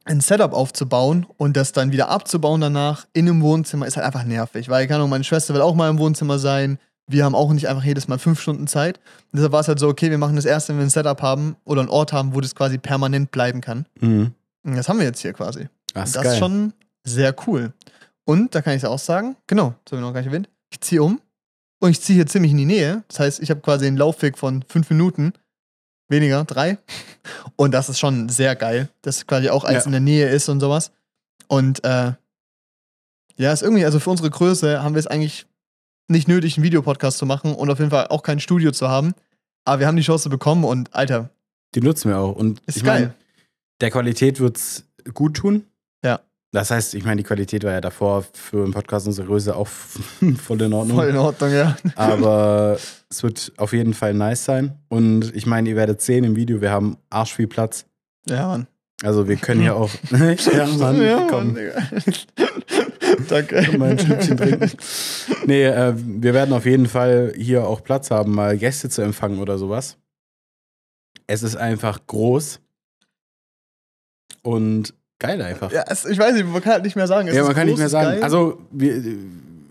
ein 0.05 0.21
Setup 0.21 0.53
aufzubauen 0.53 1.25
und 1.37 1.55
das 1.55 1.71
dann 1.71 1.91
wieder 1.91 2.09
abzubauen 2.09 2.61
danach 2.61 3.05
in 3.13 3.29
einem 3.29 3.41
Wohnzimmer 3.41 3.85
ist 3.85 3.95
halt 3.95 4.05
einfach 4.07 4.23
nervig. 4.23 4.67
Weil, 4.67 4.87
keine 4.87 4.97
Ahnung, 4.97 5.11
meine 5.11 5.23
Schwester 5.23 5.53
will 5.53 5.61
auch 5.61 5.75
mal 5.75 5.89
im 5.89 5.99
Wohnzimmer 5.99 6.39
sein. 6.39 6.79
Wir 7.07 7.23
haben 7.23 7.35
auch 7.35 7.51
nicht 7.53 7.67
einfach 7.67 7.83
jedes 7.83 8.07
Mal 8.07 8.17
fünf 8.17 8.41
Stunden 8.41 8.65
Zeit. 8.67 8.97
Und 9.31 9.37
deshalb 9.37 9.51
war 9.51 9.59
es 9.61 9.67
halt 9.67 9.79
so, 9.79 9.87
okay, 9.87 10.09
wir 10.09 10.17
machen 10.17 10.35
das 10.35 10.45
erst, 10.45 10.69
wenn 10.69 10.77
wir 10.77 10.83
ein 10.83 10.89
Setup 10.89 11.21
haben 11.21 11.55
oder 11.63 11.81
einen 11.81 11.89
Ort 11.89 12.13
haben, 12.13 12.33
wo 12.33 12.41
das 12.41 12.55
quasi 12.55 12.77
permanent 12.77 13.29
bleiben 13.31 13.61
kann. 13.61 13.85
Mhm. 14.01 14.31
Und 14.63 14.75
das 14.75 14.89
haben 14.89 14.97
wir 14.97 15.05
jetzt 15.05 15.19
hier 15.19 15.33
quasi. 15.33 15.67
Ach, 15.93 16.01
Und 16.01 16.03
ist 16.07 16.15
das 16.15 16.23
geil. 16.23 16.33
ist 16.33 16.39
schon 16.39 16.73
sehr 17.03 17.35
cool. 17.47 17.73
Und 18.25 18.55
da 18.55 18.61
kann 18.63 18.75
ich 18.75 18.81
ja 18.81 18.89
auch 18.89 18.97
sagen, 18.99 19.35
genau, 19.45 19.75
das 19.85 19.91
habe 19.91 20.01
ich 20.01 20.07
noch 20.07 20.13
gar 20.13 20.21
nicht 20.21 20.27
erwähnt, 20.27 20.49
ich 20.71 20.81
ziehe 20.81 21.03
um 21.03 21.21
und 21.79 21.91
ich 21.91 22.01
ziehe 22.01 22.15
hier 22.15 22.25
ziemlich 22.25 22.51
in 22.51 22.57
die 22.57 22.65
Nähe. 22.65 23.03
Das 23.07 23.19
heißt, 23.19 23.39
ich 23.39 23.51
habe 23.51 23.61
quasi 23.61 23.85
einen 23.85 23.97
Laufweg 23.97 24.35
von 24.37 24.63
fünf 24.67 24.89
Minuten, 24.89 25.33
weniger, 26.09 26.43
drei. 26.43 26.79
Und 27.55 27.71
das 27.75 27.87
ist 27.89 27.99
schon 27.99 28.29
sehr 28.29 28.55
geil, 28.55 28.89
dass 29.03 29.27
quasi 29.27 29.49
auch 29.49 29.63
alles 29.63 29.83
Ja. 29.83 29.85
in 29.85 29.91
der 29.91 30.01
Nähe 30.01 30.27
ist 30.29 30.49
und 30.49 30.59
sowas. 30.59 30.91
Und 31.47 31.83
äh, 31.83 32.13
ja, 33.37 33.53
ist 33.53 33.61
irgendwie, 33.61 33.85
also 33.85 33.99
für 33.99 34.09
unsere 34.09 34.31
Größe 34.31 34.81
haben 34.81 34.95
wir 34.95 34.99
es 34.99 35.07
eigentlich 35.07 35.45
nicht 36.07 36.27
nötig, 36.27 36.57
einen 36.57 36.63
Videopodcast 36.63 37.17
zu 37.17 37.25
machen 37.25 37.53
und 37.55 37.69
auf 37.69 37.79
jeden 37.79 37.91
Fall 37.91 38.07
auch 38.07 38.23
kein 38.23 38.39
Studio 38.39 38.71
zu 38.71 38.87
haben. 38.87 39.13
Aber 39.65 39.79
wir 39.79 39.87
haben 39.87 39.97
die 39.97 40.03
Chance 40.03 40.29
bekommen 40.29 40.63
und 40.63 40.93
Alter, 40.93 41.29
Die 41.73 41.81
nutzen 41.81 42.09
wir 42.09 42.19
auch. 42.19 42.35
Und 42.35 42.59
ist 42.67 42.77
ich 42.77 42.83
geil. 42.83 42.99
meine, 43.01 43.13
der 43.81 43.91
Qualität 43.91 44.39
wird's 44.39 44.85
gut 45.13 45.37
tun. 45.37 45.65
Ja. 46.03 46.19
Das 46.51 46.71
heißt, 46.71 46.93
ich 46.93 47.03
meine, 47.03 47.17
die 47.17 47.23
Qualität 47.27 47.63
war 47.63 47.71
ja 47.71 47.81
davor 47.81 48.23
für 48.33 48.63
einen 48.63 48.71
Podcast 48.71 49.07
unserer 49.07 49.25
Größe 49.25 49.55
auch 49.55 49.67
voll 50.37 50.61
in 50.61 50.71
Ordnung. 50.73 50.97
Voll 50.97 51.09
in 51.09 51.17
Ordnung, 51.17 51.51
ja. 51.51 51.75
Aber 51.95 52.77
es 53.09 53.23
wird 53.23 53.51
auf 53.57 53.73
jeden 53.73 53.93
Fall 53.93 54.13
nice 54.13 54.45
sein. 54.45 54.77
Und 54.87 55.35
ich 55.35 55.45
meine, 55.45 55.67
ihr 55.69 55.75
werdet 55.75 56.01
sehen 56.01 56.23
im 56.23 56.35
Video, 56.35 56.61
wir 56.61 56.71
haben 56.71 56.97
arsch 57.09 57.33
viel 57.33 57.47
Platz. 57.47 57.85
Ja, 58.27 58.47
Mann. 58.47 58.67
Also 59.05 59.27
wir 59.27 59.35
können 59.35 59.61
hier 59.61 59.75
auch. 59.75 59.91
ja, 60.11 60.67
Mann, 60.77 61.01
ja, 61.01 61.27
komm. 61.29 61.53
Mann. 61.53 61.71
Danke. 63.29 63.77
mal 63.77 63.91
ein 63.91 63.99
Schlückchen 63.99 64.37
trinken. 64.37 64.71
Nee, 65.45 65.65
äh, 65.65 65.93
wir 65.95 66.33
werden 66.33 66.53
auf 66.53 66.65
jeden 66.65 66.87
Fall 66.87 67.33
hier 67.37 67.67
auch 67.67 67.83
Platz 67.83 68.09
haben, 68.09 68.33
mal 68.33 68.57
Gäste 68.57 68.89
zu 68.89 69.01
empfangen 69.01 69.39
oder 69.39 69.57
sowas. 69.57 69.97
Es 71.27 71.43
ist 71.43 71.55
einfach 71.55 71.99
groß 72.07 72.59
und 74.41 74.93
geil 75.19 75.41
einfach. 75.41 75.71
Ja, 75.71 75.85
es, 75.87 76.05
ich 76.05 76.17
weiß 76.17 76.33
nicht, 76.35 76.47
man 76.47 76.61
kann 76.61 76.73
halt 76.73 76.83
nicht 76.83 76.95
mehr 76.95 77.07
sagen. 77.07 77.27
Es 77.27 77.35
ja, 77.35 77.43
man 77.43 77.53
kann 77.53 77.67
nicht 77.67 77.77
mehr 77.77 77.89
sagen. 77.89 78.09
geil. 78.09 78.23
Also, 78.23 78.59
wir, 78.71 78.95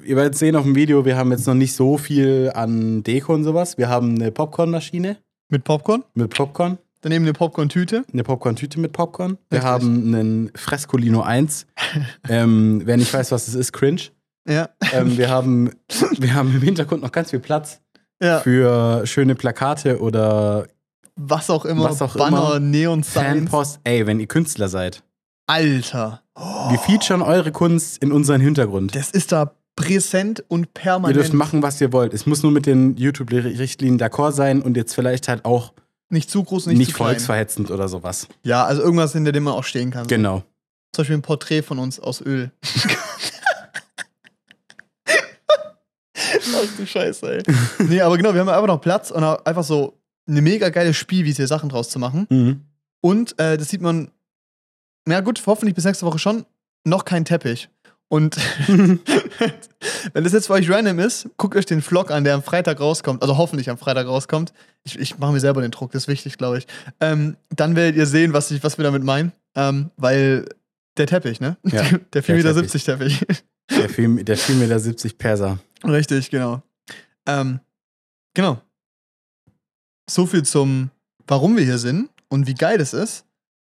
ihr 0.04 0.16
werdet 0.16 0.36
sehen 0.36 0.56
auf 0.56 0.64
dem 0.64 0.74
Video, 0.74 1.04
wir 1.04 1.16
haben 1.16 1.30
jetzt 1.32 1.46
noch 1.46 1.54
nicht 1.54 1.74
so 1.74 1.98
viel 1.98 2.50
an 2.54 3.02
Deko 3.02 3.34
und 3.34 3.44
sowas. 3.44 3.78
Wir 3.78 3.88
haben 3.88 4.14
eine 4.14 4.30
Popcornmaschine 4.30 5.16
mit 5.48 5.64
Popcorn, 5.64 6.04
mit 6.14 6.34
Popcorn, 6.34 6.78
daneben 7.04 7.24
eine 7.24 7.34
Popcorn-Tüte. 7.34 8.04
eine 8.12 8.24
Popcorn-Tüte 8.24 8.80
mit 8.80 8.92
Popcorn. 8.92 9.38
Wir 9.50 9.58
Richtig. 9.58 9.70
haben 9.70 10.14
einen 10.14 10.50
Frescolino 10.54 11.20
1. 11.20 11.66
ähm, 12.28 12.82
wer 12.84 12.96
nicht 12.96 13.12
weiß, 13.12 13.30
was 13.30 13.46
das 13.46 13.54
ist, 13.54 13.72
cringe. 13.72 14.00
Ja. 14.48 14.70
Ähm, 14.92 15.16
wir, 15.16 15.28
haben, 15.28 15.70
wir 16.18 16.34
haben 16.34 16.54
im 16.54 16.62
Hintergrund 16.62 17.02
noch 17.02 17.12
ganz 17.12 17.30
viel 17.30 17.40
Platz 17.40 17.80
ja. 18.22 18.40
für 18.40 19.06
schöne 19.06 19.34
Plakate 19.34 20.00
oder 20.00 20.66
Was 21.16 21.50
auch 21.50 21.64
immer. 21.64 21.84
Was 21.84 22.00
auch 22.02 22.16
Banner, 22.16 22.56
immer. 22.56 22.60
Neon-Signs. 22.60 23.50
Fanpost. 23.50 23.80
Ey, 23.84 24.06
wenn 24.06 24.18
ihr 24.20 24.26
Künstler 24.26 24.68
seid, 24.68 25.02
Alter. 25.46 26.22
wir 26.34 26.78
featuren 26.78 27.22
eure 27.22 27.52
Kunst 27.52 28.02
in 28.02 28.12
unseren 28.12 28.40
Hintergrund. 28.40 28.94
Das 28.96 29.10
ist 29.10 29.32
da 29.32 29.54
präsent 29.76 30.42
und 30.48 30.66
Ihr 30.66 30.72
permanent. 30.72 31.16
dürft 31.16 31.34
machen, 31.34 31.62
was 31.62 31.80
ihr 31.80 31.92
wollt. 31.92 32.14
Es 32.14 32.26
muss 32.26 32.42
nur 32.42 32.52
mit 32.52 32.64
den 32.64 32.96
YouTube-Richtlinien 32.96 33.98
d'accord 33.98 34.32
sein 34.32 34.62
und 34.62 34.76
jetzt 34.76 34.94
vielleicht 34.94 35.28
halt 35.28 35.44
auch 35.44 35.74
Nicht 36.14 36.30
zu 36.30 36.44
groß, 36.44 36.66
nicht, 36.66 36.78
nicht, 36.78 36.90
zu 36.92 36.96
klein. 36.96 37.08
volksverhetzend 37.08 37.72
oder 37.72 37.88
sowas. 37.88 38.28
Ja, 38.44 38.64
also 38.64 38.80
irgendwas, 38.82 39.12
hinter 39.12 39.32
dem 39.32 39.42
man 39.42 39.54
auch 39.54 39.64
stehen 39.64 39.90
kann. 39.90 40.06
Genau. 40.06 40.44
Zum 40.92 41.02
Beispiel 41.02 41.16
ein 41.16 41.22
Porträt 41.22 41.62
von 41.62 41.80
uns 41.80 41.98
aus 41.98 42.20
Öl. 42.20 42.52
Ach 45.06 46.76
du 46.76 46.86
Scheiße, 46.86 47.38
ey. 47.38 47.42
Nee, 47.88 48.00
aber 48.00 48.16
genau, 48.16 48.32
wir 48.32 48.40
haben 48.42 48.48
einfach 48.48 48.68
noch 48.68 48.80
Platz 48.80 49.10
und 49.10 49.24
auch 49.24 49.44
einfach 49.44 49.64
so 49.64 49.98
eine 50.28 50.40
mega 50.40 50.68
geile 50.68 50.94
Spielwiese, 50.94 51.48
Sachen 51.48 51.68
draus 51.68 51.90
zu 51.90 51.98
machen. 51.98 52.28
Mhm. 52.30 52.60
Und 53.00 53.36
äh, 53.40 53.58
das 53.58 53.70
sieht 53.70 53.80
man, 53.80 54.12
na 55.06 55.20
gut, 55.20 55.42
hoffentlich 55.46 55.74
bis 55.74 55.84
nächste 55.84 56.06
Woche 56.06 56.20
schon, 56.20 56.46
noch 56.84 57.04
kein 57.04 57.24
Teppich. 57.24 57.68
Und 58.08 58.36
wenn 58.68 60.24
das 60.24 60.32
jetzt 60.32 60.46
für 60.46 60.52
euch 60.54 60.70
random 60.70 60.98
ist, 60.98 61.28
guckt 61.36 61.56
euch 61.56 61.66
den 61.66 61.82
Vlog 61.82 62.10
an, 62.10 62.24
der 62.24 62.34
am 62.34 62.42
Freitag 62.42 62.80
rauskommt, 62.80 63.22
also 63.22 63.36
hoffentlich 63.36 63.70
am 63.70 63.78
Freitag 63.78 64.06
rauskommt. 64.06 64.52
Ich, 64.84 64.98
ich 64.98 65.18
mache 65.18 65.32
mir 65.32 65.40
selber 65.40 65.62
den 65.62 65.70
Druck, 65.70 65.92
das 65.92 66.04
ist 66.04 66.08
wichtig, 66.08 66.38
glaube 66.38 66.58
ich. 66.58 66.66
Ähm, 67.00 67.36
dann 67.50 67.76
werdet 67.76 67.96
ihr 67.96 68.06
sehen, 68.06 68.32
was, 68.32 68.50
ich, 68.50 68.62
was 68.62 68.78
wir 68.78 68.82
damit 68.84 69.02
meinen. 69.02 69.32
Ähm, 69.54 69.90
weil 69.96 70.46
der 70.96 71.06
Teppich, 71.06 71.40
ne? 71.40 71.56
Ja, 71.64 71.82
der 72.12 72.22
4,70 72.22 72.84
der 72.84 72.96
Meter 72.96 73.14
Teppich. 73.14 73.26
Der, 73.70 73.88
Film, 73.88 74.24
der 74.24 74.36
4,70 74.36 74.54
Meter 74.54 75.16
Perser. 75.16 75.58
Richtig, 75.84 76.30
genau. 76.30 76.62
Ähm, 77.26 77.60
genau. 78.34 78.60
So 80.08 80.26
viel 80.26 80.42
zum, 80.42 80.90
warum 81.26 81.56
wir 81.56 81.64
hier 81.64 81.78
sind 81.78 82.10
und 82.28 82.46
wie 82.46 82.54
geil 82.54 82.80
es 82.80 82.92
ist. 82.92 83.24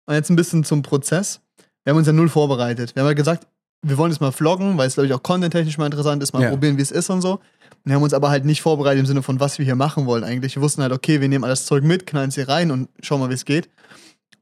Und 0.06 0.14
jetzt 0.14 0.30
ein 0.30 0.36
bisschen 0.36 0.64
zum 0.64 0.82
Prozess. 0.82 1.40
Wir 1.84 1.92
haben 1.92 1.98
uns 1.98 2.06
ja 2.06 2.12
null 2.12 2.28
vorbereitet. 2.28 2.94
Wir 2.94 3.02
haben 3.02 3.08
ja 3.08 3.14
gesagt, 3.14 3.46
wir 3.82 3.98
wollen 3.98 4.10
jetzt 4.12 4.20
mal 4.20 4.30
vloggen, 4.32 4.78
weil 4.78 4.86
es, 4.86 4.94
glaube 4.94 5.06
ich, 5.08 5.12
auch 5.12 5.22
content-technisch 5.22 5.76
mal 5.78 5.86
interessant 5.86 6.22
ist, 6.22 6.32
mal 6.32 6.42
Ja. 6.42 6.50
probieren, 6.50 6.76
wie 6.78 6.82
es 6.82 6.90
ist 6.90 7.10
und 7.10 7.20
so. 7.20 7.40
Wir 7.84 7.94
haben 7.96 8.02
uns 8.02 8.14
aber 8.14 8.30
halt 8.30 8.44
nicht 8.44 8.62
vorbereitet 8.62 9.00
im 9.00 9.06
Sinne 9.06 9.22
von, 9.22 9.40
was 9.40 9.58
wir 9.58 9.64
hier 9.64 9.74
machen 9.74 10.06
wollen 10.06 10.22
eigentlich. 10.22 10.54
Wir 10.54 10.62
wussten 10.62 10.82
halt, 10.82 10.92
okay, 10.92 11.20
wir 11.20 11.28
nehmen 11.28 11.42
alles 11.44 11.66
Zeug 11.66 11.82
mit, 11.82 12.06
knallen 12.06 12.28
es 12.28 12.36
hier 12.36 12.48
rein 12.48 12.70
und 12.70 12.88
schauen 13.02 13.18
mal, 13.20 13.28
wie 13.28 13.34
es 13.34 13.44
geht. 13.44 13.68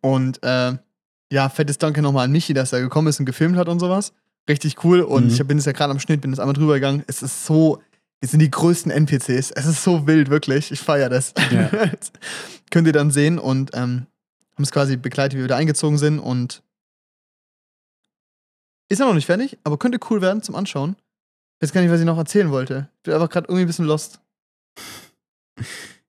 Und 0.03 0.43
äh, 0.43 0.73
ja, 1.33 1.49
fettes 1.49 1.79
Danke 1.79 2.03
nochmal 2.03 2.25
an 2.27 2.33
Michi, 2.33 2.53
dass 2.55 2.73
er 2.73 2.81
gekommen 2.81 3.09
ist 3.09 3.19
und 3.21 3.27
gefilmt 3.27 3.57
hat 3.57 3.69
und 3.69 3.79
sowas. 3.81 4.13
Richtig 4.49 4.85
cool. 4.85 5.01
Und 5.01 5.27
Mhm. 5.27 5.31
ich 5.33 5.47
bin 5.47 5.57
jetzt 5.59 5.67
ja 5.67 5.73
gerade 5.73 5.91
am 5.93 6.01
Schnitt, 6.01 6.21
bin 6.21 6.33
jetzt 6.33 6.41
einmal 6.41 6.55
drüber 6.55 6.75
gegangen. 6.75 7.03
Es 7.07 7.23
ist 7.23 7.47
so, 7.47 7.81
wir 8.21 8.29
sind 8.29 8.41
die 8.41 8.51
größten 8.51 8.91
NPCs. 8.91 9.53
Es 9.53 9.65
ist 9.67 9.83
so 9.83 10.07
wild, 10.07 10.29
wirklich. 10.29 10.71
Ich 10.73 10.81
feiere 10.81 11.09
das. 11.09 11.33
Ja. 11.51 11.71
Könnt 12.71 12.87
ihr 12.87 12.93
dann 12.93 13.11
sehen 13.11 13.39
und 13.39 13.71
ähm, 13.75 14.07
haben 14.55 14.63
es 14.65 14.71
quasi 14.73 14.97
begleitet, 14.97 15.35
wie 15.35 15.39
wir 15.39 15.45
wieder 15.45 15.57
eingezogen 15.57 15.97
sind 15.99 16.19
und 16.19 16.63
ist 18.91 18.99
ja 18.99 19.07
noch 19.07 19.15
nicht 19.15 19.27
fertig, 19.27 19.59
aber 19.65 19.79
könnte 19.79 19.99
cool 20.11 20.21
werden 20.21 20.43
zum 20.43 20.55
Anschauen. 20.55 20.97
Ich 21.59 21.63
weiß 21.69 21.73
gar 21.73 21.81
nicht, 21.81 21.91
was 21.91 22.01
ich 22.01 22.07
noch 22.07 22.19
erzählen 22.19 22.51
wollte. 22.51 22.89
Ich 22.97 23.03
bin 23.05 23.15
einfach 23.15 23.29
gerade 23.31 23.47
irgendwie 23.47 23.63
ein 23.63 23.67
bisschen 23.67 23.87
lost. 23.87 24.21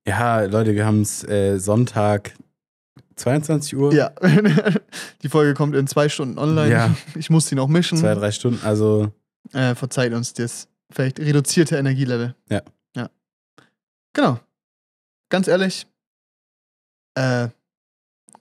Ja, 0.08 0.42
Leute, 0.42 0.74
wir 0.74 0.86
haben 0.86 1.02
es 1.02 1.24
äh, 1.28 1.58
Sonntag 1.60 2.34
22 3.16 3.76
Uhr. 3.76 3.94
Ja. 3.94 4.10
Die 5.22 5.30
Folge 5.30 5.54
kommt 5.54 5.76
in 5.76 5.88
zwei 5.88 6.10
Stunden 6.10 6.40
online. 6.40 6.72
Ja. 6.72 6.96
Ich 7.16 7.30
muss 7.30 7.48
sie 7.48 7.56
noch 7.56 7.68
mischen. 7.68 7.98
Zwei, 7.98 8.16
drei 8.16 8.32
Stunden. 8.32 8.66
Also, 8.66 9.12
Äh, 9.54 9.76
verzeiht 9.76 10.14
uns 10.14 10.34
das 10.34 10.68
vielleicht 10.90 11.20
reduzierte 11.20 11.78
Energielevel. 11.78 12.36
Ja. 12.50 12.62
Ja. 12.96 13.10
Genau. 14.14 14.40
Ganz 15.30 15.48
ehrlich, 15.48 15.86
äh, 17.16 17.50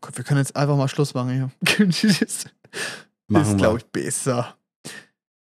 Gott, 0.00 0.16
wir 0.16 0.24
können 0.24 0.38
jetzt 0.38 0.56
einfach 0.56 0.76
mal 0.76 0.88
Schluss 0.88 1.12
machen 1.14 1.30
hier. 1.30 1.50
das 3.30 3.42
ist, 3.42 3.46
machen 3.48 3.58
glaube 3.58 3.78
ich, 3.78 3.86
besser. 3.86 4.54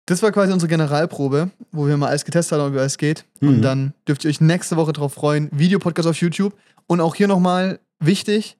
Das 0.06 0.22
war 0.22 0.32
quasi 0.32 0.52
unsere 0.52 0.68
Generalprobe, 0.70 1.50
wo 1.70 1.86
wir 1.86 1.96
mal 1.98 2.08
alles 2.08 2.24
getestet 2.24 2.58
haben, 2.58 2.74
wie 2.74 2.78
alles 2.78 2.96
geht. 2.96 3.24
Und 3.40 3.58
Mhm. 3.58 3.62
dann 3.62 3.94
dürft 4.06 4.24
ihr 4.24 4.30
euch 4.30 4.40
nächste 4.40 4.76
Woche 4.76 4.92
drauf 4.92 5.12
freuen. 5.14 5.48
Videopodcast 5.52 6.08
auf 6.08 6.16
YouTube. 6.20 6.54
Und 6.86 7.00
auch 7.02 7.14
hier 7.14 7.28
nochmal 7.28 7.78
wichtig, 8.00 8.56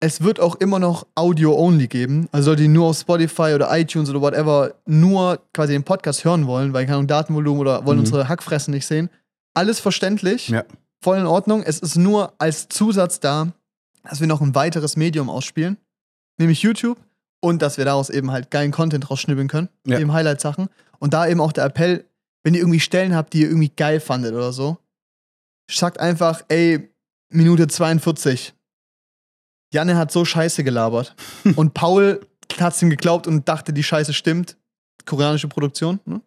es 0.00 0.22
wird 0.22 0.40
auch 0.40 0.54
immer 0.56 0.78
noch 0.78 1.06
Audio-only 1.14 1.86
geben. 1.86 2.28
Also 2.32 2.46
solltet 2.46 2.64
ihr 2.64 2.70
nur 2.70 2.88
auf 2.88 2.98
Spotify 2.98 3.52
oder 3.54 3.68
iTunes 3.78 4.08
oder 4.10 4.20
whatever 4.20 4.74
nur 4.86 5.38
quasi 5.52 5.74
den 5.74 5.84
Podcast 5.84 6.24
hören 6.24 6.46
wollen, 6.46 6.72
weil 6.72 6.86
keine 6.86 7.06
Datenvolumen 7.06 7.60
oder 7.60 7.84
wollen 7.86 7.98
Mhm. 7.98 8.04
unsere 8.04 8.28
Hackfressen 8.28 8.72
nicht 8.74 8.86
sehen. 8.86 9.10
Alles 9.54 9.78
verständlich, 9.80 10.48
Ja. 10.48 10.64
voll 11.02 11.18
in 11.18 11.26
Ordnung. 11.26 11.62
Es 11.62 11.78
ist 11.78 11.96
nur 11.96 12.32
als 12.38 12.68
Zusatz 12.68 13.20
da, 13.20 13.52
dass 14.02 14.20
wir 14.20 14.26
noch 14.26 14.40
ein 14.40 14.54
weiteres 14.54 14.96
Medium 14.96 15.28
ausspielen, 15.28 15.76
nämlich 16.38 16.62
YouTube. 16.62 16.96
Und 17.44 17.60
dass 17.60 17.76
wir 17.76 17.84
daraus 17.84 18.08
eben 18.08 18.30
halt 18.30 18.50
geilen 18.52 18.70
Content 18.70 19.10
rausschnibbeln 19.10 19.48
können, 19.48 19.68
Ja. 19.84 19.98
eben 19.98 20.12
Highlight-Sachen. 20.12 20.68
Und 21.00 21.12
da 21.12 21.26
eben 21.26 21.40
auch 21.40 21.50
der 21.52 21.64
Appell, 21.64 22.04
wenn 22.44 22.54
ihr 22.54 22.60
irgendwie 22.60 22.78
Stellen 22.80 23.14
habt, 23.16 23.32
die 23.32 23.40
ihr 23.42 23.48
irgendwie 23.48 23.72
geil 23.76 23.98
fandet 23.98 24.32
oder 24.32 24.52
so, 24.52 24.78
sagt 25.70 25.98
einfach, 25.98 26.42
ey, 26.48 26.88
Minute 27.30 27.66
42. 27.66 28.54
Janne 29.74 29.96
hat 29.96 30.12
so 30.12 30.24
scheiße 30.24 30.62
gelabert. 30.64 31.16
und 31.56 31.74
Paul 31.74 32.20
hat 32.60 32.74
es 32.74 32.82
ihm 32.82 32.90
geglaubt 32.90 33.26
und 33.26 33.48
dachte, 33.48 33.72
die 33.72 33.82
Scheiße 33.82 34.12
stimmt. 34.12 34.56
Koreanische 35.04 35.48
Produktion. 35.48 35.98
Ne? 36.04 36.20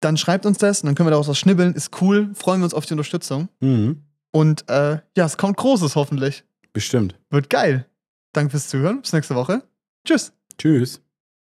Dann 0.00 0.16
schreibt 0.16 0.46
uns 0.46 0.58
das 0.58 0.80
und 0.82 0.86
dann 0.86 0.94
können 0.96 1.06
wir 1.06 1.12
daraus 1.12 1.28
was 1.28 1.38
schnibbeln. 1.38 1.74
Ist 1.74 2.00
cool. 2.00 2.30
Freuen 2.34 2.60
wir 2.60 2.64
uns 2.64 2.74
auf 2.74 2.86
die 2.86 2.94
Unterstützung. 2.94 3.48
Mhm. 3.60 4.02
Und 4.32 4.68
äh, 4.68 4.98
ja, 5.16 5.24
es 5.26 5.36
kommt 5.36 5.56
Großes 5.58 5.94
hoffentlich. 5.94 6.44
Bestimmt. 6.72 7.14
Wird 7.30 7.50
geil. 7.50 7.86
Danke 8.32 8.50
fürs 8.50 8.68
Zuhören. 8.68 9.00
Bis 9.02 9.12
nächste 9.12 9.34
Woche. 9.36 9.62
Tschüss. 10.04 10.32
Tschüss. 10.58 11.00